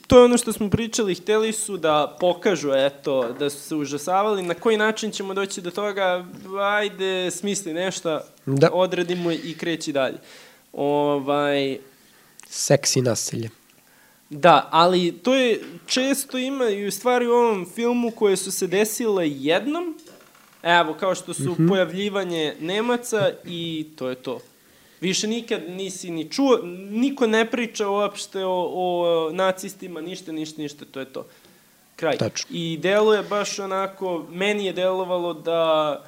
to 0.06 0.18
je 0.18 0.24
ono 0.24 0.38
što 0.38 0.52
smo 0.52 0.70
pričali, 0.70 1.14
hteli 1.14 1.52
su 1.52 1.76
da 1.76 2.16
pokažu, 2.20 2.70
eto, 2.74 3.32
da 3.38 3.50
su 3.50 3.60
se 3.60 3.74
užasavali, 3.74 4.42
na 4.42 4.54
koji 4.54 4.76
način 4.76 5.10
ćemo 5.10 5.34
doći 5.34 5.60
do 5.60 5.70
toga, 5.70 6.26
ajde, 6.60 7.30
smisli 7.30 7.72
nešto, 7.72 8.20
Da. 8.46 8.70
odradimo 8.72 9.32
i 9.32 9.54
kreći 9.58 9.92
dalje. 9.92 10.18
Ovaj, 10.72 11.78
Seksi 12.48 13.02
nasilje. 13.02 13.50
da, 14.30 14.68
ali 14.72 15.12
to 15.12 15.34
je, 15.34 15.60
često 15.86 16.38
ima 16.38 16.68
i 16.68 16.86
u 16.86 16.90
stvari 16.90 17.26
u 17.26 17.32
ovom 17.32 17.66
filmu 17.74 18.10
koje 18.10 18.36
su 18.36 18.52
se 18.52 18.66
desile 18.66 19.30
jednom, 19.30 19.98
evo, 20.66 20.94
kao 20.94 21.14
što 21.14 21.35
su 21.35 21.50
Mhm. 21.52 21.68
pojavljivanje 21.68 22.55
Nemaca 22.61 23.31
i 23.44 23.87
to 23.96 24.09
je 24.09 24.14
to. 24.14 24.38
Više 25.00 25.26
nikad 25.26 25.61
nisi 25.68 26.11
ni 26.11 26.31
čuo, 26.31 26.59
niko 26.90 27.26
ne 27.26 27.50
priča 27.50 27.88
uopšte 27.88 28.44
o, 28.44 28.70
o 28.74 29.31
nacistima, 29.33 30.00
ništa, 30.00 30.33
ništa, 30.33 30.62
ništa, 30.62 30.85
to 30.85 31.00
je 31.00 31.07
to. 31.07 31.26
Kraj. 31.96 32.16
Tačno. 32.16 32.48
I 32.52 32.79
deluje 32.83 33.22
baš 33.22 33.59
onako, 33.59 34.24
meni 34.31 34.66
je 34.66 34.72
delovalo 34.72 35.35
da 35.35 36.05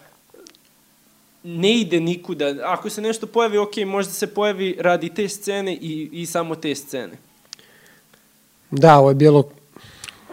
ne 1.43 1.75
ide 1.75 2.01
nikuda. 2.01 2.55
Ako 2.65 2.91
se 2.91 3.01
nešto 3.01 3.27
pojavi, 3.27 3.59
ok, 3.59 3.77
možda 3.87 4.13
se 4.13 4.27
pojavi 4.27 4.77
radi 4.81 5.15
te 5.15 5.29
scene 5.29 5.75
i, 5.75 6.09
i 6.13 6.27
samo 6.27 6.55
te 6.57 6.75
scene. 6.75 7.13
Da, 8.71 8.99
ovo 8.99 9.09
je 9.09 9.15
bilo 9.15 9.51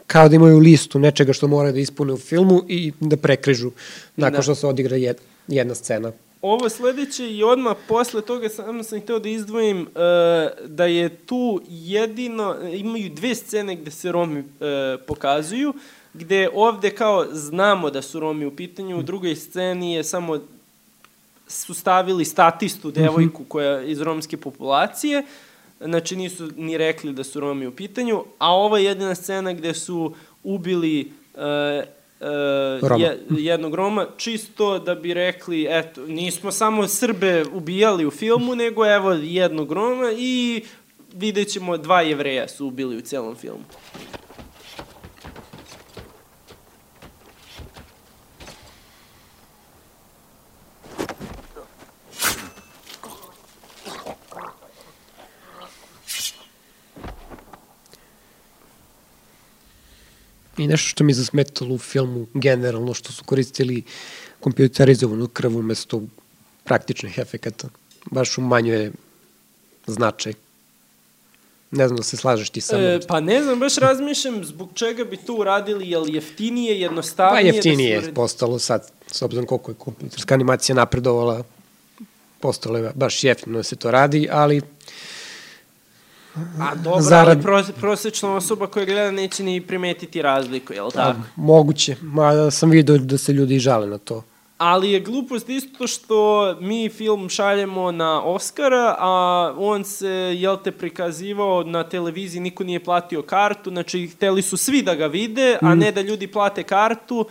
kao 0.07 0.29
da 0.29 0.35
imaju 0.35 0.59
listu 0.59 0.99
nečega 0.99 1.33
što 1.33 1.47
mora 1.47 1.71
da 1.71 1.79
ispune 1.79 2.13
u 2.13 2.17
filmu 2.17 2.63
i 2.67 2.91
da 2.99 3.17
prekrižu 3.17 3.71
nakon 4.15 4.37
Da. 4.37 4.41
što 4.41 4.55
se 4.55 4.67
odigra 4.67 4.95
jed, 4.95 5.17
jedna 5.47 5.75
scena. 5.75 6.11
Ovo 6.41 6.69
sledeće 6.69 7.31
i 7.31 7.43
odmah 7.43 7.75
posle 7.87 8.21
toga 8.21 8.49
samo 8.49 8.83
sam 8.83 9.01
hteo 9.01 9.19
da 9.19 9.29
izdvojim 9.29 9.81
uh, 9.81 9.87
da 10.67 10.85
je 10.85 11.09
tu 11.09 11.61
jedino, 11.69 12.55
imaju 12.73 13.09
dve 13.09 13.35
scene 13.35 13.75
gde 13.75 13.91
se 13.91 14.11
Romi 14.11 14.39
uh, 14.39 14.45
pokazuju, 15.07 15.73
gde 16.13 16.49
ovde 16.53 16.89
kao 16.89 17.25
znamo 17.31 17.89
da 17.89 18.01
su 18.01 18.19
Romi 18.19 18.45
u 18.45 18.55
pitanju, 18.55 18.99
u 18.99 19.03
drugoj 19.03 19.35
sceni 19.35 19.93
je 19.93 20.03
samo 20.03 20.39
su 21.47 21.73
stavili 21.73 22.25
statistu, 22.25 22.91
devojku 22.91 23.43
koja 23.43 23.71
je 23.71 23.91
iz 23.91 24.01
romske 24.01 24.37
populacije, 24.37 25.23
znači 25.85 26.15
nisu 26.15 26.49
ni 26.57 26.77
rekli 26.77 27.13
da 27.13 27.23
su 27.23 27.39
Romi 27.39 27.67
u 27.67 27.71
pitanju, 27.71 28.23
a 28.37 28.55
ova 28.55 28.79
je 28.79 28.85
jedina 28.85 29.15
scena 29.15 29.53
gde 29.53 29.73
su 29.73 30.13
ubili 30.43 31.11
uh, 31.33 31.41
uh, 32.19 32.89
Roma. 32.89 33.03
je, 33.03 33.19
jednog 33.29 33.75
Roma, 33.75 34.07
čisto 34.17 34.79
da 34.79 34.95
bi 34.95 35.13
rekli, 35.13 35.67
eto, 35.69 36.05
nismo 36.07 36.51
samo 36.51 36.87
Srbe 36.87 37.45
ubijali 37.53 38.05
u 38.05 38.11
filmu, 38.11 38.55
nego 38.55 38.85
evo 38.85 39.11
jednog 39.11 39.71
Roma 39.71 40.11
i 40.17 40.63
vidjet 41.13 41.47
ćemo 41.49 41.77
dva 41.77 42.01
jevreja 42.01 42.47
su 42.47 42.67
ubili 42.67 42.97
u 42.97 43.01
celom 43.01 43.35
filmu. 43.35 43.63
I 60.57 60.67
nešto 60.67 60.87
što 60.89 61.03
mi 61.03 61.11
je 61.11 61.15
zasmetalo 61.15 61.75
u 61.75 61.77
filmu 61.77 62.27
generalno, 62.33 62.93
što 62.93 63.11
su 63.11 63.23
koristili 63.23 63.83
kompjuterizovanu 64.39 65.27
krv 65.27 65.57
umesto 65.57 66.01
praktičnih 66.63 67.17
efekata. 67.17 67.67
Baš 68.11 68.37
umanjuje 68.37 68.91
značaj. 69.87 70.33
Ne 71.71 71.87
znam 71.87 71.97
da 71.97 72.03
se 72.03 72.17
slažeš 72.17 72.49
ti 72.49 72.61
sa 72.61 72.77
mnom. 72.77 72.87
E, 72.89 72.99
pa 73.07 73.19
ne 73.19 73.43
znam, 73.43 73.59
baš 73.59 73.75
razmišljam 73.75 74.45
zbog 74.45 74.69
čega 74.73 75.03
bi 75.03 75.17
to 75.17 75.33
uradili, 75.35 75.89
jel 75.89 76.15
jeftinije, 76.15 76.73
Pa 76.73 76.79
jednostavnije 76.79 77.53
jeftinije 77.53 77.89
da 77.89 77.95
je 77.95 78.01
se 78.01 78.03
uradi? 78.03 78.15
postalo 78.15 78.59
sad, 78.59 78.91
s 79.07 79.21
obzirom 79.21 79.45
koliko 79.45 79.71
je 79.71 79.75
kompjuterska 79.75 80.33
animacija 80.33 80.75
napredovala, 80.75 81.43
postalo 82.39 82.77
je 82.77 82.91
baš 82.95 83.23
jeftino 83.23 83.57
da 83.57 83.63
se 83.63 83.75
to 83.75 83.91
radi, 83.91 84.27
ali 84.31 84.61
A 86.59 86.75
dobro, 86.75 87.01
Zarad- 87.01 87.27
ali 87.27 87.41
pro, 87.41 87.63
prosečna 87.79 88.35
osoba 88.35 88.67
koja 88.67 88.85
gleda 88.85 89.11
neće 89.11 89.43
ni 89.43 89.61
primetiti 89.61 90.21
razliku, 90.21 90.73
jel 90.73 90.91
tako? 90.91 91.19
a, 91.19 91.23
moguće, 91.35 91.95
mada 92.01 92.51
sam 92.51 92.69
vidio 92.69 92.97
da 92.97 93.17
se 93.17 93.33
ljudi 93.33 93.59
žale 93.59 93.87
na 93.87 93.97
to. 93.97 94.23
Ali 94.57 94.91
je 94.91 94.99
glupost 94.99 95.49
isto 95.49 95.87
što 95.87 96.55
mi 96.61 96.89
film 96.89 97.29
šaljemo 97.29 97.91
na 97.91 98.21
Oscara, 98.23 98.95
a 98.99 99.53
on 99.57 99.83
se, 99.83 100.09
jel 100.37 100.57
te, 100.63 100.71
prikazivao 100.71 101.63
na 101.63 101.83
televiziji, 101.83 102.41
niko 102.41 102.63
nije 102.63 102.83
platio 102.83 103.21
kartu, 103.21 103.69
znači 103.69 104.07
hteli 104.07 104.41
su 104.41 104.57
svi 104.57 104.81
da 104.81 104.95
ga 104.95 105.07
vide, 105.07 105.57
a 105.61 105.75
ne 105.75 105.91
da 105.91 106.01
ljudi 106.01 106.27
plate 106.27 106.63
kartu, 106.63 107.25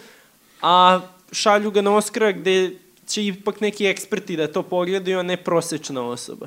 a 0.63 1.01
šalju 1.33 1.71
ga 1.71 1.81
na 1.83 1.97
Oscara 1.97 2.33
gde 2.33 2.71
će 3.07 3.27
ipak 3.27 3.61
neki 3.61 3.87
eksperti 3.87 4.37
da 4.37 4.53
to 4.53 4.63
pogledaju, 4.63 5.19
a 5.19 5.23
ne 5.23 5.37
prosečna 5.37 6.03
osoba. 6.03 6.47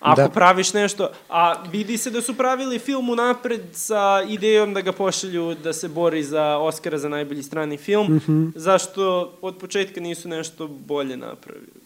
Ako 0.00 0.20
Da. 0.20 0.28
praviš 0.28 0.72
nešto, 0.72 1.10
a 1.28 1.62
vidi 1.70 1.98
se 1.98 2.10
da 2.10 2.22
su 2.22 2.34
pravili 2.34 2.78
film 2.78 3.08
unapred 3.10 3.60
sa 3.72 4.22
idejom 4.28 4.74
da 4.74 4.80
ga 4.80 4.92
pošalju 4.92 5.54
da 5.54 5.72
se 5.72 5.88
bori 5.88 6.22
za 6.22 6.56
Oscara 6.56 6.98
za 6.98 7.08
najbolji 7.08 7.42
strani 7.42 7.76
film, 7.76 8.06
mm 8.06 8.20
-hmm. 8.26 8.52
zašto 8.54 9.32
od 9.40 9.58
početka 9.58 10.00
nisu 10.00 10.28
nešto 10.28 10.68
bolje 10.68 11.16
napravili. 11.16 11.80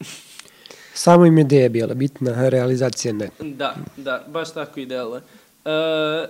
Samo 0.94 1.26
im 1.26 1.38
je 1.38 1.42
ideja 1.42 1.68
bila 1.68 1.94
bitna, 1.94 2.48
realizacija 2.48 3.14
ne. 3.14 3.28
Da, 3.40 3.76
da, 3.96 4.24
baš 4.28 4.52
tako 4.52 4.80
i 4.80 4.86
deluje. 4.86 5.22
E, 5.64 6.28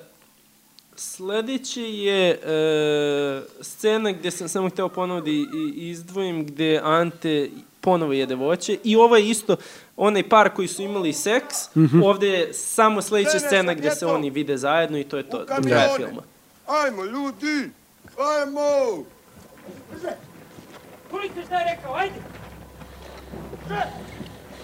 sledeće 0.96 1.82
je 1.82 2.30
e, 2.30 3.42
scena 3.60 4.12
gde 4.12 4.30
sam 4.30 4.48
samo 4.48 4.68
hteo 4.68 4.88
ponovo 4.88 5.20
da 5.20 5.30
izdvojim, 5.76 6.46
gde 6.46 6.80
Ante 6.84 7.50
ponovo 7.80 8.12
jede 8.12 8.34
voće 8.34 8.78
i 8.84 8.96
ovo 8.96 9.16
je 9.16 9.28
isto 9.28 9.56
onaj 9.96 10.28
par 10.28 10.50
koji 10.54 10.68
su 10.68 10.82
imali 10.82 11.12
seks, 11.12 11.74
mm 11.74 11.80
-hmm. 11.80 12.04
ovde 12.04 12.28
je 12.28 12.54
samo 12.54 13.02
sledeća 13.02 13.38
scena 13.38 13.74
gde 13.74 13.90
se 13.90 14.06
oni 14.06 14.30
vide 14.30 14.56
zajedno 14.56 14.98
i 14.98 15.04
to 15.04 15.16
je 15.16 15.22
to, 15.22 15.38
do 15.38 15.44
kraja 15.44 15.88
kamione. 15.88 15.96
filma. 15.96 16.22
Ajmo, 16.66 17.04
ljudi! 17.04 17.70
Ajmo! 18.18 19.04
Čuli 21.10 21.30
šta 21.46 21.58
je 21.58 21.76
rekao, 21.76 21.94
ajde! 21.94 22.14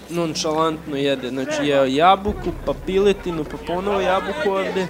Nonšalantno 0.09 0.97
jede, 0.97 1.29
znači 1.29 1.67
jeo 1.67 1.85
jabuku, 1.85 2.53
pa 2.67 2.73
piletinu, 2.87 3.45
pa 3.45 3.57
ponovo 3.67 4.01
jabuku 4.01 4.51
ovde. 4.51 4.87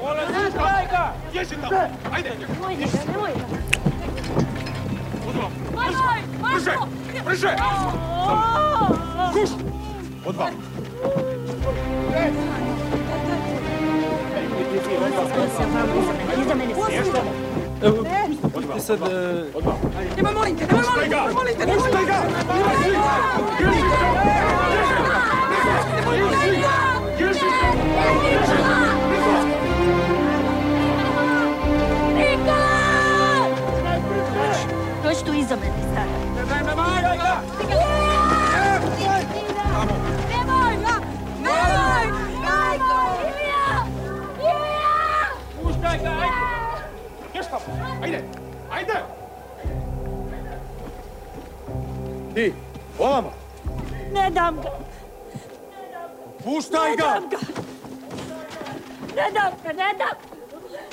Polazi, 0.00 0.32
daj 0.54 0.86
ga! 0.90 1.14
Ježi 1.34 1.54
tamo, 1.60 1.88
ajde! 2.12 2.30
Nemojte 2.38 2.84
ga, 2.84 3.12
nemojte 3.12 3.40
ga. 3.50 3.57
Nemoj, 5.38 6.20
Brže! 6.42 6.74
Brže! 7.24 7.52
Kuš! 9.32 9.50
Evo, 17.82 18.04
pustite 18.52 18.80
sad... 18.80 18.98
e, 19.02 19.44
Nemoj, 20.16 20.34
molim 20.34 20.56
te, 20.56 20.66
nemoj, 20.66 20.84
molim 20.96 21.10
te, 21.10 21.16
molim 21.32 21.56
te, 21.56 21.66
nemoj, 21.66 21.90
molim 21.92 22.06
te. 22.06 23.28
Dođi 27.18 28.87
nešto 35.18 35.32
iza 35.32 35.56
mene, 35.56 35.82
stara. 35.92 36.46
Daj, 36.48 36.62
nemoj! 36.62 36.90
Nemoj! 40.30 40.76
Nemoj! 41.42 42.06
Majko! 42.44 42.98
Ilija! 43.28 43.66
Ilija! 44.38 44.94
Puštaj 45.62 45.98
ga, 45.98 46.10
ajde! 46.10 46.42
Još 47.34 47.46
tamo, 47.46 47.62
ajde! 48.02 48.24
Ajde! 48.70 48.94
Ti, 52.34 52.54
ovamo! 52.98 53.32
Ne 54.12 54.30
dam 54.30 54.56
ga! 54.62 54.70
Puštaj 56.44 56.96
ga! 56.96 57.04
Ne 57.04 57.20
dam 57.20 57.28
ga! 57.30 57.38
Ne 59.16 59.30
dam 59.34 59.52
ga, 59.64 59.72
ne 59.72 59.94
dam 59.98 60.16
ga! 60.22 60.27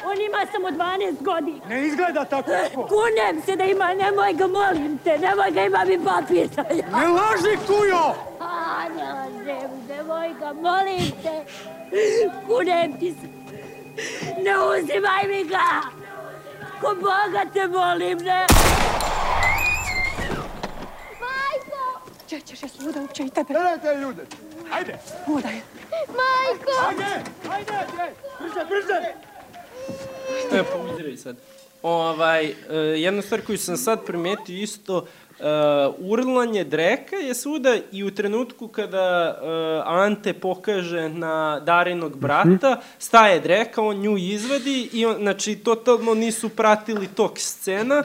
On 0.06 0.22
ima 0.22 0.46
samo 0.52 0.68
12 0.70 1.22
godina. 1.24 1.66
Ne 1.70 1.88
izgleda 1.88 2.26
tako! 2.26 2.52
Kunem 2.74 3.42
se 3.46 3.56
da 3.56 3.64
ima, 3.64 3.94
nemoj 3.94 4.34
ga, 4.34 4.48
molim 4.48 4.98
te, 5.04 5.18
nemoj 5.18 5.52
ga, 5.52 5.66
imam 5.66 5.92
i 5.92 6.00
papir. 6.06 6.50
Ne 6.92 7.08
laži, 7.08 7.58
kujo! 7.68 8.16
A, 8.40 8.84
ne 8.98 9.14
lažem, 9.14 9.72
nemoj 9.90 10.34
ga, 10.40 10.54
molim 10.54 11.12
te. 11.24 11.46
Kunem 12.48 13.00
ti 13.00 13.16
se. 13.22 13.28
Ne 14.44 14.54
uzimaj 14.60 15.28
mi 15.28 15.44
ga! 15.44 15.82
Ko 16.82 16.96
Boga 16.96 17.46
te 17.54 17.68
molim, 17.68 18.18
ne! 18.18 18.46
Majko! 21.22 22.10
Če, 22.28 22.40
ćeš 22.40 22.64
ja 22.64 22.70
svuda 22.70 23.02
uopće 23.02 23.24
i 23.24 23.30
tebe. 23.30 23.54
Gledajte 23.54 24.00
ljude! 24.02 24.26
Ajde! 24.74 25.00
Udaj. 25.28 25.62
Majko! 26.08 26.88
Ajde! 26.88 27.24
Ajde! 27.52 27.86
Brže, 28.40 28.66
brže! 28.70 29.35
E, 30.52 30.64
pa 30.64 30.94
uziraj 30.94 31.18
sad. 31.18 31.36
Ovaj, 31.84 32.50
uh, 32.50 32.56
jedna 32.98 33.22
stvar 33.22 33.42
koju 33.42 33.58
sam 33.58 33.78
sad 33.78 34.06
primetio 34.06 34.56
isto, 34.56 34.98
uh, 34.98 35.06
urlanje 36.00 36.64
dreka 36.64 37.16
je 37.16 37.36
svuda 37.36 37.78
i 37.92 38.04
u 38.04 38.12
trenutku 38.12 38.68
kada 38.68 39.38
uh, 39.42 39.48
Ante 39.92 40.34
pokaže 40.34 41.10
na 41.10 41.60
Darinog 41.60 42.18
brata, 42.18 42.82
staje 43.00 43.40
dreka, 43.40 43.82
on 43.82 43.98
nju 43.98 44.18
izvadi 44.18 44.90
i 44.94 45.06
on, 45.06 45.16
znači 45.18 45.56
totalno 45.56 46.14
nisu 46.14 46.50
pratili 46.50 47.08
tok 47.08 47.40
scena 47.40 48.04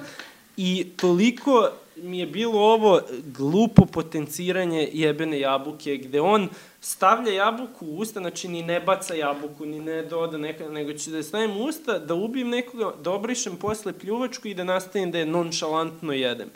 i 0.57 0.87
toliko 0.97 1.71
mi 1.97 2.19
je 2.19 2.27
bilo 2.27 2.61
ovo 2.61 3.01
glupo 3.25 3.85
potenciranje 3.85 4.89
jebene 4.93 5.41
jabuke, 5.41 5.97
gde 5.97 6.21
on 6.21 6.49
stavlja 6.81 7.33
jabuku 7.33 7.87
u 7.87 7.99
usta, 7.99 8.21
znači 8.21 8.49
ni 8.49 8.63
ne 8.63 8.81
baca 8.81 9.15
jabuku, 9.15 9.67
ni 9.67 9.81
ne 9.81 10.03
doda 10.03 10.39
neka, 10.39 10.69
nego 10.69 10.93
ću 10.93 11.11
da 11.11 11.17
je 11.17 11.23
stavim 11.23 11.57
u 11.57 11.65
usta, 11.65 11.99
da 11.99 12.15
ubijem 12.15 12.49
nekoga, 12.49 12.93
da 13.03 13.11
obrišem 13.11 13.57
posle 13.57 13.93
pljuvačku 13.93 14.49
i 14.49 14.55
da 14.55 14.65
nastavim 14.65 15.11
da 15.11 15.19
je 15.19 15.27
nonšalantno 15.27 16.13
jedem. 16.13 16.49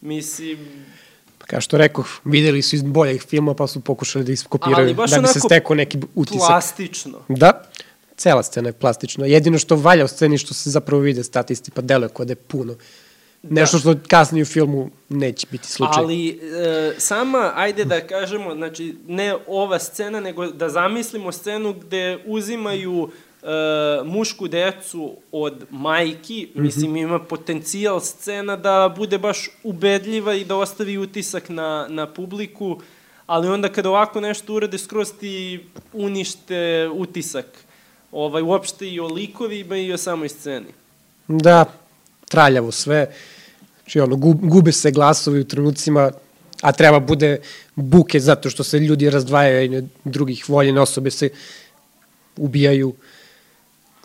Mislim, 0.00 0.58
Pa 1.38 1.46
kao 1.46 1.60
što 1.60 1.78
rekao, 1.78 2.04
videli 2.24 2.62
su 2.62 2.76
iz 2.76 2.82
boljeg 2.82 3.22
filma 3.22 3.54
pa 3.54 3.66
su 3.66 3.80
pokušali 3.80 4.24
da 4.24 4.32
iskopiraju 4.32 4.94
da 4.94 5.20
bi 5.20 5.28
se 5.28 5.40
stekao 5.40 5.76
neki 5.76 5.98
utisak. 6.14 6.48
plastično. 6.48 7.18
Da, 7.28 7.62
cela 8.16 8.42
scena 8.42 8.68
je 8.68 8.72
plastična. 8.72 9.26
Jedino 9.26 9.58
što 9.58 9.76
valja 9.76 10.04
u 10.04 10.08
sceni 10.08 10.38
što 10.38 10.54
se 10.54 10.70
zapravo 10.70 11.02
vide 11.02 11.24
statisti, 11.24 11.70
pa 11.70 11.82
deluje 11.82 12.08
kod 12.08 12.26
da 12.26 12.30
je 12.30 12.36
puno. 12.36 12.74
Nešto 13.50 13.78
što 13.78 13.94
kasnije 14.08 14.42
u 14.42 14.46
filmu 14.46 14.90
neće 15.08 15.46
biti 15.50 15.68
slučaj. 15.68 16.02
Ali 16.02 16.28
e, 16.28 16.94
sama, 16.98 17.52
ajde 17.54 17.84
da 17.84 18.00
kažemo, 18.00 18.54
znači 18.54 18.94
ne 19.08 19.34
ova 19.46 19.78
scena, 19.78 20.20
nego 20.20 20.46
da 20.46 20.68
zamislimo 20.68 21.32
scenu 21.32 21.72
gde 21.72 22.18
uzimaju 22.26 23.10
e, 23.42 23.46
mušku 24.04 24.48
decu 24.48 25.16
od 25.32 25.64
majki, 25.70 26.48
Mhm. 26.54 26.62
mislim 26.64 26.96
ima 26.96 27.18
potencijal 27.18 28.00
scena 28.00 28.56
da 28.56 28.94
bude 28.96 29.18
baš 29.18 29.50
ubedljiva 29.62 30.34
i 30.34 30.44
da 30.44 30.56
ostavi 30.56 30.98
utisak 30.98 31.48
na, 31.48 31.86
na 31.88 32.06
publiku, 32.06 32.80
ali 33.26 33.48
onda 33.48 33.68
kada 33.68 33.88
ovako 33.88 34.20
nešto 34.20 34.54
urade 34.54 34.78
skroz 34.78 35.12
ti 35.20 35.64
unište 35.92 36.88
utisak. 36.94 37.46
Ovaj, 38.12 38.42
uopšte 38.42 38.88
i 38.88 39.00
o 39.00 39.06
likovima 39.06 39.76
i 39.76 39.92
o 39.92 39.98
samoj 39.98 40.28
sceni. 40.28 40.66
Da, 41.28 41.64
traljavo 42.28 42.72
sve. 42.72 43.14
Znači, 43.84 44.00
ono, 44.00 44.16
gub- 44.16 44.48
gube 44.48 44.72
se 44.72 44.90
glasovi 44.90 45.40
u 45.40 45.44
trenucima, 45.44 46.10
a 46.60 46.72
treba 46.72 47.00
bude 47.00 47.38
buke 47.74 48.20
zato 48.20 48.50
što 48.50 48.64
se 48.64 48.78
ljudi 48.78 49.10
razdvajaju 49.10 49.78
i 49.78 49.82
drugih 50.04 50.48
voljene 50.48 50.80
osobe 50.80 51.10
se 51.10 51.28
ubijaju. 52.36 52.94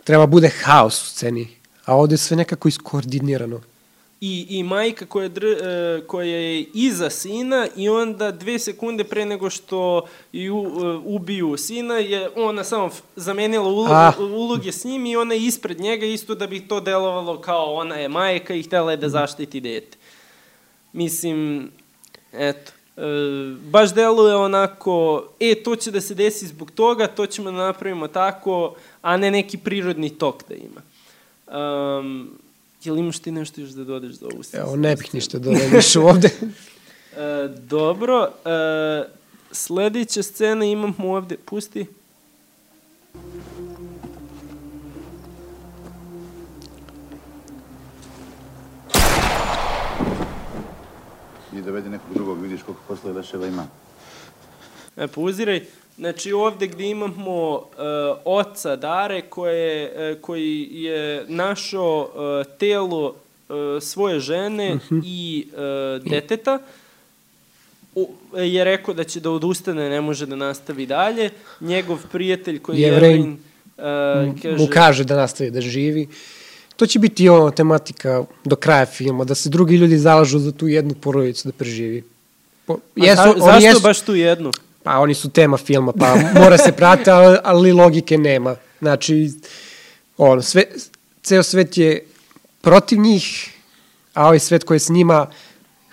Treba 0.03 0.25
bude 0.25 0.49
haos 0.63 1.01
u 1.03 1.05
sceni, 1.05 1.47
a 1.85 1.95
ovde 1.95 2.13
je 2.13 2.17
sve 2.17 2.37
nekako 2.37 2.67
iskoordinirano. 2.67 3.61
I, 4.21 4.45
i 4.49 4.63
majka 4.63 5.05
koja, 5.05 5.27
dr, 5.27 5.45
e, 5.45 6.01
koja 6.07 6.35
je 6.35 6.61
iza 6.73 7.09
sina 7.09 7.67
i 7.75 7.89
onda 7.89 8.31
dve 8.31 8.59
sekunde 8.59 9.03
pre 9.03 9.25
nego 9.25 9.49
što 9.49 10.07
ju 10.31 10.57
e, 10.57 10.85
ubiju 11.05 11.57
sina 11.57 11.93
je 11.97 12.29
ona 12.35 12.63
samo 12.63 12.89
zamenila 13.15 13.67
ulogu, 13.67 13.93
Ah. 13.93 14.13
uloge 14.19 14.71
s 14.71 14.83
njim 14.83 15.05
i 15.05 15.15
ona 15.15 15.33
je 15.33 15.45
ispred 15.45 15.79
njega 15.79 16.05
isto 16.05 16.35
da 16.35 16.47
bi 16.47 16.67
to 16.67 16.79
delovalo 16.81 17.41
kao 17.41 17.73
ona 17.73 17.95
je 17.95 18.07
majka 18.09 18.53
i 18.53 18.63
htela 18.63 18.91
je 18.91 18.97
da 18.97 19.09
zaštiti 19.09 19.59
dete. 19.59 19.97
Mislim, 20.93 21.71
eto, 22.33 22.71
e, 22.97 23.01
baš 23.71 23.93
deluje 23.93 24.35
onako, 24.35 25.23
e, 25.39 25.55
to 25.63 25.75
će 25.75 25.91
da 25.91 26.01
se 26.01 26.15
desi 26.15 26.47
zbog 26.47 26.71
toga, 26.71 27.07
to 27.07 27.25
ćemo 27.25 27.51
da 27.51 27.57
napravimo 27.57 28.07
tako, 28.07 28.75
a 29.01 29.17
ne 29.17 29.31
neki 29.31 29.57
prirodni 29.57 30.09
tok 30.09 30.43
da 30.49 30.55
ima. 30.55 30.81
Um, 31.99 32.39
jel 32.83 32.97
imaš 32.97 33.19
ti 33.19 33.31
nešto 33.31 33.61
još 33.61 33.69
da 33.69 33.83
dodaš 33.83 34.11
za 34.11 34.25
ovu 34.25 34.41
Evo, 34.53 34.75
ne 34.75 34.95
bih 34.95 35.13
ništa 35.13 35.39
dodao 35.39 35.67
više 35.71 35.99
ovde. 35.99 36.29
E, 37.17 37.47
dobro, 37.47 38.31
e, 38.45 39.09
sledeća 39.51 40.23
scena 40.23 40.65
imamo 40.65 41.13
ovde, 41.13 41.37
pusti. 41.45 41.85
I 51.53 51.61
dovedi 51.61 51.89
nekog 51.89 52.13
drugog, 52.13 52.41
vidiš 52.41 52.61
koliko 52.63 52.83
posle 52.87 53.11
leševa 53.11 53.47
ima. 53.47 53.67
E, 54.97 55.07
pauziraj. 55.07 55.65
Znači 55.99 56.31
ovde 56.33 56.67
gde 56.67 56.85
imamo 56.85 57.53
uh, 57.53 57.61
oca 58.25 58.75
Dare 58.75 59.21
koje, 59.21 59.91
uh, 60.13 60.21
koji 60.21 60.67
je 60.71 61.25
našao 61.27 62.09
uh, 62.45 62.57
telo 62.57 63.07
uh, 63.49 63.55
svoje 63.81 64.19
žene 64.19 64.75
Mhm. 64.75 64.99
i 65.03 65.47
uh, 65.47 65.59
deteta, 66.05 66.59
u, 67.95 68.09
je 68.35 68.63
rekao 68.63 68.93
da 68.93 69.03
će 69.03 69.19
da 69.19 69.31
odustane, 69.31 69.89
ne 69.89 70.01
može 70.01 70.25
da 70.25 70.35
nastavi 70.35 70.85
dalje. 70.85 71.29
Njegov 71.61 71.99
prijatelj 72.11 72.59
koji 72.59 72.79
je. 72.79 72.87
Jevrin, 72.87 73.31
uh, 73.77 73.83
kaže, 74.41 74.57
mu 74.57 74.67
kaže 74.67 75.03
da 75.03 75.15
nastavi 75.15 75.51
da 75.51 75.61
živi. 75.61 76.07
To 76.75 76.85
će 76.85 76.99
biti 76.99 77.29
ono 77.29 77.51
tematika 77.51 78.23
do 78.45 78.55
kraja 78.55 78.85
filma, 78.85 79.23
da 79.23 79.35
se 79.35 79.49
drugi 79.49 79.75
ljudi 79.75 79.97
zalažu 79.97 80.39
za 80.39 80.51
tu 80.51 80.67
jednu 80.67 80.93
porodicu 80.93 81.47
da 81.47 81.53
preživi. 81.53 82.03
Po, 82.65 82.73
A 83.01 83.15
za, 83.15 83.23
oni 83.23 83.39
zašto 83.41 83.67
jesu- 83.67 83.81
baš 83.81 84.01
tu 84.01 84.15
jednu? 84.15 84.51
Pa 84.89 84.99
oni 84.99 85.13
su 85.13 85.29
tema 85.29 85.57
filma, 85.57 85.93
pa 85.93 86.15
mora 86.33 86.57
se 86.57 86.71
prati, 86.71 87.09
ali, 87.09 87.37
ali 87.43 87.71
logike 87.71 88.17
nema. 88.17 88.55
Znači, 88.79 89.31
ono, 90.17 90.41
sve, 90.41 90.63
ceo 91.23 91.43
svet 91.43 91.77
je 91.77 92.05
protiv 92.61 92.99
njih, 92.99 93.53
a 94.13 94.25
ovaj 94.25 94.39
svet 94.39 94.63
koji 94.63 94.75
je 94.75 94.79
s 94.79 94.89
njima 94.89 95.27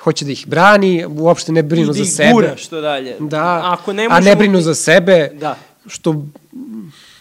hoće 0.01 0.25
da 0.25 0.33
ih 0.33 0.45
brani, 0.49 1.07
uopšte 1.09 1.53
ne 1.53 1.63
brinu 1.63 1.85
I 1.85 1.87
da 1.87 1.93
za 1.93 2.03
ih 2.03 2.09
sebe. 2.11 2.33
gura 2.33 2.57
što 2.57 2.81
dalje. 2.81 3.17
Da, 3.21 3.61
Ako 3.65 3.93
ne 3.93 4.09
a 4.11 4.21
ne 4.21 4.37
brinu 4.37 4.61
za 4.61 4.75
sebe, 4.75 5.31
Da. 5.35 5.57
što 5.87 6.25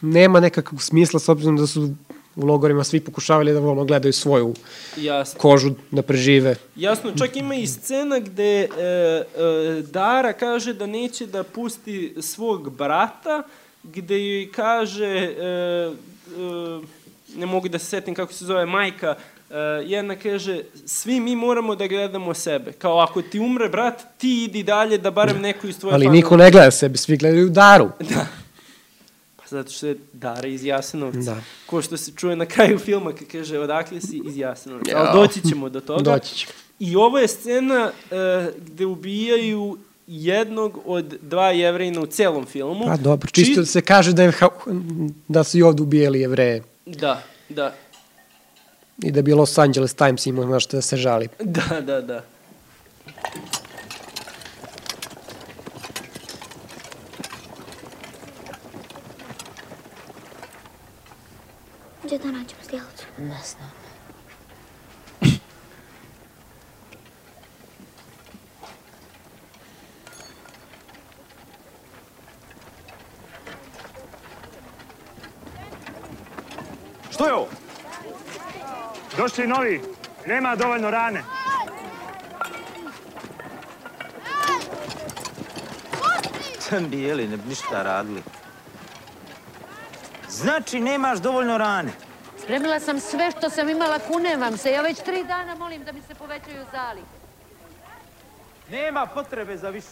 nema 0.02 0.40
nekakvog 0.40 0.82
smisla 0.84 1.20
s 1.20 1.30
obzirom 1.30 1.58
da 1.58 1.68
su 1.68 1.94
u 2.36 2.46
logorima 2.46 2.84
svi 2.84 3.00
pokušavali 3.00 3.54
da 3.54 3.60
volno 3.60 3.86
gledaju 3.86 4.14
svoju 4.14 4.54
Jasno. 4.98 5.40
kožu 5.40 5.72
da 5.92 6.02
prežive. 6.02 6.56
Jasno, 6.76 7.12
čak 7.18 7.36
ima 7.36 7.56
i 7.56 7.68
scena 7.68 8.20
gde 8.20 8.44
e, 8.60 8.68
e, 8.68 9.24
Dara 9.82 10.34
kaže 10.34 10.74
da 10.74 10.86
neće 10.86 11.26
da 11.26 11.44
pusti 11.44 12.16
svog 12.22 12.70
brata, 12.72 13.44
gde 13.84 14.20
joj 14.20 14.52
kaže, 14.52 15.06
e, 15.06 15.46
e, 15.46 15.92
ne 17.36 17.46
mogu 17.46 17.68
da 17.70 17.80
se 17.80 17.86
setim 17.86 18.16
kako 18.16 18.34
se 18.34 18.46
zove, 18.46 18.66
majka, 18.66 19.16
e, 19.50 19.56
jedna 19.86 20.16
kaže, 20.16 20.62
svi 20.86 21.20
mi 21.20 21.36
moramo 21.36 21.76
da 21.76 21.88
gledamo 21.88 22.34
sebe. 22.34 22.72
Kao 22.72 23.00
ako 23.00 23.22
ti 23.22 23.40
umre 23.40 23.70
brat, 23.70 24.02
ti 24.18 24.44
idi 24.44 24.64
dalje 24.64 24.98
da 24.98 25.12
barem 25.12 25.42
neko 25.42 25.68
iz 25.68 25.80
tvoje 25.80 25.94
Ali 25.94 26.06
familije- 26.06 26.24
niko 26.24 26.38
ne 26.38 26.52
gleda 26.52 26.72
sebe, 26.72 26.98
svi 26.98 27.18
gledaju 27.18 27.50
Daru. 27.50 27.90
Da. 28.00 28.26
Zato 29.56 29.72
što 29.72 29.88
je 29.88 29.96
Dara 30.14 30.48
iz 30.48 30.66
Jasenovca. 30.66 31.20
Da. 31.34 31.42
Ko 31.66 31.82
što 31.82 31.98
se 31.98 32.12
čuje 32.16 32.36
na 32.36 32.46
kraju 32.46 32.80
filma 32.80 33.12
kad 33.12 33.28
kaže 33.28 33.60
odakle 33.60 34.02
si 34.02 34.22
iz 34.26 34.38
Jasenovca. 34.38 34.92
Jao. 34.92 35.06
Ali 35.06 35.20
doći 35.20 35.50
ćemo 35.50 35.70
do 35.70 35.80
toga. 35.80 36.02
Doći 36.04 36.36
ćemo. 36.36 36.54
I 36.80 36.96
ovo 36.96 37.20
je 37.20 37.28
scena 37.28 37.92
uh, 37.92 38.18
gde 38.66 38.86
ubijaju 38.86 39.78
jednog 40.08 40.80
od 40.86 41.18
dva 41.22 41.52
jevrejna 41.52 42.02
u 42.02 42.06
celom 42.06 42.46
filmu. 42.46 42.86
Pa 42.86 42.98
dobro, 42.98 43.30
čisto 43.32 43.62
da 43.62 43.66
se 43.66 43.82
kaže 43.82 44.14
da, 44.14 44.24
je, 44.24 44.32
da 45.28 45.44
su 45.44 45.58
i 45.58 45.62
ovde 45.62 45.84
ubijali 45.84 46.20
jevreje 46.20 46.64
Da, 46.86 47.24
da. 47.50 47.76
i 49.04 49.12
da 49.12 49.22
bi 49.22 49.34
Los 49.34 49.58
Angeles 49.58 49.94
Times 49.94 50.26
imao 50.26 50.46
na 50.46 50.60
što 50.60 50.78
da 50.78 50.82
se 50.82 50.98
žali. 50.98 51.28
Da, 51.40 51.82
da, 51.82 52.02
da. 52.02 52.24
gde 62.18 62.24
da 62.24 62.38
nađemo 62.38 62.62
zdjelicu? 62.64 63.06
Ne 63.18 63.40
znam. 63.46 63.72
Što 77.12 77.28
je 77.28 77.34
ovo? 77.34 77.48
Došli 79.18 79.48
novi. 79.48 79.82
Nema 80.28 80.56
dovoljno 80.56 80.92
rane. 80.92 81.24
Sam 86.60 86.90
bijeli, 86.90 87.28
ne 87.28 87.38
bi 87.38 87.50
ništa 87.50 87.84
radili. 87.84 88.24
Znači, 90.36 90.80
nemaš 90.80 91.20
dovoljno 91.20 91.58
rane. 91.58 91.92
Spremila 92.44 92.80
sam 92.80 93.00
sve 93.00 93.32
što 93.32 93.50
sam 93.50 93.70
imala, 93.70 94.00
kunem 94.00 94.42
vam 94.42 94.58
se. 94.58 94.72
Ja 94.72 94.82
već 94.82 94.98
tri 94.98 95.24
dana 95.24 95.56
molim 95.56 95.84
da 95.84 95.92
mi 95.92 96.02
se 96.02 96.16
povećaju 96.16 96.66
zalihe. 96.72 97.08
Nema 98.70 99.06
potrebe 99.06 99.58
za 99.58 99.70
više. 99.70 99.88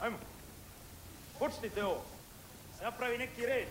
Ajmo. 0.00 0.18
Počnite 1.38 1.84
ovo. 1.84 2.02
Napravi 2.82 3.18
neki 3.18 3.46
red. 3.46 3.68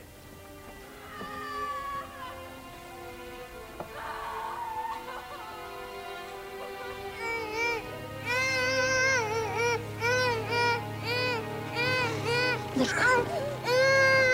Dečko, 12.76 13.00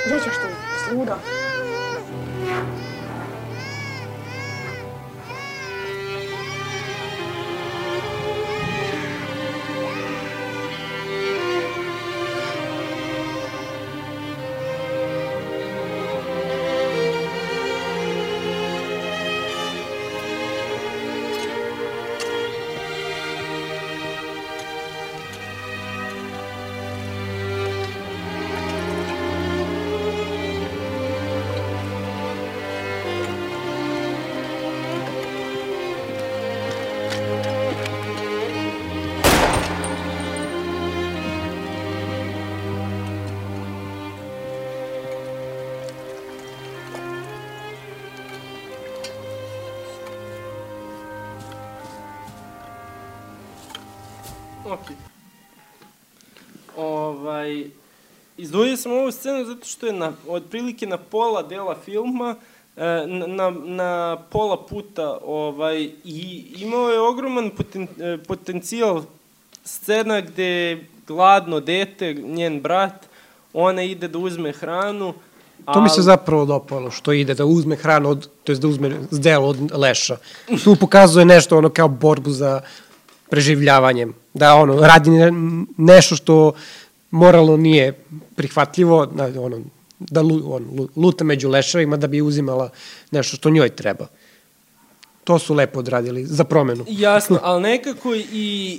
gdje 0.05 0.19
ćeš 0.19 0.35
ti? 0.35 0.47
Jesi 0.73 1.56
Ok. 54.71 54.87
Ovaj, 56.77 57.65
izdvojio 58.37 58.77
sam 58.77 58.91
ovu 58.91 59.11
scenu 59.11 59.45
zato 59.45 59.65
što 59.65 59.87
je 59.87 59.93
na, 59.93 60.13
otprilike 60.27 60.87
na 60.87 60.97
pola 60.97 61.43
dela 61.43 61.75
filma, 61.85 62.35
e, 62.77 62.83
na, 63.07 63.27
na, 63.27 63.49
na 63.65 64.17
pola 64.29 64.65
puta 64.65 65.17
ovaj, 65.25 65.89
i 66.03 66.45
imao 66.57 66.89
je 66.89 66.99
ogroman 66.99 67.49
poten, 67.49 67.87
e, 67.99 68.17
potencijal 68.27 69.03
scena 69.63 70.21
gde 70.21 70.83
gladno 71.07 71.59
dete, 71.59 72.13
njen 72.13 72.61
brat, 72.61 73.07
ona 73.53 73.83
ide 73.83 74.07
da 74.07 74.17
uzme 74.17 74.51
hranu, 74.51 75.13
To 75.73 75.81
mi 75.81 75.89
se 75.89 76.01
zapravo 76.01 76.45
dopalo, 76.45 76.91
što 76.91 77.13
ide 77.13 77.33
da 77.33 77.45
uzme 77.45 77.75
hranu, 77.75 78.09
od, 78.09 78.29
to 78.43 78.51
jest 78.51 78.61
da 78.61 78.67
uzme 78.67 78.91
zdelo 79.11 79.47
od 79.47 79.71
leša. 79.71 80.17
Tu 80.63 80.75
pokazuje 80.75 81.25
nešto 81.25 81.57
ono 81.57 81.69
kao 81.69 81.87
borbu 81.87 82.31
za 82.31 82.61
preživljavanjem. 83.29 84.13
Da 84.33 84.55
ono, 84.55 84.79
radi 84.79 85.09
ne, 85.09 85.31
nešto 85.77 86.15
što 86.15 86.53
moralno 87.11 87.57
nije 87.57 87.93
prihvatljivo, 88.35 89.05
da, 89.05 89.41
ono, 89.41 89.61
da 89.99 90.21
lu, 90.21 90.41
on, 90.45 90.87
luta 90.95 91.23
među 91.23 91.49
leševima 91.49 91.97
da 91.97 92.07
bi 92.07 92.21
uzimala 92.21 92.69
nešto 93.11 93.37
što 93.37 93.49
njoj 93.49 93.69
treba. 93.69 94.07
To 95.27 95.39
su 95.39 95.53
lepo 95.53 95.79
odradili, 95.79 96.25
za 96.25 96.43
promenu. 96.43 96.85
Jasno, 96.87 97.39
ali 97.43 97.61
nekako 97.61 98.15
i, 98.15 98.25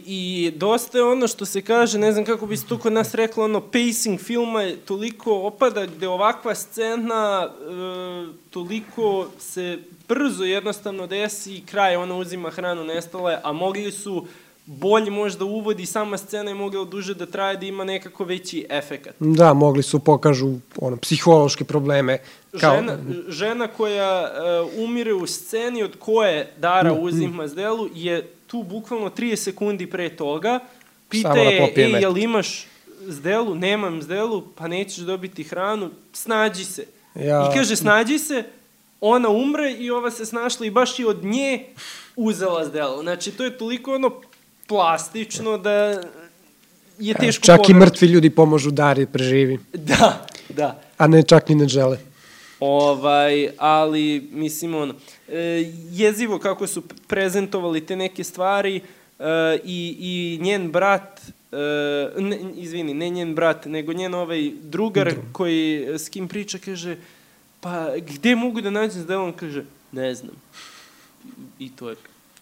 i 0.06 0.52
dosta 0.56 0.98
je 0.98 1.04
ono 1.04 1.28
što 1.28 1.44
se 1.44 1.62
kaže, 1.62 1.98
ne 1.98 2.12
znam 2.12 2.24
kako 2.24 2.46
bi 2.46 2.56
se 2.56 2.66
to 2.66 2.78
kod 2.78 2.92
nas 2.92 3.14
reklo, 3.14 3.44
ono 3.44 3.60
pacing 3.60 4.20
filma 4.20 4.62
je 4.62 4.76
toliko 4.76 5.34
opada 5.34 5.86
gde 5.86 6.08
ovakva 6.08 6.54
scena 6.54 7.48
e, 7.48 7.68
toliko 8.50 9.26
se 9.38 9.78
brzo 10.08 10.44
jednostavno 10.44 11.06
desi 11.06 11.54
i 11.54 11.60
kraj, 11.66 11.96
ona 11.96 12.16
uzima 12.16 12.50
hranu, 12.50 12.84
nestala 12.84 13.30
je, 13.30 13.40
a 13.42 13.52
mogli 13.52 13.92
su 13.92 14.26
bolje 14.68 15.10
možda 15.10 15.44
uvodi 15.44 15.86
sama 15.86 16.18
scena 16.18 16.50
je 16.50 16.54
mogla 16.54 16.84
duže 16.84 17.14
da 17.14 17.26
traje 17.26 17.56
da 17.56 17.66
ima 17.66 17.84
nekako 17.84 18.24
veći 18.24 18.66
efekat. 18.70 19.14
Da, 19.18 19.54
mogli 19.54 19.82
su 19.82 19.98
pokažu 19.98 20.54
ono, 20.76 20.96
psihološke 20.96 21.64
probleme. 21.64 22.18
Kao... 22.60 22.76
Žena, 22.76 22.98
žena 23.28 23.66
koja 23.66 24.30
uh, 24.74 24.84
umire 24.84 25.14
u 25.14 25.26
sceni 25.26 25.82
od 25.82 25.96
koje 25.98 26.52
Dara 26.56 26.94
mm, 26.94 26.98
uzima 27.00 27.44
mm. 27.44 27.48
zdelu 27.48 27.88
je 27.94 28.28
tu 28.46 28.62
bukvalno 28.62 29.10
30 29.10 29.36
sekundi 29.36 29.90
pre 29.90 30.16
toga. 30.16 30.60
Pita 31.08 31.32
da 31.32 31.40
je, 31.40 31.72
ej, 31.76 32.00
jel 32.00 32.18
imaš 32.18 32.66
zdelu? 33.06 33.54
Nemam 33.54 34.02
zdelu, 34.02 34.42
pa 34.54 34.68
nećeš 34.68 34.98
dobiti 34.98 35.44
hranu, 35.44 35.90
snađi 36.12 36.64
se. 36.64 36.84
Ja... 37.14 37.50
I 37.50 37.56
kaže, 37.56 37.76
snađi 37.76 38.18
se, 38.18 38.44
ona 39.00 39.28
umre 39.28 39.72
i 39.72 39.90
ova 39.90 40.10
se 40.10 40.26
snašla 40.26 40.66
i 40.66 40.70
baš 40.70 40.98
i 40.98 41.04
od 41.04 41.24
nje 41.24 41.64
uzela 42.16 42.64
zdelu. 42.64 43.02
Znači, 43.02 43.30
to 43.30 43.44
je 43.44 43.58
toliko 43.58 43.94
ono 43.94 44.10
plastično 44.68 45.58
da 45.58 46.02
je 46.98 47.14
teško 47.14 47.46
Čak 47.46 47.56
povrati. 47.56 47.72
i 47.72 47.74
mrtvi 47.74 48.06
ljudi 48.06 48.30
pomožu 48.30 48.70
Dari 48.70 49.06
preživi. 49.06 49.58
Da, 49.72 50.26
da. 50.48 50.80
A 50.98 51.06
ne 51.06 51.22
čak 51.22 51.48
ni 51.48 51.54
ne 51.54 51.68
žele. 51.68 51.98
Ovaj, 52.60 53.50
ali, 53.58 54.28
mislim, 54.32 54.74
ono, 54.74 54.94
e, 55.28 55.72
jezivo 55.90 56.38
kako 56.38 56.66
su 56.66 56.82
prezentovali 57.06 57.86
te 57.86 57.96
neke 57.96 58.24
stvari 58.24 58.76
e, 58.76 58.82
i, 59.64 59.96
i 60.00 60.38
njen 60.42 60.70
brat, 60.70 61.20
e, 61.52 61.56
ne, 62.20 62.38
izvini, 62.56 62.94
ne 62.94 63.10
njen 63.10 63.34
brat, 63.34 63.66
nego 63.66 63.92
njen 63.92 64.14
ovaj 64.14 64.50
drugar 64.62 65.12
Dru. 65.12 65.22
koji 65.32 65.86
s 65.98 66.08
kim 66.08 66.28
priča, 66.28 66.58
kaže, 66.58 66.96
pa 67.60 67.86
gde 67.96 68.34
mogu 68.34 68.60
da 68.60 68.70
nađem 68.70 69.02
zdelom, 69.02 69.32
kaže, 69.32 69.64
ne 69.92 70.14
znam. 70.14 70.34
I 71.58 71.70
to 71.70 71.90
je 71.90 71.96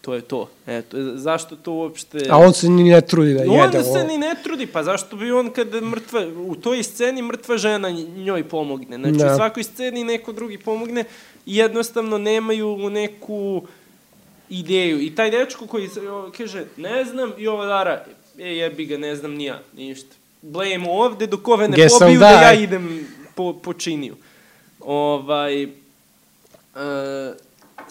to 0.07 0.13
je 0.13 0.21
to. 0.21 0.49
Eto, 0.67 0.97
zašto 1.19 1.55
to 1.55 1.71
uopšte... 1.71 2.19
A 2.29 2.37
on 2.37 2.53
se 2.53 2.69
ni 2.69 2.83
ne 2.83 3.01
trudi 3.01 3.33
da 3.33 3.43
jede. 3.43 3.77
On 3.77 3.83
se 3.83 4.03
ni 4.07 4.17
ne 4.17 4.35
trudi, 4.43 4.67
pa 4.67 4.83
zašto 4.83 5.15
bi 5.15 5.31
on 5.31 5.49
kada 5.51 5.81
mrtva, 5.81 6.27
u 6.47 6.55
toj 6.55 6.83
sceni 6.83 7.21
mrtva 7.21 7.57
žena 7.57 7.89
njoj 7.89 8.43
pomogne. 8.43 8.97
Znači, 8.97 9.17
da. 9.17 9.33
u 9.33 9.35
svakoj 9.35 9.63
sceni 9.63 10.03
neko 10.03 10.31
drugi 10.31 10.57
pomogne 10.57 11.03
i 11.45 11.55
jednostavno 11.55 12.17
nemaju 12.17 12.89
neku 12.89 13.61
ideju. 14.49 15.01
I 15.01 15.15
taj 15.15 15.31
dečko 15.31 15.67
koji 15.67 15.89
kaže, 16.37 16.65
ne 16.77 17.05
znam, 17.05 17.33
i 17.37 17.47
ova 17.47 17.65
Dara, 17.65 18.05
e, 18.39 18.47
jebi 18.47 18.85
ga, 18.85 18.97
ne 18.97 19.15
znam 19.15 19.33
nija, 19.33 19.59
ništa. 19.75 20.15
Blame 20.41 20.87
ovde, 20.89 21.27
dok 21.27 21.47
ove 21.47 21.67
ne 21.67 21.75
Guess 21.75 21.99
pobiju, 21.99 22.19
da 22.19 22.29
ja 22.29 22.53
idem 22.53 23.07
po, 23.35 23.53
po 23.53 23.73
činiju. 23.73 24.15
Ovaj, 24.79 25.63
uh, 25.65 25.71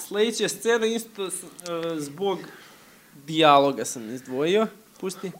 sledeća 0.08 0.48
scena 0.48 0.86
isto 0.86 1.24
uh, 1.24 1.30
zbog 1.98 2.38
dijaloga 3.26 3.84
sam 3.84 4.14
izdvojio. 4.14 4.66
Pusti. 5.00 5.32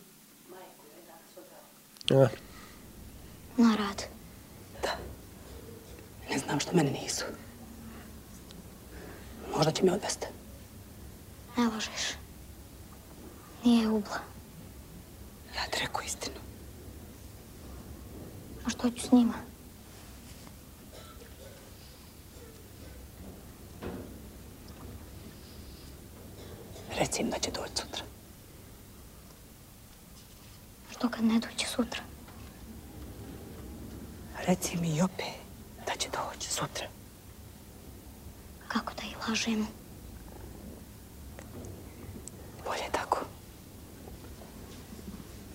Ja. 2.10 2.28
Na 3.56 3.76
rad. 3.76 4.02
Da. 4.82 4.96
Ne 6.30 6.38
znam 6.38 6.60
što 6.60 6.76
mene 6.76 6.90
nisu. 6.90 7.24
Možda 9.56 9.72
će 9.72 9.82
mi 9.82 9.90
odvesti. 9.90 10.26
Ne 11.56 11.68
lažeš. 11.68 12.14
Nije 13.64 13.88
ubla. 13.88 14.18
Ja 15.56 15.64
ti 15.70 15.78
rekao 15.80 16.02
istinu. 16.02 16.36
A 18.66 18.70
što 18.70 18.90
ću 18.90 19.06
s 19.06 19.12
njima? 19.12 19.34
Reci 26.98 27.22
im 27.22 27.30
da 27.30 27.38
će 27.38 27.50
doći 27.50 27.72
sutra. 27.76 28.04
Što 30.90 31.08
kad 31.08 31.24
ne 31.24 31.40
doće 31.40 31.66
sutra? 31.66 32.00
Reci 34.46 34.76
mi 34.76 34.96
i 34.96 35.02
opet 35.02 35.34
da 35.86 35.92
će 35.98 36.08
doći 36.08 36.50
sutra. 36.50 36.86
lažemo. 39.28 39.66
Bolje 42.64 42.90
tako. 42.92 43.24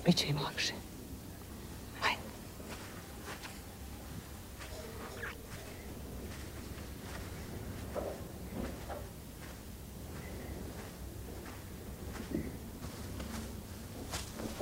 Biće 0.05 0.27
im 0.27 0.37
lakše. 0.43 0.80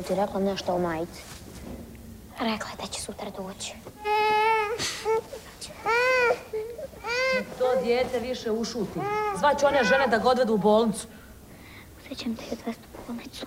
Ti 0.07 0.15
rekla 0.15 0.39
nešto 0.39 0.73
o 0.73 0.79
majici? 0.79 1.21
Rekla 2.39 2.69
je 2.69 2.75
da 2.81 2.87
će 2.87 3.01
sutra 3.01 3.29
doći. 3.29 3.73
To 7.57 7.81
dijete 7.83 8.19
više 8.19 8.51
ušuti. 8.51 8.99
Zvaću 9.37 9.65
one 9.65 9.83
žene 9.83 10.07
da 10.07 10.17
ga 10.17 10.29
odvedu 10.29 10.53
u 10.53 10.57
bolnicu. 10.57 11.07
Sjećam 12.07 12.35
te 12.35 12.43
je 12.43 12.51
odvesti 12.51 12.83
u 12.93 12.97
bolnicu. 13.07 13.45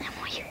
Nemoj. 0.00 0.44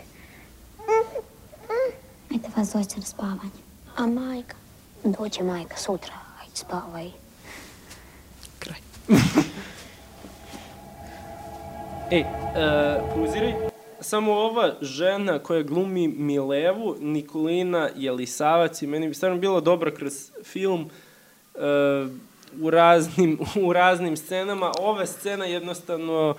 Ajde 2.32 2.48
vas 2.58 2.70
dvojica 2.70 2.98
na 2.98 3.06
spavanje. 3.06 3.62
A 3.98 4.08
majka? 4.08 4.56
Doće 5.04 5.44
majka 5.44 5.78
sutra. 5.78 6.14
Ajde 6.42 6.56
spavaj. 6.56 7.12
Ej, 12.12 12.22
e, 12.22 12.26
pauziraj. 13.16 13.75
Samo 14.06 14.34
ova 14.34 14.76
žena 14.82 15.40
koja 15.40 15.62
glumi 15.64 16.08
Milevu, 16.08 16.96
Nikolina 17.00 17.90
Jelisavac 17.96 18.82
i 18.82 18.88
meni 18.88 19.08
bi 19.08 19.14
stvarno 19.14 19.38
bilo 19.38 19.62
dobro 19.62 19.92
kroz 19.92 20.14
film 20.44 20.90
e, 21.56 21.60
u, 22.62 22.70
raznim, 22.70 23.40
u 23.66 23.74
raznim 23.74 24.18
scenama. 24.18 24.72
Ova 24.80 25.06
scena 25.06 25.46
jednostavno 25.46 26.36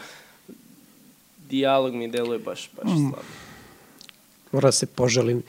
dijalog 1.38 1.94
mi 1.94 2.08
deluje 2.08 2.38
baš, 2.38 2.70
baš 2.76 2.92
Mm. 2.92 2.98
slabo. 3.00 3.22
Mora 4.52 4.68
da 4.68 4.72
se 4.72 4.86
poželim. 4.86 5.42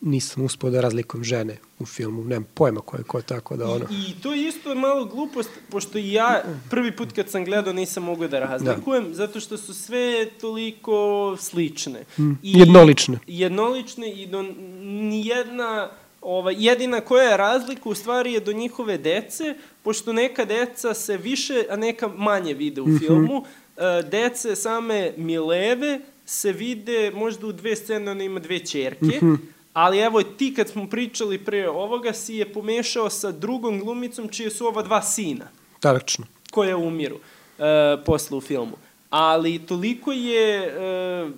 Nisam 0.00 0.44
uspio 0.44 0.70
da 0.70 0.80
razlikujem 0.80 1.24
žene 1.24 1.56
u 1.78 1.86
filmu. 1.86 2.24
Nemam 2.24 2.46
pojma 2.54 2.80
ko 2.80 2.96
je 2.96 3.02
ko, 3.02 3.22
tako 3.22 3.56
da 3.56 3.66
ono... 3.66 3.84
I 3.90 4.22
to 4.22 4.34
je 4.34 4.48
isto 4.48 4.74
malo 4.74 5.04
glupost, 5.04 5.50
pošto 5.70 5.98
i 5.98 6.12
ja 6.12 6.42
prvi 6.70 6.92
put 6.92 7.12
kad 7.12 7.30
sam 7.30 7.44
gledao 7.44 7.72
nisam 7.72 8.02
mogao 8.02 8.28
da 8.28 8.38
razlikujem, 8.40 9.14
zato 9.14 9.40
što 9.40 9.56
su 9.56 9.74
sve 9.74 10.26
toliko 10.30 10.96
slične. 11.38 12.04
Mm, 12.18 12.32
jednolične. 12.42 13.18
Jednolične 13.26 14.12
i 14.12 14.26
do 14.26 14.42
nijedna, 14.82 15.90
ovaj, 16.20 16.54
jedina 16.58 17.00
koja 17.00 17.24
je 17.24 17.36
razlika 17.36 17.88
u 17.88 17.94
stvari 17.94 18.32
je 18.32 18.40
do 18.40 18.52
njihove 18.52 18.98
dece, 18.98 19.54
pošto 19.82 20.12
neka 20.12 20.44
deca 20.44 20.94
se 20.94 21.16
više, 21.16 21.64
a 21.70 21.76
neka 21.76 22.08
manje 22.08 22.54
vide 22.54 22.80
u 22.80 22.86
Mhm. 22.86 22.96
filmu. 22.98 23.44
E, 23.76 24.02
dece 24.02 24.56
same 24.56 25.12
Mileve 25.16 26.00
se 26.26 26.52
vide 26.52 27.10
možda 27.12 27.46
u 27.46 27.52
dve 27.52 27.76
scene, 27.76 28.10
ona 28.10 28.24
ima 28.24 28.40
dve 28.40 28.58
čerke, 28.60 29.06
Mhm. 29.16 29.34
Ali 29.78 29.98
evo 29.98 30.22
ti 30.22 30.54
kad 30.54 30.68
smo 30.68 30.86
pričali 30.86 31.38
pre 31.38 31.68
ovoga 31.68 32.12
si 32.12 32.34
je 32.34 32.52
pomešao 32.52 33.10
sa 33.10 33.32
drugom 33.32 33.80
glumicom 33.80 34.28
čije 34.28 34.50
su 34.50 34.66
ova 34.66 34.82
dva 34.82 35.02
sina 35.02 35.44
Tačno. 35.80 36.26
koje 36.50 36.74
umiru 36.74 37.16
e, 37.58 37.96
posle 38.06 38.36
u 38.36 38.40
filmu. 38.40 38.76
Ali 39.10 39.58
toliko 39.58 40.12
je 40.12 40.66
e, 40.66 41.28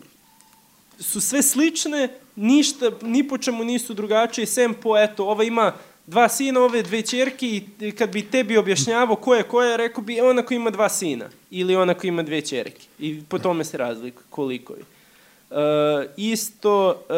su 0.98 1.20
sve 1.20 1.42
slične, 1.42 2.08
ništa, 2.36 2.90
ni 3.02 3.28
po 3.28 3.38
čemu 3.38 3.64
nisu 3.64 3.94
drugačije, 3.94 4.46
sem 4.46 4.74
po, 4.74 4.98
eto, 4.98 5.26
ova 5.26 5.44
ima 5.44 5.72
dva 6.06 6.28
sina, 6.28 6.60
ove 6.60 6.82
dve 6.82 7.02
čerke 7.02 7.46
i 7.46 7.92
kad 7.92 8.12
bi 8.12 8.22
tebi 8.22 8.56
objašnjavao 8.56 9.16
ko 9.16 9.34
je 9.34 9.42
ko 9.42 9.62
je, 9.62 9.76
rekao 9.76 10.04
bi 10.04 10.20
ona 10.20 10.42
koja 10.42 10.56
ima 10.56 10.70
dva 10.70 10.88
sina 10.88 11.28
ili 11.50 11.76
ona 11.76 11.94
koja 11.94 12.08
ima 12.08 12.22
dve 12.22 12.40
čerke. 12.40 12.86
I 12.98 13.20
po 13.28 13.38
tome 13.38 13.64
se 13.64 13.76
razlikuje 13.76 14.24
koliko 14.30 14.72
je. 14.74 14.99
E, 15.50 15.54
isto, 16.16 16.90
e, 17.08 17.14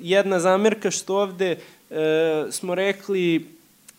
jedna 0.00 0.40
zamerka 0.40 0.90
što 0.90 1.16
ovde 1.16 1.56
e, 1.90 1.96
smo 2.50 2.74
rekli, 2.74 3.46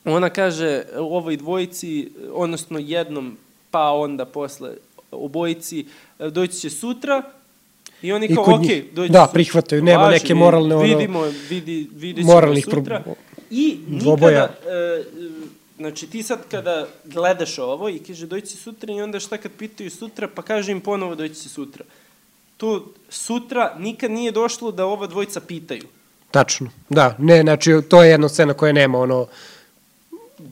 ona 0.06 0.30
kaže 0.30 0.84
u 0.94 1.16
ovoj 1.16 1.38
dvojici, 1.38 2.10
odnosno 2.34 2.80
jednom, 2.80 3.38
pa 3.72 3.82
onda 3.84 4.26
posle 4.26 4.72
obojici, 5.12 5.86
doći 6.22 6.54
će 6.54 6.70
sutra, 6.70 7.22
i 8.02 8.12
oni 8.12 8.36
kao, 8.36 8.44
kod 8.44 8.54
ok, 8.54 8.62
njih. 8.62 8.84
doći 8.94 9.12
Da, 9.12 9.26
će 9.28 9.34
prihvataju, 9.34 9.84
nema 9.84 10.04
Važi, 10.04 10.14
neke 10.14 10.26
vidi- 10.26 10.34
moralne, 10.36 10.76
ono, 10.76 10.84
Vidimo, 10.88 11.22
vidi, 11.50 11.88
vidit 11.94 12.26
ćemo 12.26 12.56
sutra. 12.62 13.02
pro- 13.02 13.16
I 13.50 13.78
dvoboja. 13.88 14.42
nikada, 14.42 14.72
e, 14.76 15.04
znači 15.78 16.08
ti 16.08 16.24
sad 16.24 16.40
kada 16.52 16.88
gledaš 17.06 17.60
ovo 17.60 17.90
i 17.90 18.00
kaže 18.00 18.26
doći 18.28 18.48
će 18.48 18.58
sutra 18.58 18.94
i 18.94 19.02
onda 19.02 19.20
šta 19.20 19.38
kad 19.38 19.52
pitaju 19.52 19.90
sutra, 19.92 20.28
pa 20.28 20.42
kaže 20.42 20.72
im 20.72 20.82
ponovo 20.82 21.16
doći 21.16 21.36
će 21.36 21.50
sutra. 21.50 21.86
To 22.62 22.86
sutra 23.10 23.76
nikad 23.78 24.12
nije 24.12 24.32
došlo 24.32 24.72
da 24.72 24.86
ova 24.86 25.08
dvojica 25.08 25.40
pitaju. 25.40 25.84
Tačno. 26.32 26.70
Da, 26.90 27.16
ne, 27.18 27.42
znači 27.42 27.74
to 27.90 28.04
je 28.04 28.10
jedna 28.10 28.30
scena 28.30 28.54
koja 28.54 28.74
nema 28.74 29.00
ono 29.00 29.28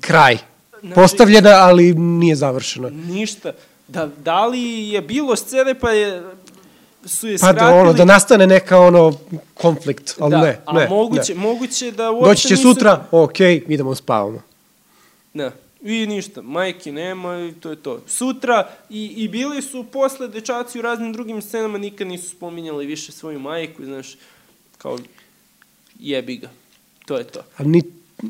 kraj. 0.02 0.38
Znači- 0.80 0.96
Postavljena, 0.96 1.50
ali 1.50 1.94
nije 1.94 2.36
završena. 2.36 2.90
Ništa. 2.90 3.52
Da, 3.88 4.10
da 4.18 4.46
li 4.46 4.90
je 4.90 5.02
bilo 5.02 5.36
scene 5.36 5.76
pa 5.76 5.92
je 5.92 6.24
su 7.06 7.28
je 7.28 7.34
Pa 7.34 7.48
skratili... 7.48 7.70
da, 7.70 7.76
ono, 7.76 7.94
da 7.94 8.06
nastane 8.06 8.48
neka 8.48 8.80
ono 8.80 9.14
konflikt, 9.54 10.16
ali 10.20 10.32
da, 10.32 10.42
ne, 10.42 10.60
a 10.66 10.74
ne. 10.74 10.88
moguće, 10.90 11.36
ne. 11.36 11.42
moguće 11.42 11.92
da 11.92 12.12
uopšte 12.12 12.30
Doći 12.30 12.48
će 12.48 12.54
nisu- 12.54 12.62
sutra, 12.64 13.06
okej, 13.12 13.64
idemo 13.68 13.96
spavamo. 13.96 14.42
Da. 15.34 15.52
I 15.84 16.08
ništa, 16.08 16.42
majke 16.42 16.92
nema 16.92 17.40
i 17.40 17.54
to 17.60 17.70
je 17.70 17.76
to. 17.76 18.02
Sutra, 18.08 18.70
i, 18.90 19.06
i 19.06 19.28
bili 19.28 19.62
su 19.62 19.86
posle 19.92 20.28
dečaci 20.28 20.80
u 20.80 20.82
raznim 20.82 21.14
drugim 21.14 21.42
scenama, 21.42 21.78
nikad 21.78 22.08
nisu 22.08 22.30
spominjali 22.30 22.86
više 22.86 23.12
svoju 23.12 23.40
majku, 23.40 23.86
znaš, 23.86 24.18
kao 24.78 24.98
jebi 26.00 26.38
ga. 26.38 26.50
To 27.06 27.18
je 27.18 27.24
to. 27.24 27.40
Ali 27.58 27.70
ni, 27.70 27.84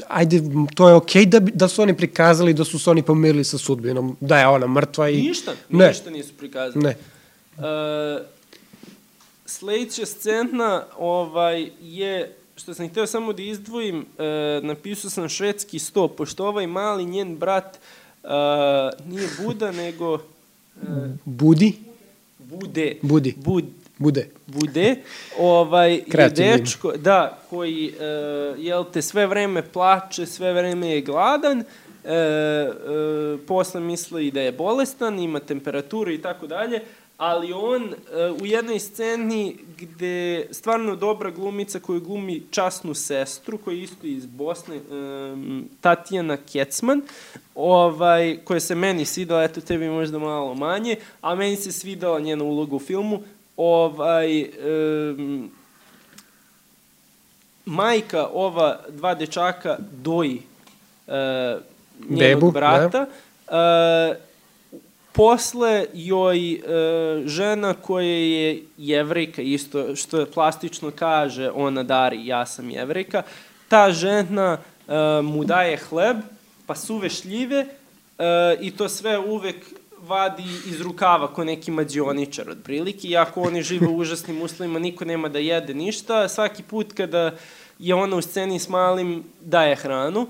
ajde, 0.07 0.41
to 0.75 0.89
je 0.89 0.95
okej 0.95 1.25
da, 1.25 1.39
bi- 1.39 1.51
da 1.51 1.67
su 1.67 1.81
oni 1.81 1.97
prikazali 1.97 2.53
da 2.53 2.63
su 2.65 2.79
se 2.79 2.89
oni 2.89 3.03
pomirili 3.03 3.43
sa 3.43 3.57
sudbinom, 3.57 4.17
da 4.19 4.39
je 4.39 4.47
ona 4.47 4.67
mrtva 4.67 5.09
i... 5.09 5.21
Ništa, 5.21 5.55
ne. 5.69 5.87
ništa 5.87 6.09
nisu 6.09 6.33
prikazali. 6.37 6.83
Ne. 6.83 6.89
E, 6.89 8.23
sledeća 9.45 10.05
scena 10.05 10.85
ovaj, 10.97 11.69
je, 11.81 12.35
što 12.59 12.73
sam 12.73 12.89
htio 12.89 13.07
samo 13.07 13.33
da 13.33 13.41
izdvojim, 13.41 14.05
e, 14.17 14.23
napisao 14.63 15.09
sam 15.09 15.29
švedski 15.29 15.79
sto, 15.79 16.07
pošto 16.07 16.47
ovaj 16.47 16.67
mali 16.67 17.05
njen 17.05 17.37
brat 17.37 17.75
e, 17.75 18.27
nije 19.05 19.27
Buda, 19.43 19.71
nego 19.71 20.15
e, 20.15 20.19
Budi? 21.25 21.73
Bude. 22.37 22.95
Budi. 23.01 23.35
Bud, 23.37 23.65
Bude. 23.99 24.29
bude, 24.47 24.95
ovaj, 25.39 25.93
je 25.93 26.03
Kreativno 26.03 26.51
ime. 26.51 26.57
dečko, 26.57 26.91
da, 26.97 27.39
koji, 27.49 27.93
e, 27.99 28.03
jel 28.57 28.85
te, 28.93 29.01
sve 29.01 29.27
vreme 29.27 29.61
plače, 29.61 30.25
sve 30.25 30.53
vreme 30.53 30.87
je 30.87 31.01
gladan, 31.01 31.59
e, 31.59 31.63
e, 32.13 32.67
posle 33.47 33.81
misli 33.81 34.31
da 34.31 34.41
je 34.41 34.51
bolestan, 34.51 35.19
ima 35.19 35.39
temperaturu 35.39 36.11
i 36.11 36.21
tako 36.21 36.47
dalje, 36.47 36.81
ali 37.19 37.53
on 37.53 37.83
e, 37.83 38.31
u 38.41 38.45
jednoj 38.45 38.79
sceni 38.79 39.57
gde 39.77 40.47
stvarno 40.51 40.95
dobra 40.95 41.31
glumica 41.31 41.79
koju 41.79 42.01
glumi 42.01 42.43
časnu 42.51 42.93
sestru, 42.93 43.57
koja 43.57 43.75
je 43.75 43.83
isto 43.83 44.07
iz 44.07 44.25
Bosne, 44.25 44.75
e, 44.75 44.81
Tatjana 45.81 46.37
Kecman, 46.37 47.01
ovaj, 47.55 48.37
koja 48.45 48.59
se 48.59 48.75
meni 48.75 49.05
svidala, 49.05 49.43
eto 49.43 49.61
tebi 49.61 49.89
možda 49.89 50.19
malo 50.19 50.53
manje, 50.53 50.95
a 51.21 51.35
meni 51.35 51.55
se 51.55 51.71
svidala 51.71 52.19
njena 52.19 52.43
uloga 52.43 52.75
u 52.75 52.79
filmu, 52.79 53.21
ovaj, 53.57 54.41
em, 54.41 55.51
majka 57.65 58.27
ova 58.33 58.79
dva 58.89 59.15
dečaka 59.15 59.77
doji 59.91 60.41
e, 61.07 61.57
njenog 62.09 62.39
Bebu, 62.39 62.51
brata. 62.51 63.05
E, 63.47 64.28
posle 65.19 65.85
joj 65.93 66.53
e, 66.53 66.59
žena 67.25 67.73
koja 67.73 68.07
je 68.07 68.63
jevrejka, 68.77 69.41
isto 69.41 69.95
što 69.95 70.19
je 70.19 70.31
plastično 70.31 70.91
kaže 70.91 71.51
ona 71.51 71.83
Dari, 71.83 72.27
ja 72.27 72.45
sam 72.45 72.69
jevrejka, 72.69 73.23
ta 73.67 73.91
žena 73.91 74.57
e, 74.57 75.21
mu 75.21 75.43
daje 75.43 75.77
hleb, 75.77 76.17
pa 76.65 76.75
suve 76.75 77.09
šljive 77.09 77.65
e, 77.65 77.67
i 78.61 78.71
to 78.71 78.89
sve 78.89 79.17
uvek 79.17 79.65
vadi 80.07 80.43
iz 80.69 80.81
rukava 80.81 81.27
ko 81.27 81.43
neki 81.43 81.71
mađioničar 81.71 82.49
otprilike, 82.49 83.07
iako 83.07 83.41
oni 83.41 83.63
žive 83.63 83.87
u 83.87 83.97
užasnim 83.97 84.41
uslovima, 84.41 84.79
niko 84.79 85.05
nema 85.05 85.29
da 85.29 85.39
jede 85.39 85.73
ništa, 85.73 86.29
svaki 86.29 86.63
put 86.63 86.93
kada 86.93 87.35
je 87.79 87.95
ona 87.95 88.15
u 88.15 88.21
sceni 88.21 88.59
s 88.59 88.69
malim 88.69 89.23
daje 89.41 89.75
hranu. 89.75 90.27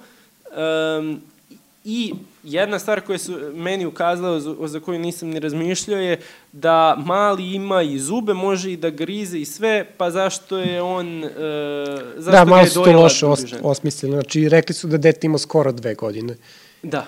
I 1.85 2.13
jedna 2.43 2.79
stvar 2.79 3.01
koja 3.01 3.17
su 3.17 3.39
meni 3.53 3.85
ukazala, 3.85 4.39
za, 4.67 4.79
koju 4.79 4.99
nisam 4.99 5.29
ni 5.29 5.39
razmišljao, 5.39 5.99
je 5.99 6.19
da 6.51 6.95
mali 7.05 7.53
ima 7.53 7.81
i 7.81 7.99
zube, 7.99 8.33
može 8.33 8.71
i 8.71 8.77
da 8.77 8.89
grize 8.89 9.39
i 9.39 9.45
sve, 9.45 9.85
pa 9.97 10.11
zašto 10.11 10.57
je 10.57 10.81
on... 10.81 11.23
Uh, 11.23 11.29
zašto 12.17 12.31
Da, 12.31 12.45
malo 12.45 12.65
su 12.65 12.83
to 12.83 12.91
loše 12.91 13.25
os, 13.25 13.45
osmislili. 13.61 14.13
Znači, 14.13 14.49
rekli 14.49 14.75
su 14.75 14.87
da 14.87 14.97
dete 14.97 15.27
ima 15.27 15.37
skoro 15.37 15.71
dve 15.71 15.95
godine. 15.95 16.35
Da. 16.83 17.05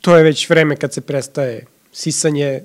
to 0.00 0.16
je 0.16 0.22
već 0.22 0.50
vreme 0.50 0.76
kad 0.76 0.92
se 0.92 1.00
prestaje 1.00 1.66
sisanje, 1.92 2.60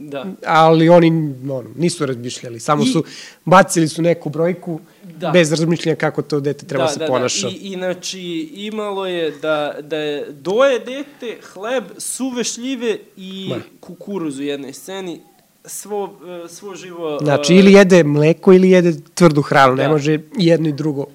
Da. 0.00 0.26
ali 0.46 0.88
oni 0.88 1.08
ono, 1.50 1.64
nisu 1.76 2.06
razmišljali, 2.06 2.60
samo 2.60 2.82
I- 2.82 2.86
su, 2.86 3.04
bacili 3.44 3.88
su 3.88 4.02
neku 4.02 4.28
brojku 4.30 4.80
Da. 5.16 5.30
bez 5.30 5.50
razmišljanja 5.50 5.96
kako 5.96 6.22
to 6.22 6.40
dete 6.40 6.66
treba 6.66 6.84
da, 6.84 6.90
se 6.90 6.98
da, 6.98 7.06
ponaša. 7.06 7.46
Da. 7.46 7.52
I, 7.52 7.72
inači, 7.72 8.20
imalo 8.54 9.06
je 9.06 9.30
da, 9.30 9.74
da 9.82 9.96
je 9.96 10.26
doje 10.32 10.78
dete, 10.78 11.38
hleb, 11.52 11.84
suve 11.98 12.44
šljive 12.44 12.98
i 13.16 13.46
Ma. 13.50 13.56
kukuruz 13.80 14.38
u 14.38 14.42
jednoj 14.42 14.72
sceni. 14.72 15.20
Svo, 15.64 16.14
e, 16.44 16.48
svo 16.48 16.74
živo... 16.74 17.18
Znači, 17.22 17.54
e, 17.54 17.58
ili 17.58 17.72
jede 17.72 18.04
mleko 18.04 18.52
ili 18.52 18.70
jede 18.70 18.92
tvrdu 19.14 19.42
hranu, 19.42 19.74
ne 19.76 19.82
Da. 19.82 19.88
može 19.90 20.18
jedno 20.36 20.68
i 20.68 20.72
drugo. 20.72 21.06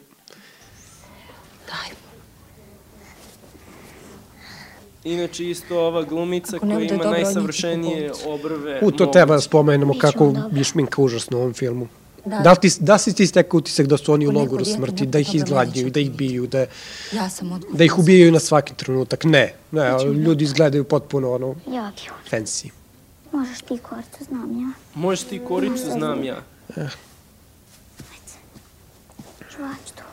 Inače, 5.05 5.49
isto 5.49 5.79
ova 5.79 6.03
glumica 6.03 6.59
koja 6.59 6.79
ima 6.79 6.93
dobro, 6.93 7.11
najsavršenije 7.11 8.11
obrve. 8.25 8.77
U, 8.77 8.91
to 8.91 8.97
moguće. 8.97 9.11
treba 9.11 9.35
da 9.35 9.41
spomenemo 9.41 9.93
kako 9.95 10.23
je 10.51 10.63
šminka 10.63 11.01
užasna 11.01 11.37
u 11.37 11.41
ovom 11.41 11.53
filmu. 11.53 11.87
Da. 12.25 12.39
Da, 12.39 12.51
li 12.51 12.57
ti, 12.59 12.69
da 12.79 12.97
si 12.97 13.13
ti 13.13 13.27
stekao 13.27 13.57
utisak 13.57 13.87
da 13.87 13.97
su 13.97 14.13
oni 14.13 14.27
u 14.27 14.31
logoru 14.31 14.65
smrti, 14.65 15.05
da 15.05 15.19
ih 15.19 15.35
izgladnjuju, 15.35 15.89
da 15.89 15.99
ih 15.99 16.11
biju, 16.11 16.47
da, 16.47 16.65
Ja 17.11 17.29
sam 17.29 17.61
da 17.73 17.83
ih 17.83 17.99
ubijaju 17.99 18.31
na 18.31 18.39
svaki 18.39 18.73
trenutak? 18.75 19.23
Ne, 19.23 19.53
ne, 19.71 19.83
ljudi 20.15 20.43
izgledaju 20.43 20.83
potpuno 20.83 21.31
ono, 21.31 21.55
fancy. 22.31 22.69
Možeš 23.31 23.59
ti 23.59 23.77
koricu, 23.79 24.23
znam 24.23 24.61
ja. 24.61 24.69
Možeš 24.95 25.23
ti 25.23 25.41
koricu, 25.41 25.83
znam 25.87 26.23
ja. 26.23 26.41
Čuvat 29.49 29.75
ću 29.87 29.93
to. 29.95 30.03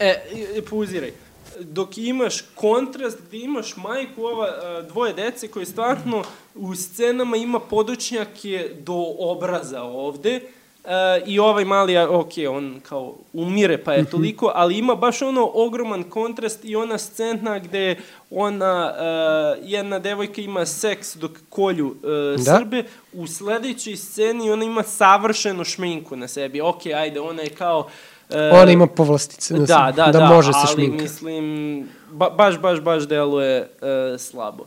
E, 0.00 0.14
i- 0.32 0.58
i 0.58 0.62
pauziraj. 0.62 1.12
Dok 1.60 1.98
imaš 1.98 2.40
kontrast 2.54 3.18
gde 3.28 3.38
imaš 3.38 3.76
majku 3.76 4.24
ova 4.24 4.46
a, 4.46 4.82
dvoje 4.88 5.12
dece 5.12 5.48
koje 5.48 5.66
stvarno 5.66 6.22
u 6.54 6.74
scenama 6.74 7.36
ima 7.36 7.60
podočnjake 7.60 8.70
do 8.78 9.06
obraza 9.18 9.82
ovde 9.82 10.40
e, 10.84 11.22
i 11.26 11.38
ovaj 11.38 11.64
mali, 11.64 11.98
ok, 11.98 12.32
on 12.50 12.80
kao 12.88 13.14
umire 13.32 13.84
pa 13.84 13.92
je 13.92 14.04
toliko, 14.04 14.52
ali 14.54 14.78
ima 14.78 14.94
baš 14.94 15.22
ono 15.22 15.50
ogroman 15.54 16.02
kontrast 16.02 16.64
i 16.64 16.76
ona 16.76 16.98
scena 16.98 17.58
gde 17.58 17.96
ona, 18.30 18.94
e, 18.98 19.60
jedna 19.64 19.98
devojka 19.98 20.40
ima 20.40 20.66
seks 20.66 21.16
dok 21.16 21.32
kolju 21.48 21.96
e, 22.04 22.36
Da. 22.36 22.58
Srbe, 22.58 22.84
u 23.12 23.26
sledećoj 23.26 23.96
sceni 23.96 24.50
ona 24.50 24.64
ima 24.64 24.82
savršenu 24.82 25.64
šminku 25.64 26.16
na 26.16 26.28
sebi, 26.28 26.60
ok, 26.60 26.86
ajde, 26.86 27.20
ona 27.20 27.42
je 27.42 27.50
kao 27.50 27.88
e, 27.88 28.19
Ona 28.52 28.72
ima 28.72 28.86
povlastice, 28.86 29.54
da, 29.54 29.92
da, 29.96 30.06
da, 30.06 30.12
da, 30.12 30.24
može 30.26 30.52
se 30.52 30.58
ali 30.58 30.72
šminka. 30.74 31.02
mislim, 31.02 31.88
ba, 32.10 32.30
baš, 32.30 32.58
baš, 32.58 32.80
baš 32.80 33.08
deluje 33.08 33.60
uh, 33.60 34.20
slabo. 34.20 34.64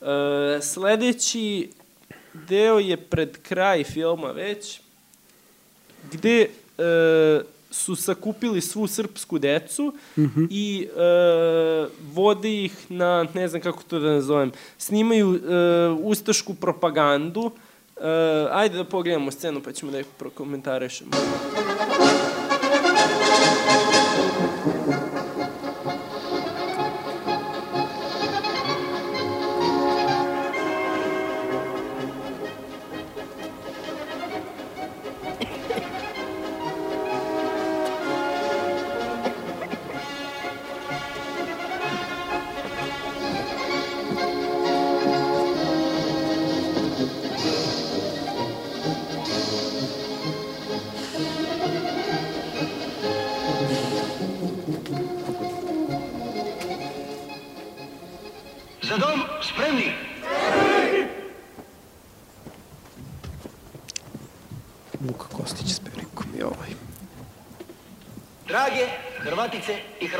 Uh, 0.00 0.06
sledeći 0.62 1.70
deo 2.32 2.78
je 2.78 2.96
pred 2.96 3.38
kraj 3.42 3.84
filma 3.84 4.30
već, 4.30 4.80
gde 6.12 6.46
uh, 6.78 6.84
su 7.70 7.96
sakupili 7.96 8.60
svu 8.60 8.86
srpsku 8.86 9.38
decu 9.38 9.94
Mhm. 10.18 10.44
i 10.50 10.88
uh, 10.94 11.88
vode 12.14 12.64
ih 12.64 12.72
na, 12.88 13.26
ne 13.34 13.48
znam 13.48 13.62
kako 13.62 13.82
to 13.82 13.98
da 13.98 14.10
nazovem, 14.10 14.52
snimaju 14.78 15.28
uh, 15.30 15.38
ustašku 16.02 16.54
propagandu. 16.54 17.40
Uh, 17.96 18.02
ajde 18.50 18.76
da 18.76 18.84
pogledamo 18.84 19.30
scenu 19.30 19.60
pa 19.60 19.72
ćemo 19.72 19.92
da 19.92 20.00
ih 20.00 20.06
prokomentarišemo. 20.18 21.10
Za 21.12 22.31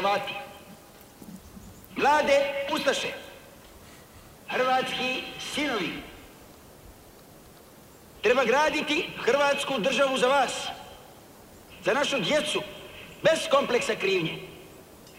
Hrvati, 0.02 0.34
mlade 1.96 2.66
Ustaše, 2.74 3.12
hrvatski 4.48 5.22
sinovi, 5.54 6.02
treba 8.22 8.44
graditi 8.44 9.10
Hrvatsku 9.24 9.78
državu 9.78 10.18
za 10.18 10.28
vas, 10.28 10.66
za 11.84 11.92
našu 11.92 12.20
djecu, 12.20 12.62
bez 13.22 13.38
kompleksa 13.50 13.94
krivnje, 13.94 14.38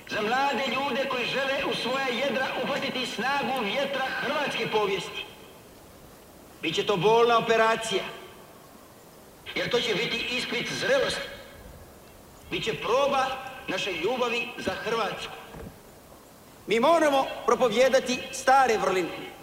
za 0.10 0.22
mlade 0.22 0.64
ljude 0.68 1.10
koji 1.10 1.26
žele 1.26 1.66
u 1.72 1.76
svoja 1.76 2.08
jedra 2.08 2.48
uhvatiti 2.64 3.06
snagu 3.06 3.64
vjetra 3.64 4.06
hrvatske 4.06 4.68
povijesti. 4.72 5.26
Biće 6.62 6.86
to 6.86 6.98
bolna 6.98 7.38
operacija, 7.38 8.04
jer 9.56 9.70
to 9.70 9.80
će 9.80 9.96
biti 9.96 10.28
ispit 10.38 10.72
zrelosti. 10.72 11.30
Biće 12.52 12.74
proba 12.74 13.43
naše 13.68 13.92
ljubavi 13.94 14.48
za 14.58 14.72
Hrvatsku. 14.72 15.34
Mi 16.68 16.80
moramo 16.80 17.26
propovjedati 17.46 18.20
stare 18.32 18.78
vrline. 18.78 19.34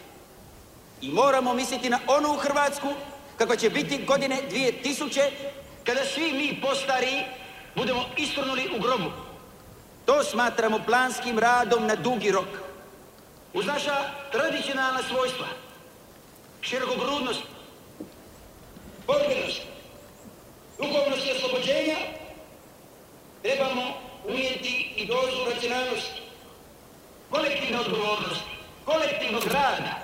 I 1.00 1.10
moramo 1.12 1.54
misliti 1.54 1.90
na 1.90 1.98
onu 2.06 2.36
Hrvatsku 2.36 2.88
kako 3.38 3.56
će 3.56 3.70
biti 3.70 4.04
godine 4.04 4.38
2000 4.50 5.30
kada 5.84 6.04
svi 6.04 6.32
mi 6.32 6.60
postari 6.62 7.24
budemo 7.74 8.04
istrnuli 8.16 8.70
u 8.76 8.80
grobu. 8.80 9.10
To 10.06 10.24
smatramo 10.24 10.78
planskim 10.86 11.38
radom 11.38 11.86
na 11.86 11.94
dugi 11.94 12.30
rok. 12.30 12.48
Uz 13.54 13.66
naša 13.66 13.96
tradicionalna 14.32 15.02
svojstva, 15.02 15.46
širokogrudnost, 16.60 17.42
borbenost, 19.06 19.60
duhovnost 20.78 21.26
i 21.26 21.32
oslobođenja, 21.32 21.96
trebamo 23.42 24.09
unijeti 24.24 24.92
i 24.96 25.06
dozu 25.06 25.50
racionalnosti, 25.54 26.20
kolektivne 27.30 27.80
odgovornosti, 27.80 28.50
kolektivnog 28.84 29.44
rada, 29.44 29.98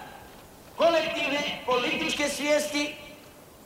kolektivne 0.76 1.62
političke 1.66 2.28
svijesti 2.28 2.94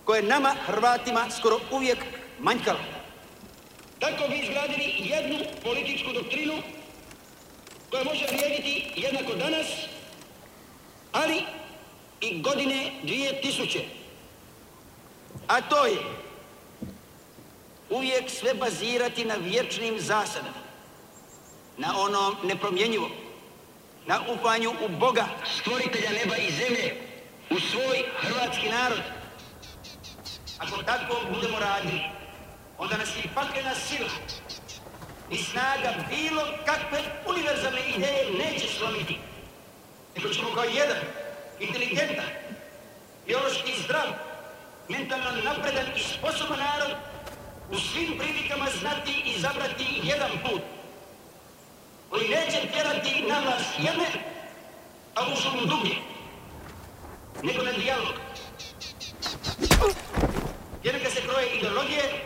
koje 0.04 0.22
nama 0.22 0.54
Hrvatima 0.66 1.30
skoro 1.38 1.60
uvijek 1.70 1.98
manjkalo. 2.38 2.78
Tako 3.98 4.28
bi 4.28 4.38
izgradili 4.38 4.94
jednu 4.98 5.38
političku 5.62 6.12
doktrinu 6.12 6.54
koja 7.90 8.04
može 8.04 8.26
vrijediti 8.26 8.92
jednako 8.96 9.34
danas, 9.34 9.66
ali 11.12 11.42
i 12.20 12.42
godine 12.42 12.92
2000. 13.02 13.80
A 15.48 15.60
to 15.60 15.86
je 15.86 15.96
uvijek 17.90 18.30
sve 18.30 18.54
bazirati 18.54 19.24
na 19.24 19.34
vječnim 19.34 20.00
zasadama, 20.00 20.60
na 21.76 22.00
onom 22.00 22.36
nepromjenjivom, 22.44 23.10
na 24.06 24.20
upanju 24.28 24.70
u 24.70 24.88
Boga, 24.88 25.26
stvoritelja 25.58 26.10
neba 26.10 26.36
i 26.36 26.52
zemlje, 26.52 26.96
u 27.50 27.60
svoj 27.60 28.04
hrvatski 28.20 28.68
narod. 28.68 29.00
Ako 30.58 30.82
tako 30.82 31.16
budemo 31.34 31.58
radili, 31.58 32.00
onda 32.78 32.96
nas 32.96 33.08
i 33.24 33.28
paklena 33.34 33.74
sila 33.74 34.10
i 35.30 35.36
snaga 35.36 35.94
bilo 36.08 36.42
kakve 36.66 36.98
univerzalne 37.26 37.80
ideje 37.96 38.30
neće 38.38 38.68
slomiti. 38.68 39.18
Nego 40.16 40.28
ćemo 40.28 40.54
kao 40.54 40.64
jedan, 40.64 40.96
inteligentan, 41.60 42.26
biološki 43.26 43.82
zdrav, 43.84 44.06
mentalno 44.88 45.30
napredan 45.44 45.86
i 45.96 46.00
sposoban 46.00 46.58
narod 46.58 46.96
u 47.70 47.78
svim 47.78 48.18
prilikama 48.18 48.66
znati 48.80 49.12
i 49.12 49.30
izabrati 49.30 50.00
jedan 50.02 50.30
put 50.44 50.62
koji 52.10 52.28
neće 52.28 52.72
tjerati 52.72 53.24
na 53.28 53.38
vas 53.38 53.62
jedne, 53.78 54.08
a 55.14 55.20
u 55.32 55.36
šumu 55.36 55.66
druge, 55.66 55.94
nego 57.42 57.62
na 57.62 57.72
dijalog. 57.72 58.14
Jer 60.84 60.94
neka 60.94 61.10
se 61.10 61.20
kroje 61.20 61.56
ideologije, 61.56 62.24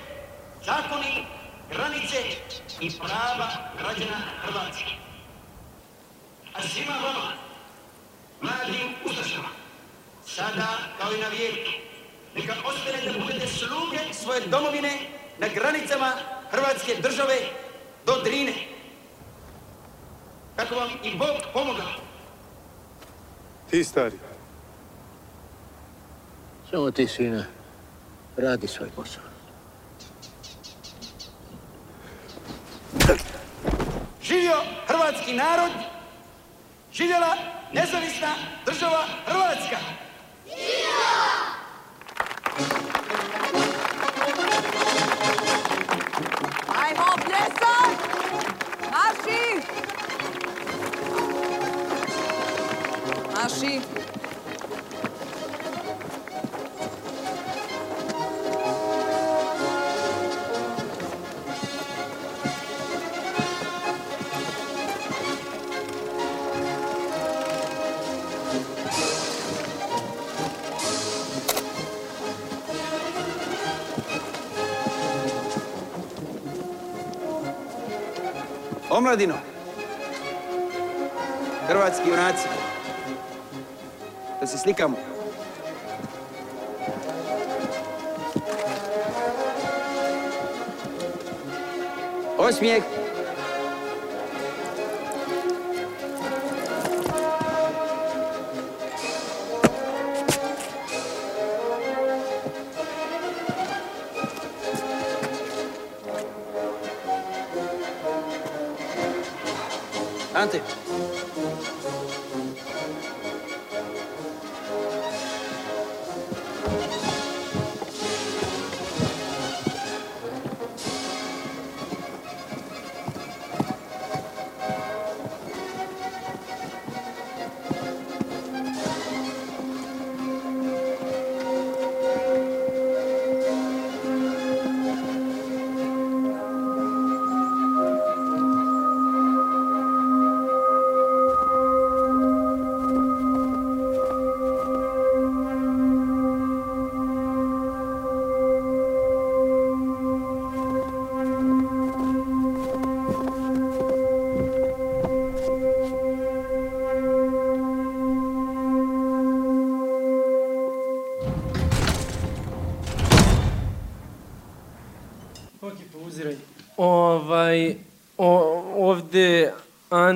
zakoni, 0.65 1.27
granice 1.71 2.17
i 2.81 2.91
prava 2.99 3.51
građana 3.79 4.21
Hrvatske. 4.43 4.95
a 6.55 6.63
svima 6.63 6.95
vama, 7.03 7.33
mladim 8.41 8.95
ustašama, 9.05 9.49
sada 10.27 10.79
kao 10.99 11.13
i 11.13 11.21
na 11.21 11.29
vijeku, 11.29 11.71
neka 12.35 12.55
ostane 12.65 13.13
da 13.13 13.25
budete 13.25 13.47
sluge 13.47 13.99
svoje 14.13 14.41
domovine 14.41 15.14
na 15.39 15.49
granicama 15.55 16.13
Hrvatske 16.51 16.95
države 17.03 17.37
do 18.07 18.13
Drine. 18.25 18.55
Kako 20.57 20.75
vam 20.75 20.91
i 21.05 21.17
Bog 21.17 21.37
pomogao. 21.53 21.93
Ti 23.71 23.85
stari. 23.85 24.19
Samo 26.71 26.91
ti, 26.91 27.07
sine, 27.09 27.45
radi 28.37 28.67
svoj 28.69 28.89
posao. 28.97 29.23
Živio 34.23 34.57
hrvatski 34.87 35.33
narod, 35.33 35.73
živjela 36.93 37.37
nezavisna 37.73 38.35
država 38.67 39.05
Hrvatska. 39.27 39.77
Vai 46.85 46.95
hope, 46.99 47.25
yes, 47.31 47.51
sir. 47.61 47.85
Marche. 48.91 49.41
Marche. 53.33 54.04
Omladino, 79.15 79.35
hrvatski 81.69 82.09
junaci, 82.09 82.49
da 84.41 84.47
se 84.47 84.59
slikamo. 84.59 84.97
Osmijeh. 92.39 92.94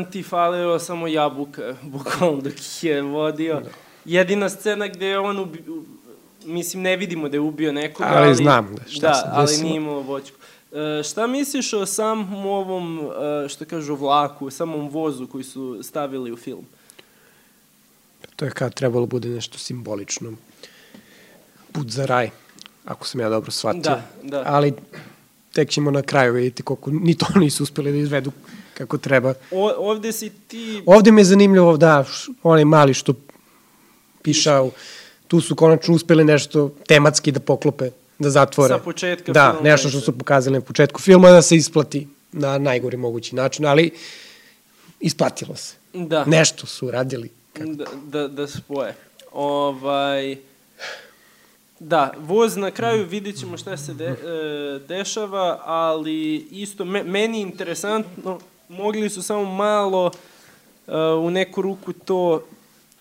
Anti 0.08 0.22
falio 0.22 0.78
samo 0.78 1.06
jabuka, 1.06 1.74
bukvalno 1.92 2.40
dok 2.40 2.52
ih 2.52 2.84
je 2.84 3.02
vodio. 3.02 3.62
Jedina 4.04 4.48
scena 4.48 4.88
gde 4.88 5.06
je 5.06 5.18
on 5.18 5.38
ubi, 5.38 5.64
mislim, 6.44 6.82
ne 6.82 6.96
vidimo 6.96 7.28
da 7.28 7.36
je 7.36 7.40
ubio 7.40 7.72
nekoga, 7.72 8.08
Ali 8.14 8.34
znam 8.34 8.74
da 8.74 8.82
šta 8.90 9.08
da, 9.08 9.14
se 9.14 9.22
ali 9.26 9.46
desilo. 9.46 9.68
nije 9.68 9.76
imao 9.76 10.00
voćku. 10.00 10.36
E, 10.72 11.02
šta 11.02 11.26
misliš 11.26 11.72
o 11.72 11.86
samom 11.86 12.46
ovom, 12.46 13.10
e, 13.44 13.48
što 13.48 13.64
kažu, 13.64 13.94
vlaku, 13.94 14.50
samom 14.50 14.88
vozu 14.88 15.26
koji 15.26 15.44
su 15.44 15.80
stavili 15.82 16.32
u 16.32 16.36
film? 16.36 16.64
To 18.36 18.44
je 18.44 18.50
kao 18.50 18.70
trebalo 18.70 19.06
bude 19.06 19.28
nešto 19.28 19.58
simbolično. 19.58 20.32
Put 21.72 21.90
za 21.90 22.06
raj, 22.06 22.30
ako 22.84 23.06
sam 23.06 23.20
ja 23.20 23.28
dobro 23.28 23.50
shvatio. 23.50 23.82
Da, 23.82 24.02
da. 24.22 24.42
Ali 24.46 24.72
tek 25.52 25.70
ćemo 25.70 25.90
na 25.90 26.02
kraju 26.02 26.32
vidjeti 26.32 26.62
koliko 26.62 26.90
ni 26.90 27.14
to 27.14 27.26
nisu 27.40 27.62
uspjeli 27.62 27.92
da 27.92 27.98
izvedu 27.98 28.32
kako 28.78 28.98
treba. 28.98 29.34
O, 29.50 29.72
ovde 29.78 30.12
si 30.12 30.30
ti... 30.30 30.82
Ovde 30.86 31.12
mi 31.12 31.20
je 31.20 31.24
zanimljivo, 31.24 31.76
da, 31.76 32.04
onaj 32.42 32.64
mali 32.64 32.94
što 32.94 33.14
pišao, 34.22 34.70
tu 35.28 35.40
su 35.40 35.56
konačno 35.56 35.94
uspeli 35.94 36.24
nešto 36.24 36.68
tematski 36.86 37.32
da 37.32 37.40
poklope, 37.40 37.90
da 38.18 38.30
zatvore. 38.30 38.74
Sa 38.74 38.78
početka 38.78 39.32
Da, 39.32 39.50
filma 39.50 39.70
nešto 39.70 39.88
i 39.88 39.90
što 39.90 40.00
su 40.00 40.18
pokazali 40.18 40.58
na 40.58 40.60
početku 40.60 41.00
filma 41.00 41.30
da 41.30 41.42
se 41.42 41.56
isplati 41.56 42.06
na 42.32 42.58
najgori 42.58 42.96
mogući 42.96 43.34
način, 43.34 43.66
ali 43.66 43.90
isplatilo 45.00 45.56
se. 45.56 45.74
Da. 45.92 46.24
Nešto 46.24 46.66
su 46.66 46.90
radili. 46.90 47.30
Da, 47.58 47.84
da, 48.06 48.28
da 48.28 48.46
spoje. 48.46 48.94
Ovaj, 49.32 50.36
da, 51.80 52.12
voz 52.18 52.56
na 52.56 52.70
kraju 52.70 53.06
vidjet 53.06 53.38
ćemo 53.38 53.56
šta 53.56 53.76
se 53.76 53.94
de, 53.94 54.04
e, 54.04 54.16
dešava, 54.88 55.60
ali 55.64 56.36
isto, 56.50 56.84
me, 56.84 57.02
meni 57.02 57.38
je 57.38 57.42
interesantno, 57.42 58.38
mogli 58.68 59.10
su 59.10 59.22
samo 59.22 59.44
malo 59.44 60.10
e, 60.86 60.92
u 60.96 61.30
neku 61.30 61.62
ruku 61.62 61.92
to 61.92 62.42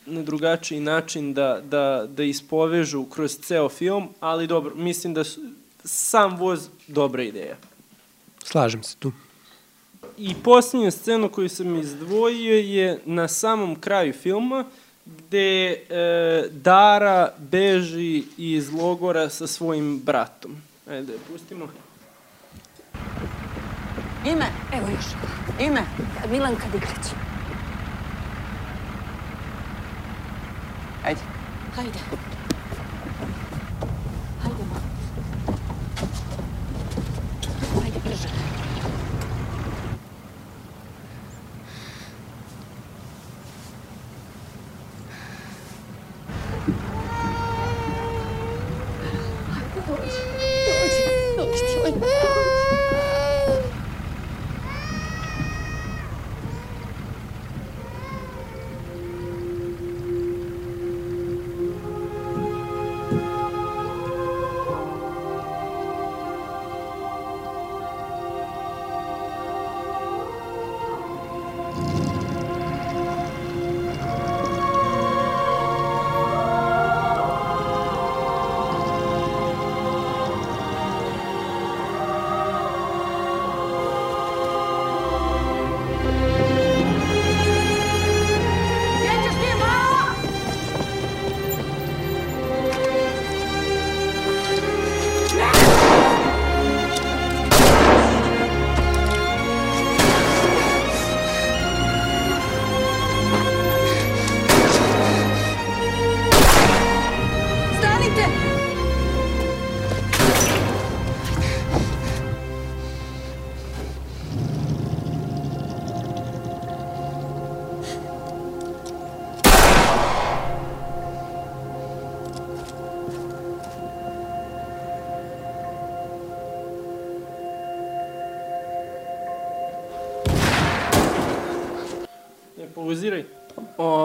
na 0.05 0.21
drugačiji 0.21 0.79
način 0.79 1.33
da, 1.33 1.61
da, 1.63 2.05
da 2.09 2.23
ispovežu 2.23 3.05
kroz 3.05 3.37
ceo 3.37 3.69
film, 3.69 4.09
ali 4.19 4.47
dobro, 4.47 4.75
mislim 4.75 5.13
da 5.13 5.23
su, 5.23 5.41
sam 5.83 6.37
voz 6.37 6.69
dobra 6.87 7.23
ideja. 7.23 7.55
Slažem 8.43 8.83
se 8.83 8.95
tu. 8.99 9.11
I 10.17 10.35
posljednju 10.43 10.91
scenu 10.91 11.29
koju 11.29 11.49
sam 11.49 11.79
izdvojio 11.79 12.55
je 12.55 13.01
na 13.05 13.27
samom 13.27 13.75
kraju 13.75 14.13
filma, 14.13 14.65
gde 15.05 15.69
e, 15.69 16.49
Dara 16.51 17.33
beži 17.37 18.23
iz 18.37 18.73
logora 18.73 19.29
sa 19.29 19.47
svojim 19.47 19.99
bratom. 19.99 20.61
Ajde, 20.89 21.13
pustimo. 21.31 21.67
Ime? 24.31 24.45
Evo 24.73 24.87
još. 24.95 25.05
Ime? 25.59 25.81
Milanka 26.31 26.65
Diglić. 26.71 27.13
Ajde. 31.05 31.21
Hajde. 31.75 31.99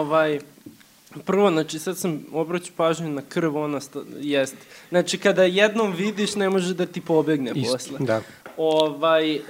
Ovaj, 0.03 0.39
prvo, 1.25 1.51
znači 1.51 1.79
sad 1.79 1.97
sam 1.97 2.25
obraću 2.33 2.71
pažnju 2.77 3.09
na 3.09 3.21
krv, 3.29 3.57
ona 3.57 3.79
sta, 3.79 3.99
jest. 4.19 4.55
Znači 4.89 5.17
kada 5.17 5.43
jednom 5.43 5.93
vidiš, 5.95 6.35
ne 6.35 6.49
može 6.49 6.73
da 6.73 6.85
ti 6.85 7.01
pobegne 7.01 7.51
Isto, 7.55 7.73
posle. 7.73 7.97
da. 7.99 8.21
Ovaj, 8.57 9.35
e, 9.35 9.41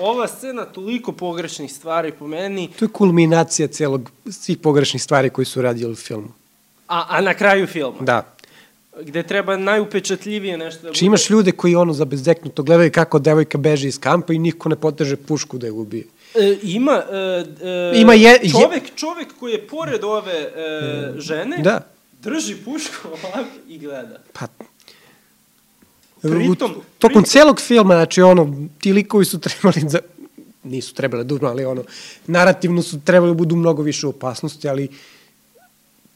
ova 0.00 0.28
scena 0.28 0.64
toliko 0.64 1.12
pogrešnih 1.12 1.72
stvari 1.72 2.12
po 2.12 2.26
meni, 2.26 2.68
To 2.78 2.84
je 2.84 2.88
kulminacija 2.88 3.68
celog, 3.68 4.10
svih 4.30 4.58
pogrešnih 4.58 5.02
stvari 5.02 5.30
koji 5.30 5.44
su 5.44 5.62
radili 5.62 5.92
u 5.92 5.96
filmu. 5.96 6.28
a, 6.88 7.06
a 7.08 7.20
na 7.20 7.34
kraju 7.34 7.66
filma, 7.66 8.00
Da. 8.00 8.34
gde 9.00 9.22
treba 9.22 9.56
najupečatljivije 9.56 10.58
nešto 10.58 10.86
da 10.86 10.92
Či 10.92 11.06
imaš 11.06 11.30
ljude 11.30 11.52
koji 11.52 11.74
ono 11.74 11.92
zabezeknuto 11.92 12.62
gledaju 12.62 12.92
kako 12.92 13.18
devojka 13.18 13.58
beži 13.58 13.88
iz 13.88 13.98
kampa 14.00 14.32
i 14.32 14.38
niko 14.38 14.68
ne 14.68 14.76
poteže 14.76 15.16
pušku 15.16 15.58
da 15.58 15.66
je 15.66 15.72
ubije. 15.72 16.04
E, 16.34 16.58
ima, 16.62 17.02
e, 17.12 17.44
e, 17.62 17.92
Ima 17.94 18.14
je- 18.14 18.40
je- 18.42 18.50
čovek, 18.52 18.82
čovek 18.96 19.28
koji 19.40 19.52
je 19.52 19.66
pored 19.66 20.04
ove 20.04 20.32
e, 20.32 20.50
žene, 21.16 21.56
Da. 21.58 21.86
drži 22.14 22.56
pušku 22.56 23.08
ovako 23.08 23.38
i 23.68 23.78
gleda. 23.78 24.18
Pa, 24.32 24.46
Pritom- 26.22 26.70
u, 26.70 26.82
tokom 26.98 27.24
celog 27.24 27.60
filma, 27.60 27.94
znači 27.94 28.22
ono, 28.22 28.54
ti 28.80 28.92
likovi 28.92 29.24
su 29.24 29.40
trebali 29.40 29.80
da, 29.82 29.98
nisu 30.62 30.94
trebali 30.94 31.24
da 31.24 31.34
umru, 31.34 31.46
ali 31.46 31.64
ono, 31.64 31.84
narativno 32.26 32.82
su 32.82 33.00
trebali 33.00 33.30
da 33.30 33.34
budu 33.34 33.56
mnogo 33.56 33.82
više 33.82 34.06
u 34.06 34.10
opasnosti, 34.10 34.68
ali 34.68 34.88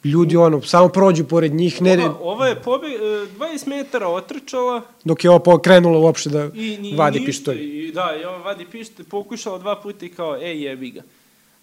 ljudi 0.05 0.37
ono, 0.37 0.63
samo 0.63 0.89
prođu 0.89 1.25
pored 1.25 1.55
njih, 1.55 1.83
ne, 1.83 2.05
Ova, 2.05 2.19
ova 2.21 2.47
je 2.47 2.63
pobe, 2.63 2.87
e, 2.87 3.27
20 3.39 3.67
metara 3.67 4.09
otrčala 4.09 4.83
dok 5.05 5.25
je 5.25 5.31
ovo 5.31 5.39
pokrenulo 5.39 6.01
uopšte 6.01 6.31
da 6.31 6.49
i 6.55 6.79
ni, 6.81 6.95
vadi 6.97 7.19
ništa, 7.19 7.27
pištolj. 7.27 7.59
I, 7.61 7.93
da, 7.93 8.17
i 8.23 8.25
on 8.25 8.43
vadi 8.43 8.67
pištolj, 8.73 9.07
pokušala 9.07 9.59
dva 9.59 9.77
puta 9.77 10.07
i 10.07 10.09
kao, 10.09 10.37
ej, 10.37 10.63
jebi 10.65 10.91
ga. 10.91 11.03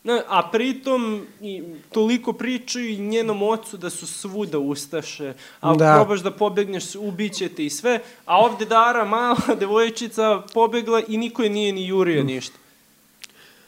Na, 0.04 0.22
a 0.28 0.50
pritom 0.52 1.22
i, 1.42 1.64
toliko 1.92 2.34
pričaju 2.34 2.90
i 2.90 2.98
njenom 2.98 3.44
ocu 3.44 3.78
da 3.78 3.90
su 3.90 4.08
svuda 4.08 4.60
ustaše, 4.60 5.34
a 5.60 5.76
Da. 5.76 5.96
probaš 5.96 6.20
da 6.20 6.32
pobegneš, 6.32 6.96
ubiće 6.96 7.50
te 7.50 7.66
i 7.66 7.70
sve, 7.70 8.00
a 8.26 8.38
ovde 8.38 8.66
Dara, 8.66 9.06
mala 9.06 9.56
devojčica, 9.60 10.42
pobegla 10.54 11.02
i 11.08 11.18
niko 11.18 11.44
je 11.44 11.50
nije 11.50 11.74
ni 11.74 11.88
jurio 11.88 12.24
ništa. 12.24 12.56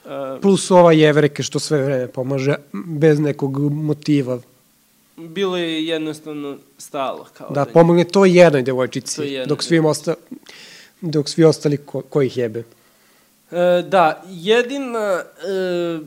E, 0.05 0.41
Plus 0.41 0.71
ova 0.71 0.91
jevreka 0.91 1.43
što 1.43 1.59
sve 1.59 1.81
vreme 1.83 2.07
pomaže 2.07 2.55
bez 2.73 3.19
nekog 3.19 3.73
motiva. 3.73 4.39
Bilo 5.17 5.57
je 5.57 5.87
jednostavno 5.87 6.57
stalo. 6.77 7.27
Kao 7.33 7.49
Da 7.49 7.65
nje- 7.65 7.73
pomogne 7.73 8.03
to 8.03 8.25
jednoj 8.25 8.61
devojčici, 8.61 9.15
To 9.15 9.23
jednoj 9.23 9.45
dok 9.45 9.63
svim 9.63 9.85
osta, 9.85 10.13
dok 11.01 11.29
svi 11.29 11.43
ostali 11.43 11.77
ko, 11.77 12.01
ko 12.01 12.21
ih 12.21 12.37
jebe. 12.37 12.63
E, 13.51 13.83
da, 13.87 14.23
jedina 14.29 14.99
e, 14.99 15.99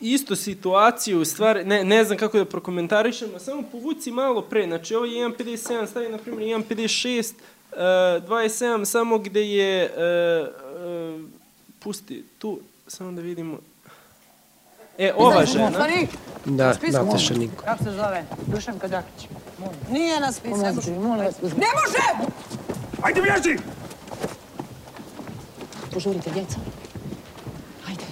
isto 0.00 0.36
situacija 0.36 1.18
u 1.18 1.24
stvari, 1.24 1.64
ne, 1.64 1.84
ne 1.84 2.04
znam 2.04 2.18
kako 2.18 2.38
da 2.38 2.44
prokomentarišemo, 2.44 3.38
samo 3.38 3.62
povuci 3.72 4.10
malo 4.10 4.42
pre, 4.42 4.66
znači 4.66 4.94
ovo 4.94 5.04
je 5.04 5.28
1.57, 5.28 5.86
stavi 5.86 6.08
na 6.08 6.18
primjer 6.18 6.58
1.56, 6.60 7.32
e, 7.72 7.76
27, 7.76 8.84
samo 8.84 9.18
gde 9.18 9.48
je, 9.50 9.82
e, 9.84 9.88
e, 9.96 11.18
pusti 11.78 12.24
tu, 12.38 12.60
samo 12.86 13.12
da 13.12 13.20
vidimo, 13.22 13.58
e, 14.98 15.12
ova 15.16 15.44
žena, 15.46 15.70
Da, 16.44 16.74
Nataša 16.92 17.34
Ninko. 17.34 17.64
Kako 17.64 17.84
se 17.84 17.90
zove? 17.90 18.24
Dušan 18.46 18.78
Kadakić. 18.78 19.28
Nije 19.90 20.20
na 20.20 20.32
spisu. 20.32 20.56
Ne 20.56 20.72
može. 20.72 20.90
Ne 21.40 21.66
može! 21.80 22.28
Ajde, 23.02 23.22
bježi! 23.22 23.58
Požurite, 25.92 26.30
djeca. 26.30 26.56
Ajde. 27.88 28.04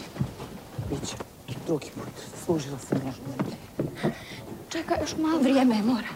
Biće. 0.91 1.17
Drugi 1.67 1.91
put. 1.95 2.09
Služila 2.45 2.79
sam 2.79 2.99
ja. 3.07 3.13
Čekaj, 4.69 4.99
još 5.01 5.17
malo 5.17 5.39
vrijeme 5.39 5.83
mora. 5.83 6.09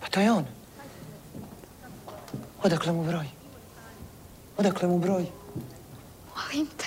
Pa 0.00 0.08
to 0.10 0.20
je 0.20 0.32
on. 0.32 0.44
Odakle 2.62 2.92
mu 2.92 3.04
broj? 3.04 3.26
Odakle 4.56 4.88
mu 4.88 4.98
broj? 4.98 5.26
Molim 6.38 6.68
te. 6.76 6.84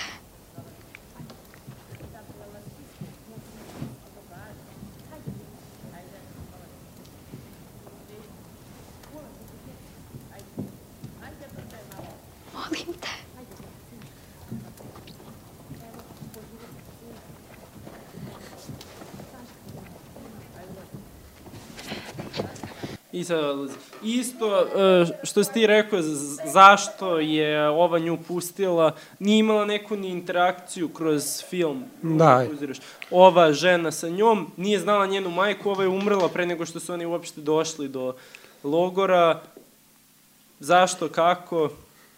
I 23.12 23.24
sad 23.24 23.44
odlazi. 23.44 23.74
Isto, 24.02 24.60
e, 24.60 25.06
što 25.22 25.44
si 25.44 25.52
ti 25.52 25.66
rekao, 25.66 25.98
zašto 26.52 27.18
je 27.18 27.68
ova 27.68 27.98
nju 27.98 28.18
pustila, 28.28 28.94
nije 29.18 29.38
imala 29.38 29.64
neku 29.64 29.96
ni 29.96 30.08
interakciju 30.08 30.88
kroz 30.88 31.42
film. 31.50 31.84
Da. 32.02 32.46
Uziraš. 32.52 32.78
Ova 33.10 33.52
žena 33.52 33.92
sa 33.92 34.08
njom 34.08 34.50
nije 34.56 34.80
znala 34.80 35.06
njenu 35.06 35.30
majku, 35.30 35.70
ova 35.70 35.82
je 35.82 35.88
umrla 35.88 36.28
pre 36.28 36.46
nego 36.46 36.66
što 36.66 36.80
su 36.80 36.92
oni 36.92 37.06
uopšte 37.06 37.40
došli 37.40 37.88
do 37.88 38.14
logora. 38.64 39.42
Zašto, 40.60 41.08
kako? 41.08 41.70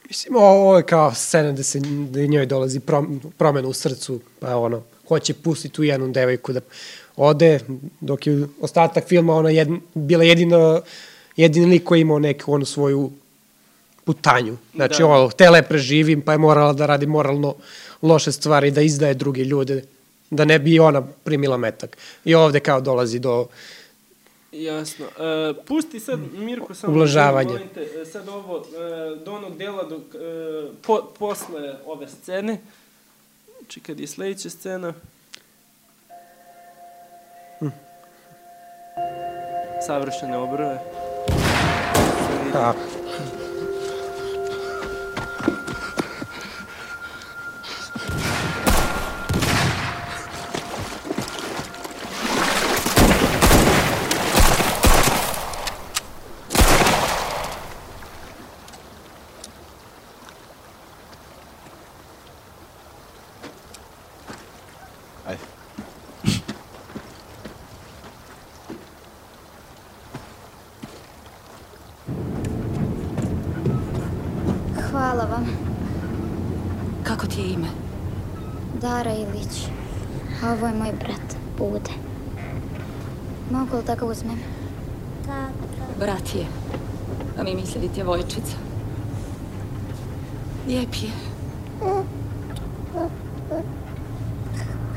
Mislim, 0.08 0.36
ovo 0.36 0.76
je 0.76 0.82
kao 0.82 1.14
scena 1.14 1.52
da 1.52 1.62
se 1.62 1.80
njoj 2.28 2.46
dolazi 2.46 2.80
prom, 2.80 3.20
promena 3.38 3.68
u 3.68 3.72
srcu, 3.72 4.20
pa 4.40 4.56
ono, 4.56 4.82
hoće 5.08 5.34
pustiti 5.34 5.74
tu 5.74 5.82
jednu 5.82 6.08
devojku 6.08 6.52
da 6.52 6.60
ode, 7.16 7.60
dok 8.00 8.26
je 8.26 8.46
ostatak 8.60 9.08
filma 9.08 9.34
ona 9.34 9.50
jedn, 9.50 9.76
bila 9.94 10.24
jedina, 10.24 10.80
jedini 11.36 11.66
lik 11.66 11.84
koji 11.84 12.00
imao 12.00 12.18
neku 12.18 12.52
onu 12.52 12.64
svoju 12.64 13.10
putanju. 14.04 14.56
Znači, 14.74 15.02
Da. 15.02 15.06
ovo, 15.06 15.28
htela 15.28 15.56
je 15.56 15.62
preživim, 15.62 16.22
pa 16.22 16.32
je 16.32 16.38
morala 16.38 16.72
da 16.72 16.86
radi 16.86 17.06
moralno 17.06 17.54
loše 18.02 18.32
stvari, 18.32 18.70
da 18.70 18.80
izdaje 18.80 19.14
druge 19.14 19.44
ljude, 19.44 19.84
da 20.30 20.44
ne 20.44 20.58
bi 20.58 20.78
ona 20.80 21.02
primila 21.24 21.56
metak. 21.56 21.96
I 22.24 22.34
ovde 22.34 22.60
kao 22.60 22.80
dolazi 22.80 23.18
do 23.18 23.46
Jasno. 24.52 25.06
E, 25.06 25.54
pusti 25.66 26.00
sad, 26.00 26.18
Mirko, 26.34 26.74
samo... 26.74 26.92
Ublažavanje. 26.92 27.52
molim 27.52 27.68
te, 27.74 27.88
e, 28.00 28.04
sad 28.04 28.28
ovo, 28.28 28.58
e, 28.58 29.24
do 29.24 29.32
onog 29.32 29.56
dela 29.58 29.82
dok, 29.82 30.02
e, 30.14 30.18
po, 30.82 31.02
posle 31.18 31.74
ove 31.86 32.08
scene, 32.08 32.60
znači 33.58 33.80
kad 33.80 34.00
je 34.00 34.06
sledeća 34.06 34.50
scena, 34.50 34.94
savršene 39.86 40.36
obrve. 40.36 40.78
A, 42.54 42.72
Ajde. 65.26 65.44
Hvala 74.90 75.24
vam. 75.24 75.46
Kako 77.02 77.26
ti 77.26 77.40
je 77.40 77.46
ime? 77.52 77.68
Dara 78.80 79.12
Ilić. 79.12 79.66
A 80.44 80.52
ovo 80.52 80.66
je 80.66 80.74
moj 80.74 80.92
brat, 80.98 81.36
Bude. 81.58 81.90
Mogu 83.50 83.76
li 83.76 83.82
da 83.86 83.94
ga 83.94 84.06
uzmem? 84.06 84.38
Brat 85.98 86.34
je. 86.34 86.46
Mislili 87.74 87.94
djevojčica. 87.94 88.56
Lijep 90.66 90.94
je. 90.94 91.10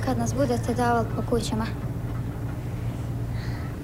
Kad 0.06 0.18
nas 0.18 0.34
budete 0.34 0.74
davali 0.74 1.08
po 1.16 1.22
kućama, 1.30 1.66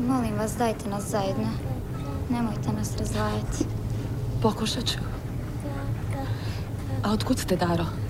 molim 0.07 0.35
vas 0.37 0.57
dajte 0.57 0.89
nas 0.89 1.03
zajedno. 1.03 1.47
Nemojte 2.29 2.71
nas 2.77 2.97
razdvajati. 2.97 3.65
Pokušat 4.41 4.85
ću. 4.85 4.97
A 7.03 7.11
otkud 7.11 7.39
ste, 7.39 7.55
Daro? 7.55 8.02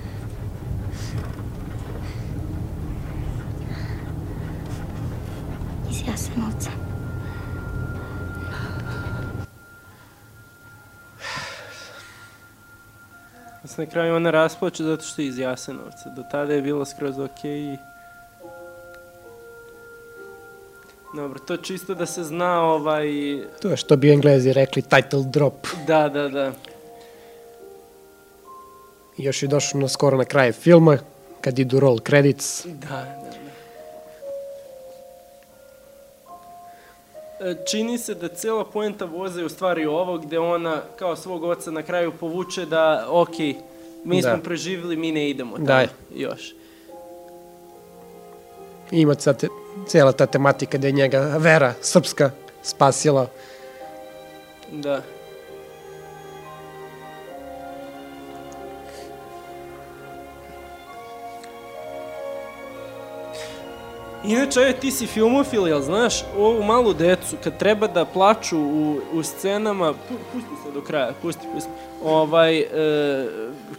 Se 13.74 13.84
na 13.84 13.90
kraju 13.90 14.14
ona 14.14 14.30
rasplače 14.30 14.84
zato 14.84 15.02
što 15.02 15.22
je 15.22 15.28
iz 15.28 15.38
Jasenovca. 15.38 16.08
Do 16.16 16.22
tada 16.30 16.54
je 16.54 16.62
bilo 16.62 16.84
skroz 16.84 17.18
okej. 17.18 17.60
i... 17.60 17.76
Dobro, 21.16 21.38
to 21.38 21.56
čisto 21.56 21.94
da 21.94 22.06
se 22.06 22.24
zna 22.24 22.60
ovaj... 22.62 23.08
To 23.62 23.70
je 23.70 23.76
što 23.76 23.96
bi 23.96 24.12
englezi 24.12 24.52
rekli 24.52 24.82
title 24.82 25.22
drop. 25.24 25.66
Da, 25.86 26.08
da, 26.08 26.28
da. 26.28 26.52
I 29.18 29.24
još 29.24 29.42
je 29.42 29.48
došlo 29.48 29.80
na 29.80 29.88
skoro 29.88 30.16
na 30.16 30.24
kraj 30.24 30.52
filma, 30.52 30.98
kad 31.40 31.58
idu 31.58 31.80
roll 31.80 31.98
credits. 31.98 32.66
Da, 32.66 32.88
da, 32.88 33.43
Čini 37.70 37.98
se 37.98 38.14
da 38.14 38.28
cela 38.28 38.64
poenta 38.64 39.04
voza 39.04 39.40
je 39.40 39.46
u 39.46 39.48
stvari 39.48 39.86
ovo 39.86 40.18
gde 40.18 40.38
ona 40.38 40.82
kao 40.98 41.16
svog 41.16 41.44
oca 41.44 41.70
na 41.70 41.82
kraju 41.82 42.12
povuče 42.20 42.66
da, 42.66 43.06
ok, 43.10 43.38
mi 44.04 44.22
Da. 44.22 44.34
smo 44.34 44.42
preživjeli, 44.42 44.96
mi 44.96 45.12
ne 45.12 45.30
idemo 45.30 45.56
tamo 45.56 45.66
Da. 45.66 45.86
još. 46.14 46.54
I 48.90 49.00
ima 49.00 49.14
sad 49.14 49.40
te, 49.40 49.48
cela 49.86 50.12
ta 50.12 50.26
tematika 50.26 50.78
da 50.78 50.86
je 50.86 50.92
njega 50.92 51.20
vera 51.38 51.74
srpska 51.80 52.30
spasila. 52.62 53.26
Da. 54.72 55.02
Inače, 64.26 64.60
aj, 64.60 64.72
ti 64.80 64.90
si 64.90 65.06
filmofil, 65.06 65.66
jel 65.68 65.82
znaš, 65.82 66.24
ovu 66.38 66.62
malu 66.62 66.94
decu, 66.94 67.36
kad 67.44 67.58
treba 67.58 67.86
da 67.86 68.04
plaču 68.04 68.58
u, 68.58 69.00
u 69.12 69.22
scenama, 69.22 69.92
pu, 69.92 70.14
pusti 70.32 70.48
se 70.64 70.72
do 70.72 70.80
kraja, 70.80 71.12
pusti, 71.22 71.46
pusti, 71.54 71.70
ovaj, 72.04 72.58
e, 72.58 72.66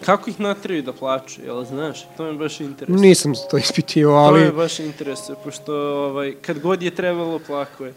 kako 0.06 0.30
ih 0.30 0.40
natriju 0.40 0.82
da 0.82 0.94
plaču, 0.94 1.42
jel 1.46 1.64
znaš, 1.64 2.06
to 2.18 2.24
me 2.24 2.34
baš 2.34 2.60
interesuje. 2.60 3.08
Nisam 3.08 3.34
to 3.52 3.58
ispitio, 3.58 4.10
To 4.10 4.16
ali 4.16 4.40
me 4.40 4.52
baš 4.52 4.80
interesuje, 4.80 5.36
pošto 5.44 5.74
ovaj, 6.06 6.36
kad 6.42 6.60
god 6.60 6.84
je 6.84 6.96
trebalo, 6.96 7.40
plako 7.48 7.86
je. 7.86 7.94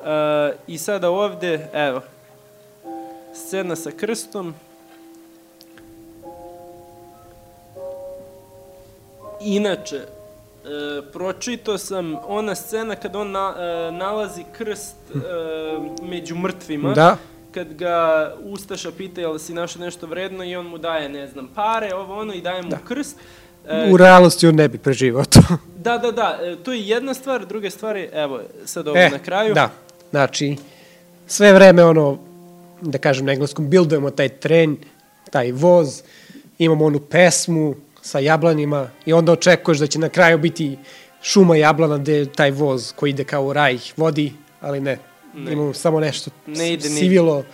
Uh, 0.00 0.56
I 0.66 0.78
sada 0.78 1.10
ovde, 1.10 1.68
evo, 1.72 2.00
scena 3.34 3.76
sa 3.76 3.90
krstom. 3.90 4.54
Inače, 9.40 10.06
e, 10.64 11.02
pročitao 11.12 11.78
sam 11.78 12.16
ona 12.26 12.54
scena 12.54 12.96
kad 12.96 13.16
on 13.16 13.30
na, 13.30 13.54
e, 13.58 13.92
nalazi 13.92 14.44
krst 14.58 14.96
e, 15.14 15.18
među 16.02 16.36
mrtvima. 16.36 16.92
Da. 16.92 17.16
Kad 17.54 17.72
ga 17.72 18.30
Ustaša 18.44 18.90
pita 18.92 19.20
jel 19.20 19.38
si 19.38 19.54
našao 19.54 19.82
nešto 19.82 20.06
vredno 20.06 20.44
i 20.44 20.56
on 20.56 20.66
mu 20.66 20.78
daje, 20.78 21.08
ne 21.08 21.26
znam, 21.26 21.48
pare, 21.54 21.94
ovo 21.94 22.18
ono 22.18 22.34
i 22.34 22.40
daje 22.40 22.62
mu 22.62 22.70
krst. 22.84 23.16
E, 23.68 23.92
u 23.92 23.96
realnosti 23.96 24.46
on 24.46 24.54
ne 24.54 24.68
bi 24.68 24.78
preživao 24.78 25.24
to. 25.24 25.40
da, 25.84 25.98
da, 25.98 26.12
da, 26.12 26.38
e, 26.42 26.56
to 26.64 26.72
je 26.72 26.88
jedna 26.88 27.14
stvar, 27.14 27.46
druga 27.46 27.70
stvar 27.70 27.96
je, 27.96 28.10
evo, 28.12 28.40
sad 28.64 28.88
ovo 28.88 28.98
na 29.10 29.18
kraju. 29.18 29.50
E, 29.50 29.54
Da, 29.54 29.70
znači, 30.10 30.56
sve 31.26 31.52
vreme 31.52 31.84
ono, 31.84 32.18
da 32.80 32.98
kažem 32.98 33.26
na 33.26 33.32
engleskom, 33.32 33.70
bildujemo 33.70 34.10
taj 34.10 34.28
tren, 34.28 34.76
taj 35.30 35.52
voz, 35.52 36.02
imamo 36.58 36.84
onu 36.84 36.98
pesmu 36.98 37.74
sa 38.02 38.18
jablanima 38.18 38.90
i 39.06 39.12
onda 39.12 39.32
očekuješ 39.32 39.78
da 39.78 39.86
će 39.86 39.98
na 39.98 40.08
kraju 40.08 40.38
biti 40.38 40.78
šuma 41.22 41.56
jablana 41.56 41.98
gde 41.98 42.26
taj 42.26 42.50
voz 42.50 42.92
koji 42.96 43.10
ide 43.10 43.24
kao 43.24 43.44
u 43.44 43.52
raj 43.52 43.78
vodi, 43.96 44.32
ali 44.60 44.80
ne. 44.80 44.98
Ne. 45.34 45.52
Imamo 45.52 45.74
samo 45.74 46.00
nešto 46.00 46.30
Ne 46.46 46.72
ide 46.72 46.88
sivilo, 46.88 47.44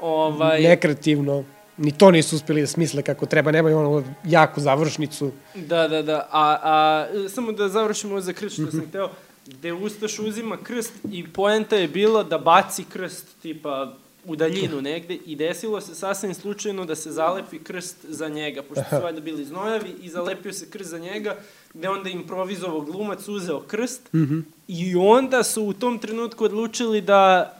Ovaj, 0.00 0.62
nekreativno. 0.62 1.44
Ni 1.76 1.92
to 1.92 2.10
nisu 2.10 2.36
uspeli 2.36 2.60
da 2.60 2.66
smisle 2.66 3.02
kako 3.02 3.26
treba, 3.26 3.50
nemaju 3.50 3.78
ono 3.78 4.04
jaku 4.24 4.60
završnicu. 4.60 5.30
Da, 5.54 5.88
da, 5.88 6.02
da. 6.02 6.28
A, 6.32 6.58
a 6.62 7.06
samo 7.28 7.52
da 7.52 7.68
završimo 7.68 8.20
za 8.20 8.32
krst 8.32 8.54
što 8.54 8.70
sam 8.70 8.86
hteo. 8.88 9.10
Gde 9.46 9.72
Ustaš 9.72 10.18
uzima 10.18 10.56
krst 10.62 10.92
i 11.12 11.28
poenta 11.32 11.76
je 11.76 11.88
bila 11.88 12.22
da 12.22 12.38
baci 12.38 12.84
krst 12.84 13.26
tipa 13.42 13.94
u 14.26 14.36
daljinu 14.36 14.80
negde 14.82 15.14
i 15.14 15.36
desilo 15.36 15.80
se 15.80 15.94
sasvim 15.94 16.34
slučajno 16.34 16.84
da 16.84 16.94
se 16.94 17.12
zalepi 17.12 17.58
krst 17.58 17.96
za 18.08 18.28
njega, 18.28 18.62
pošto 18.62 18.84
su 18.90 19.02
valjda 19.02 19.20
bili 19.20 19.44
znojavi 19.44 19.90
i 20.02 20.08
zalepio 20.08 20.52
se 20.52 20.70
krst 20.70 20.90
za 20.90 20.98
njega, 20.98 21.36
gde 21.74 21.88
onda 21.88 22.10
improvizovao 22.10 22.80
glumac 22.80 23.28
uzeo 23.28 23.60
krst 23.60 24.12
Mhm. 24.14 24.40
i 24.68 24.96
onda 24.96 25.42
su 25.42 25.62
u 25.62 25.72
tom 25.72 25.98
trenutku 25.98 26.44
odlučili 26.44 27.00
da 27.00 27.52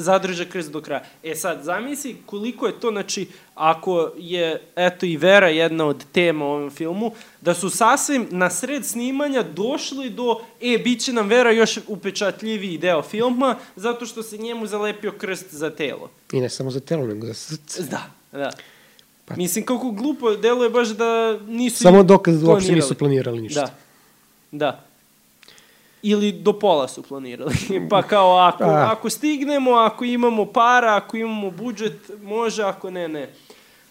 zadrže 0.00 0.50
krst 0.50 0.70
do 0.70 0.80
kraja. 0.80 1.04
E 1.22 1.34
sad, 1.34 1.64
zamisli 1.64 2.16
koliko 2.26 2.66
je 2.66 2.80
to, 2.80 2.90
znači, 2.90 3.26
ako 3.54 4.12
je, 4.18 4.60
eto, 4.76 5.06
i 5.06 5.16
vera 5.16 5.48
jedna 5.48 5.86
od 5.86 6.04
tema 6.12 6.44
u 6.44 6.48
ovom 6.48 6.70
filmu, 6.70 7.12
da 7.40 7.54
su 7.54 7.70
sasvim 7.70 8.26
na 8.30 8.50
sred 8.50 8.86
snimanja 8.86 9.42
došli 9.42 10.10
do, 10.10 10.40
e, 10.60 10.78
bit 10.78 11.00
će 11.00 11.12
nam 11.12 11.28
vera 11.28 11.50
još 11.50 11.78
upečatljiviji 11.86 12.78
deo 12.78 13.02
filma, 13.02 13.56
zato 13.76 14.06
što 14.06 14.22
se 14.22 14.38
njemu 14.38 14.66
zalepio 14.66 15.12
krst 15.12 15.46
za 15.54 15.70
telo. 15.70 16.10
I 16.32 16.40
ne 16.40 16.48
samo 16.48 16.70
za 16.70 16.80
telo, 16.80 17.06
nego 17.06 17.26
za 17.26 17.34
srce. 17.34 17.82
Da, 17.82 18.10
da. 18.32 18.50
Mislim, 19.36 19.64
kako 19.64 19.90
glupo 19.90 20.36
deluje 20.36 20.70
baš 20.70 20.88
da 20.88 21.38
nisu... 21.46 21.82
Samo 21.82 22.02
dokaz 22.02 22.40
da 22.42 22.50
uopšte 22.50 22.72
nisu 22.72 22.94
planirali 22.94 23.40
ništa. 23.40 23.60
Da, 23.60 23.74
da. 24.52 24.87
Ili 26.02 26.32
do 26.32 26.52
pola 26.52 26.88
su 26.88 27.02
planirali. 27.02 27.54
pa 27.90 28.02
kao, 28.02 28.38
ako, 28.38 28.64
A. 28.64 28.88
ako 28.92 29.10
stignemo, 29.10 29.70
ako 29.70 30.04
imamo 30.04 30.46
para, 30.46 30.96
ako 30.96 31.16
imamo 31.16 31.50
budžet, 31.50 32.10
može, 32.22 32.62
ako 32.62 32.90
ne, 32.90 33.08
ne. 33.08 33.28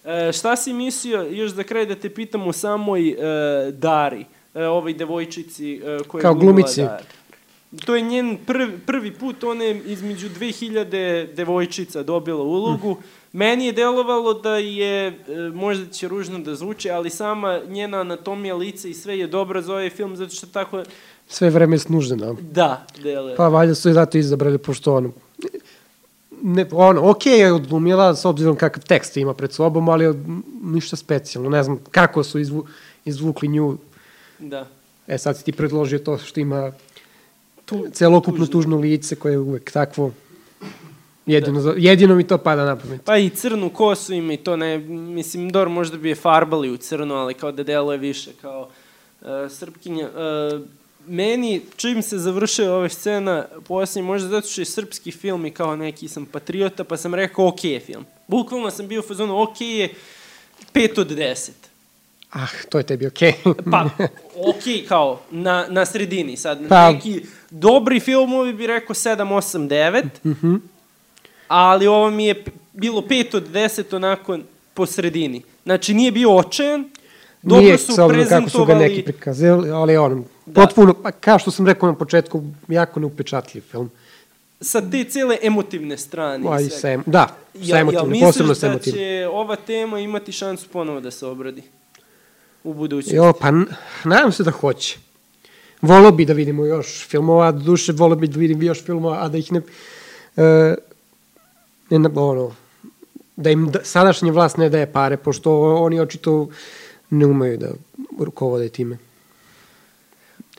E, 0.06 0.32
šta 0.34 0.56
si 0.56 0.74
mislio, 0.74 1.22
još 1.22 1.52
za 1.52 1.64
kraj 1.64 1.86
da 1.86 1.96
te 1.96 2.10
pitam 2.10 2.48
o 2.48 2.54
samoj 2.54 3.10
e, 3.10 3.16
Dari, 3.72 4.26
e, 4.54 4.66
ovoj 4.66 4.94
devojčici 4.94 5.76
e, 5.76 5.98
koja 6.08 6.20
je 6.20 6.22
Kao 6.22 6.34
glumila 6.34 6.54
glumici. 6.54 6.82
Daru? 6.82 7.04
To 7.86 7.96
je 7.96 8.02
njen 8.02 8.38
prvi, 8.46 8.78
prvi 8.80 9.14
put, 9.14 9.44
ona 9.44 9.64
je 9.64 9.82
između 9.86 10.30
2000 10.30 11.34
devojčica 11.34 12.04
dobila 12.04 12.44
ulogu. 12.44 12.98
Meni 13.34 13.66
je 13.66 13.72
delovalo 13.72 14.34
da 14.34 14.58
je, 14.58 15.08
e, 15.08 15.14
možda 15.54 15.92
će 15.92 16.08
ružno 16.08 16.40
da 16.40 16.56
zvuči, 16.56 16.90
ali 16.90 17.10
sama 17.10 17.60
njena 17.68 18.00
anatomija 18.00 18.56
lica 18.56 18.88
i 18.88 18.94
sve 18.94 19.20
je 19.20 19.28
dobra 19.28 19.62
za 19.62 19.74
ovaj 19.74 19.90
film, 19.90 20.16
zato 20.16 20.36
što 20.36 20.48
tako, 20.48 20.84
Sve 21.28 21.50
vreme 21.50 21.78
snuždena. 21.78 22.36
da, 22.42 22.86
deluje. 23.04 23.36
Pa 23.36 23.48
valjda 23.48 23.76
su 23.76 23.90
je 23.90 23.94
zato 23.94 24.18
izabrali, 24.18 24.58
pošto 24.58 24.96
ono, 24.96 25.12
ne, 26.42 26.66
ono, 26.72 27.10
okej 27.10 27.40
je 27.40 27.54
odglumila 27.54 28.16
s 28.16 28.26
obzirom 28.26 28.56
kakav 28.56 28.84
tekst 28.84 29.18
ima 29.18 29.34
pred 29.34 29.54
sobom, 29.54 29.90
ali 29.90 30.14
ništa 30.64 30.96
specijalno. 30.96 31.50
Ne 31.50 31.64
znam 31.64 31.80
kako 31.92 32.24
su 32.24 32.40
izvu, 32.40 32.66
izvukli 33.06 33.48
nju. 33.48 33.78
Da. 34.40 34.68
E 35.08 35.18
sad 35.18 35.38
si 35.38 35.44
ti 35.44 35.52
predložio 35.52 36.00
to 36.00 36.18
što 36.18 36.40
ima 36.40 36.72
tu, 37.66 37.88
celokupno 37.94 38.46
tužno. 38.46 38.78
lice 38.78 39.16
koje 39.16 39.32
je 39.32 39.40
uvek 39.40 39.72
takvo. 39.72 40.12
Jedino, 41.26 41.60
za, 41.60 41.74
jedino 41.78 42.16
mi 42.16 42.24
to 42.24 42.38
pada 42.38 42.66
na 42.66 42.76
pamet. 42.76 43.02
Pa 43.06 43.18
i 43.18 43.30
crnu 43.30 43.70
kosu 43.70 44.14
ima 44.14 44.34
i 44.34 44.38
to 44.38 44.56
ne, 44.56 44.78
mislim, 44.78 45.50
Dor 45.50 45.70
možda 45.70 45.98
bi 45.98 46.10
je 46.10 46.16
farbali 46.16 46.72
u 46.72 46.78
crno, 46.78 47.16
ali 47.16 47.34
kao 47.34 47.52
da 47.52 47.64
deluje 47.64 47.98
više 47.98 48.32
kao 48.42 48.70
uh, 49.22 49.28
srpkinja. 49.50 50.10
Uh, 50.10 50.62
meni, 51.08 51.62
čim 51.76 52.02
se 52.02 52.18
završila 52.18 52.74
ova 52.74 52.90
scena, 52.90 53.46
poslije 53.64 54.04
možda 54.04 54.30
zato 54.30 54.48
što 54.48 54.62
je 54.62 54.68
srpski 54.68 55.12
film 55.12 55.46
i 55.46 55.52
kao 55.52 55.76
neki 55.76 56.08
sam 56.08 56.26
patriota, 56.26 56.84
pa 56.84 56.98
sam 56.98 57.14
rekao 57.14 57.48
ok 57.48 57.64
je 57.64 57.80
film. 57.80 58.06
Bukvalno 58.28 58.72
sam 58.72 58.88
bio 58.88 59.00
u 59.00 59.04
fazonu 59.04 59.42
ok 59.42 59.62
je 59.62 59.90
5 60.74 61.00
od 61.00 61.10
10. 61.10 61.50
Ah, 62.32 62.40
to 62.70 62.78
je 62.78 62.84
tebi 62.86 63.08
okej. 63.08 63.34
Pa, 63.72 63.90
ok, 64.38 64.88
kao, 64.88 65.20
na, 65.32 65.66
na 65.70 65.86
sredini 65.86 66.38
sad. 66.38 66.68
Pa- 66.70 66.92
Neki 66.92 67.22
dobri 67.50 68.00
filmovi 68.00 68.54
bi 68.54 68.68
rekao 68.68 68.94
7, 68.94 69.34
8, 69.34 69.68
9, 69.68 70.04
Mhm. 70.26 70.56
ali 71.48 71.88
ovo 71.88 72.10
mi 72.10 72.26
je 72.26 72.44
bilo 72.74 73.02
5 73.02 73.34
od 73.34 73.48
10 73.48 73.94
onako 73.94 74.38
po 74.74 74.86
sredini. 74.86 75.42
Znači, 75.64 75.94
nije 75.94 76.12
bio 76.12 76.36
očajan, 76.36 76.90
dobro 77.48 77.62
Nije, 77.62 77.78
su 77.78 77.94
s 77.94 78.00
obzirom 78.00 78.26
kako 78.28 78.50
su 78.50 78.66
ga 78.66 78.76
neki 78.76 79.04
prikazali, 79.04 79.70
ali 79.72 79.98
ono, 79.98 80.24
Da. 80.46 80.62
potpuno, 80.62 80.94
pa 80.94 81.12
kao 81.12 81.40
što 81.40 81.52
sam 81.52 81.68
rekao 81.68 81.90
na 81.90 81.96
početku, 81.96 82.44
jako 82.68 83.00
neupečatljiv 83.00 83.62
film. 83.62 83.92
Sa 84.62 84.82
te 84.82 85.04
cele 85.04 85.38
emotivne 85.42 85.98
strane. 85.98 86.46
i 86.46 86.48
Aj, 86.48 86.64
svega. 86.64 86.76
sa, 86.76 86.90
em- 86.92 87.04
da, 87.06 87.28
sa 87.54 87.60
Jel- 87.60 87.68
jel 87.68 87.78
emotivnim, 87.78 88.10
misliš 88.12 88.28
posebno 88.28 88.56
sa 88.56 88.70
da 88.70 88.80
će 88.80 89.28
ova 89.32 89.56
tema 89.56 90.00
imati 90.00 90.32
šansu 90.32 90.68
ponovo 90.70 91.00
da 91.00 91.12
se 91.12 91.26
obradi? 91.26 91.64
U 92.64 92.74
budućnosti. 92.74 93.16
Jo, 93.16 93.34
pa 93.34 93.52
nadam 94.04 94.32
se 94.32 94.44
da 94.44 94.52
hoće. 94.52 94.98
Volio 95.82 96.12
bi 96.12 96.26
da 96.26 96.34
vidimo 96.34 96.66
još 96.66 97.08
filmova, 97.08 97.52
duše 97.52 97.92
volio 97.92 98.16
bi 98.16 98.28
da 98.28 98.40
vidim 98.40 98.64
još 98.64 98.84
filmova, 98.84 99.24
a 99.24 99.30
da 99.30 99.38
ih 99.38 99.52
ne... 99.52 99.62
E, 100.38 100.76
ne 101.90 102.10
ono, 102.16 102.52
da 103.36 103.50
im 103.50 103.72
da, 103.72 103.80
sadašnja 103.84 104.32
vlast 104.32 104.58
ne 104.58 104.70
daje 104.70 104.92
pare, 104.92 105.18
pošto 105.18 105.76
oni 105.76 106.00
očito 106.00 106.48
ne 107.10 107.26
umeju 107.26 107.58
da 107.58 107.70
rukovode 108.20 108.70
time. 108.70 108.98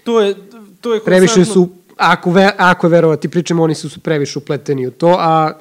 To 0.05 0.21
je, 0.21 0.35
to 0.81 0.95
je 0.95 1.05
Previše 1.05 1.35
konstantno- 1.35 1.53
su, 1.53 1.69
ako, 1.97 2.31
ve, 2.31 2.51
ako 2.57 2.87
je 2.87 2.91
verovati 2.91 3.29
pričamo, 3.29 3.63
oni 3.63 3.75
su, 3.75 3.89
su 3.89 4.01
previše 4.01 4.39
upleteni 4.39 4.87
u 4.87 4.91
to, 4.91 5.17
a 5.19 5.53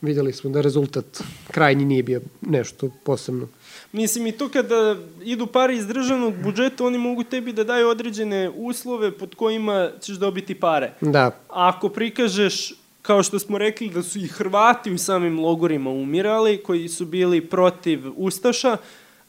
videli 0.00 0.32
smo 0.32 0.50
da 0.50 0.60
rezultat 0.60 1.22
krajnji 1.50 1.84
nije 1.84 2.02
bio 2.02 2.20
nešto 2.40 2.90
posebno. 3.04 3.48
Mislim, 3.92 4.26
i 4.26 4.32
to 4.32 4.48
kada 4.48 4.96
idu 5.22 5.46
pare 5.46 5.76
iz 5.76 5.86
državnog 5.86 6.34
budžeta, 6.42 6.84
oni 6.84 6.98
mogu 6.98 7.24
tebi 7.24 7.52
da 7.52 7.64
daju 7.64 7.88
određene 7.88 8.50
uslove 8.56 9.10
pod 9.18 9.34
kojima 9.34 9.90
ćeš 10.00 10.16
dobiti 10.16 10.54
pare. 10.54 10.92
Da. 11.00 11.26
A 11.26 11.32
ako 11.48 11.88
prikažeš, 11.88 12.74
kao 13.02 13.22
što 13.22 13.38
smo 13.38 13.58
rekli, 13.58 13.88
da 13.88 14.02
su 14.02 14.18
i 14.18 14.26
Hrvati 14.26 14.92
u 14.92 14.98
samim 14.98 15.40
logorima 15.40 15.90
umirali, 15.90 16.62
koji 16.62 16.88
su 16.88 17.06
bili 17.06 17.40
protiv 17.40 18.00
Ustaša, 18.16 18.76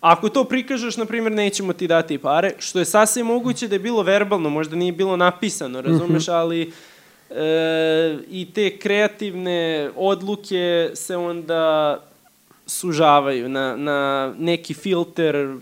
Ako 0.05 0.29
to 0.29 0.43
prikažeš, 0.43 0.97
na 0.97 1.05
primjer, 1.05 1.31
nećemo 1.31 1.73
ti 1.73 1.87
dati 1.87 2.17
pare, 2.17 2.53
što 2.59 2.79
je 2.79 2.85
sasvim 2.85 3.25
moguće 3.25 3.67
da 3.67 3.75
je 3.75 3.79
bilo 3.79 4.03
verbalno, 4.03 4.49
možda 4.49 4.75
nije 4.75 4.91
bilo 4.91 5.17
napisano, 5.17 5.81
razumeš, 5.81 6.27
ali 6.27 6.61
e, 6.61 8.17
i 8.29 8.47
te 8.53 8.77
kreativne 8.77 9.89
odluke 9.95 10.91
se 10.93 11.17
onda 11.17 11.97
sužavaju 12.67 13.49
na, 13.49 13.75
na 13.75 14.33
neki 14.37 14.73
filter 14.73 15.57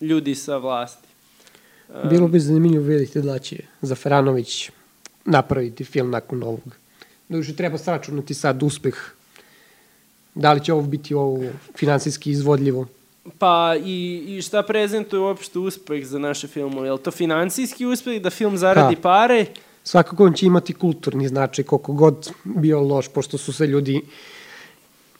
ljudi 0.00 0.34
sa 0.34 0.56
vlasti. 0.56 1.08
E, 2.04 2.08
bilo 2.08 2.28
bi 2.28 2.40
zanimljivo 2.40 2.84
vidjeti 2.84 3.22
da 3.22 3.38
će 3.38 3.56
Zaferanović 3.82 4.70
napraviti 5.24 5.84
film 5.84 6.10
nakon 6.10 6.42
ovog. 6.42 6.76
Duže 7.28 7.56
treba 7.56 7.78
sračunati 7.78 8.34
sad 8.34 8.62
uspeh. 8.62 8.94
Da 10.34 10.52
li 10.52 10.64
će 10.64 10.72
ovo 10.72 10.82
biti 10.82 11.14
ovo 11.14 11.44
finansijski 11.76 12.30
izvodljivo? 12.30 12.86
Pa 13.38 13.74
i, 13.84 14.24
i 14.28 14.42
šta 14.42 14.62
prezentuje 14.62 15.20
uopšte 15.20 15.58
uspeh 15.58 16.06
za 16.06 16.18
naše 16.18 16.48
filmove? 16.48 16.88
Je 16.88 16.92
li 16.92 16.98
to 16.98 17.10
finansijski 17.10 17.86
uspeh 17.86 18.22
da 18.22 18.30
film 18.30 18.56
zaradi 18.56 18.94
ha. 18.94 19.00
pare? 19.00 19.46
Svakako 19.84 20.24
on 20.24 20.32
će 20.32 20.46
imati 20.46 20.72
kulturni 20.74 21.28
značaj 21.28 21.64
koliko 21.64 21.92
god 21.92 22.30
bio 22.44 22.80
loš, 22.80 23.08
pošto 23.08 23.38
su 23.38 23.52
se 23.52 23.66
ljudi 23.66 24.02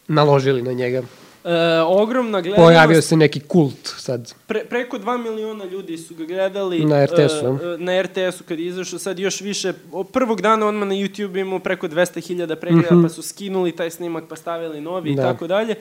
naložili 0.09 0.63
na 0.63 0.73
njega. 0.73 1.03
E, 1.45 1.81
ogromna 1.81 2.41
gledanost. 2.41 2.67
Pojavio 2.67 3.03
se 3.03 3.17
neki 3.17 3.41
kult 3.41 3.95
sad. 3.99 4.35
Pre, 4.47 4.65
preko 4.65 4.99
2 4.99 5.23
miliona 5.23 5.65
ljudi 5.65 5.99
su 5.99 6.15
ga 6.15 6.25
gledali. 6.25 6.85
Na 6.85 7.05
RTS-u. 7.07 7.47
E, 7.47 7.79
na 7.79 8.03
RTS-u 8.03 8.45
kad 8.45 8.59
je 8.59 8.67
izašao, 8.67 8.99
sad 8.99 9.19
još 9.19 9.41
više. 9.41 9.73
Prvog 10.13 10.41
dana 10.41 10.67
odmah 10.67 10.89
na 10.89 10.95
YouTube 10.95 11.41
imao 11.41 11.59
preko 11.59 11.89
200.000 11.89 12.55
pregleda, 12.55 12.95
mm 12.95 12.99
-hmm. 12.99 13.03
pa 13.03 13.09
su 13.09 13.23
skinuli 13.23 13.77
taj 13.77 13.91
snimak 13.91 14.25
pa 14.29 14.37
stavili 14.37 14.81
novi 14.81 15.15
da. 15.15 15.23
i 15.23 15.25
tako 15.25 15.47
dalje. 15.47 15.75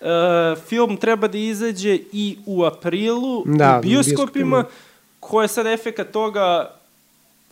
Uh, 0.00 0.58
film 0.68 0.96
treba 0.96 1.28
da 1.28 1.38
izađe 1.38 1.98
i 2.12 2.38
u 2.46 2.64
aprilu 2.64 3.44
da, 3.46 3.78
u 3.78 3.82
bioskopima, 3.82 4.64
ko 5.20 5.42
je 5.42 5.48
sad 5.48 5.66
efekat 5.66 6.10
toga 6.10 6.74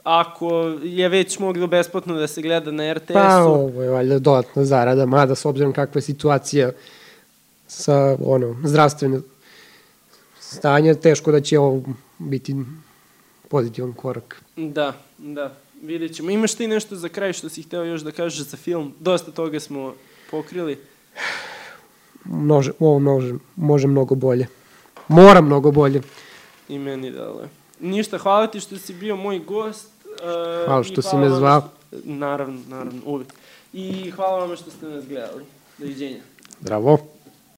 ako 0.02 0.78
je 0.82 1.08
već 1.08 1.38
moglo 1.38 1.66
besplatno 1.66 2.14
da 2.14 2.26
se 2.26 2.42
gleda 2.42 2.70
na 2.70 2.92
RTS-u. 2.92 3.14
Pa 3.14 3.42
ovo 3.42 3.82
je 3.82 3.90
valjda 3.90 4.18
dodatna 4.18 4.64
zarada, 4.64 5.06
mada 5.06 5.34
s 5.34 5.44
obzirom 5.44 5.72
kakva 5.72 5.98
je 5.98 6.02
situacija 6.02 6.72
sa 7.66 8.16
ono, 8.24 8.56
zdravstveno 8.64 9.20
stanje, 10.40 10.94
teško 10.94 11.32
da 11.32 11.40
će 11.40 11.58
ovo 11.58 11.82
biti 12.18 12.54
pozitivan 13.48 13.92
korak. 13.92 14.42
Da, 14.56 14.92
da, 15.18 15.54
vidjet 15.82 16.14
ćemo. 16.14 16.30
Imaš 16.30 16.54
ti 16.54 16.66
nešto 16.66 16.96
za 16.96 17.08
kraj 17.08 17.32
što 17.32 17.48
si 17.48 17.62
hteo 17.62 17.84
još 17.84 18.00
da 18.00 18.12
kažeš 18.12 18.46
za 18.46 18.56
film? 18.56 18.94
Dosta 19.00 19.30
toga 19.30 19.60
smo 19.60 19.94
pokrili 20.30 20.78
može, 22.28 22.72
ovo 22.80 22.98
može, 22.98 23.34
može 23.56 23.86
mnogo 23.88 24.14
bolje. 24.14 24.46
Mora 25.08 25.40
mnogo 25.40 25.70
bolje. 25.70 26.00
I 26.68 26.78
meni 26.78 27.10
dale. 27.10 27.48
Ništa, 27.80 28.18
hvala 28.18 28.46
ti 28.46 28.60
što 28.60 28.78
si 28.78 28.94
bio 28.94 29.16
moj 29.16 29.38
gost. 29.38 29.90
Uh, 30.04 30.66
hvala 30.66 30.82
što 30.82 31.02
si 31.02 31.16
me 31.16 31.30
zvao. 31.30 31.60
Što, 31.60 31.98
naravno, 32.04 32.60
naravno, 32.68 33.00
uvijek. 33.06 33.34
I 33.72 34.10
hvala 34.10 34.44
vam 34.44 34.56
što 34.56 34.70
ste 34.70 34.86
nas 34.86 35.04
gledali. 35.08 35.44
Doviđenja. 35.78 36.20
Zdravo. 36.60 37.15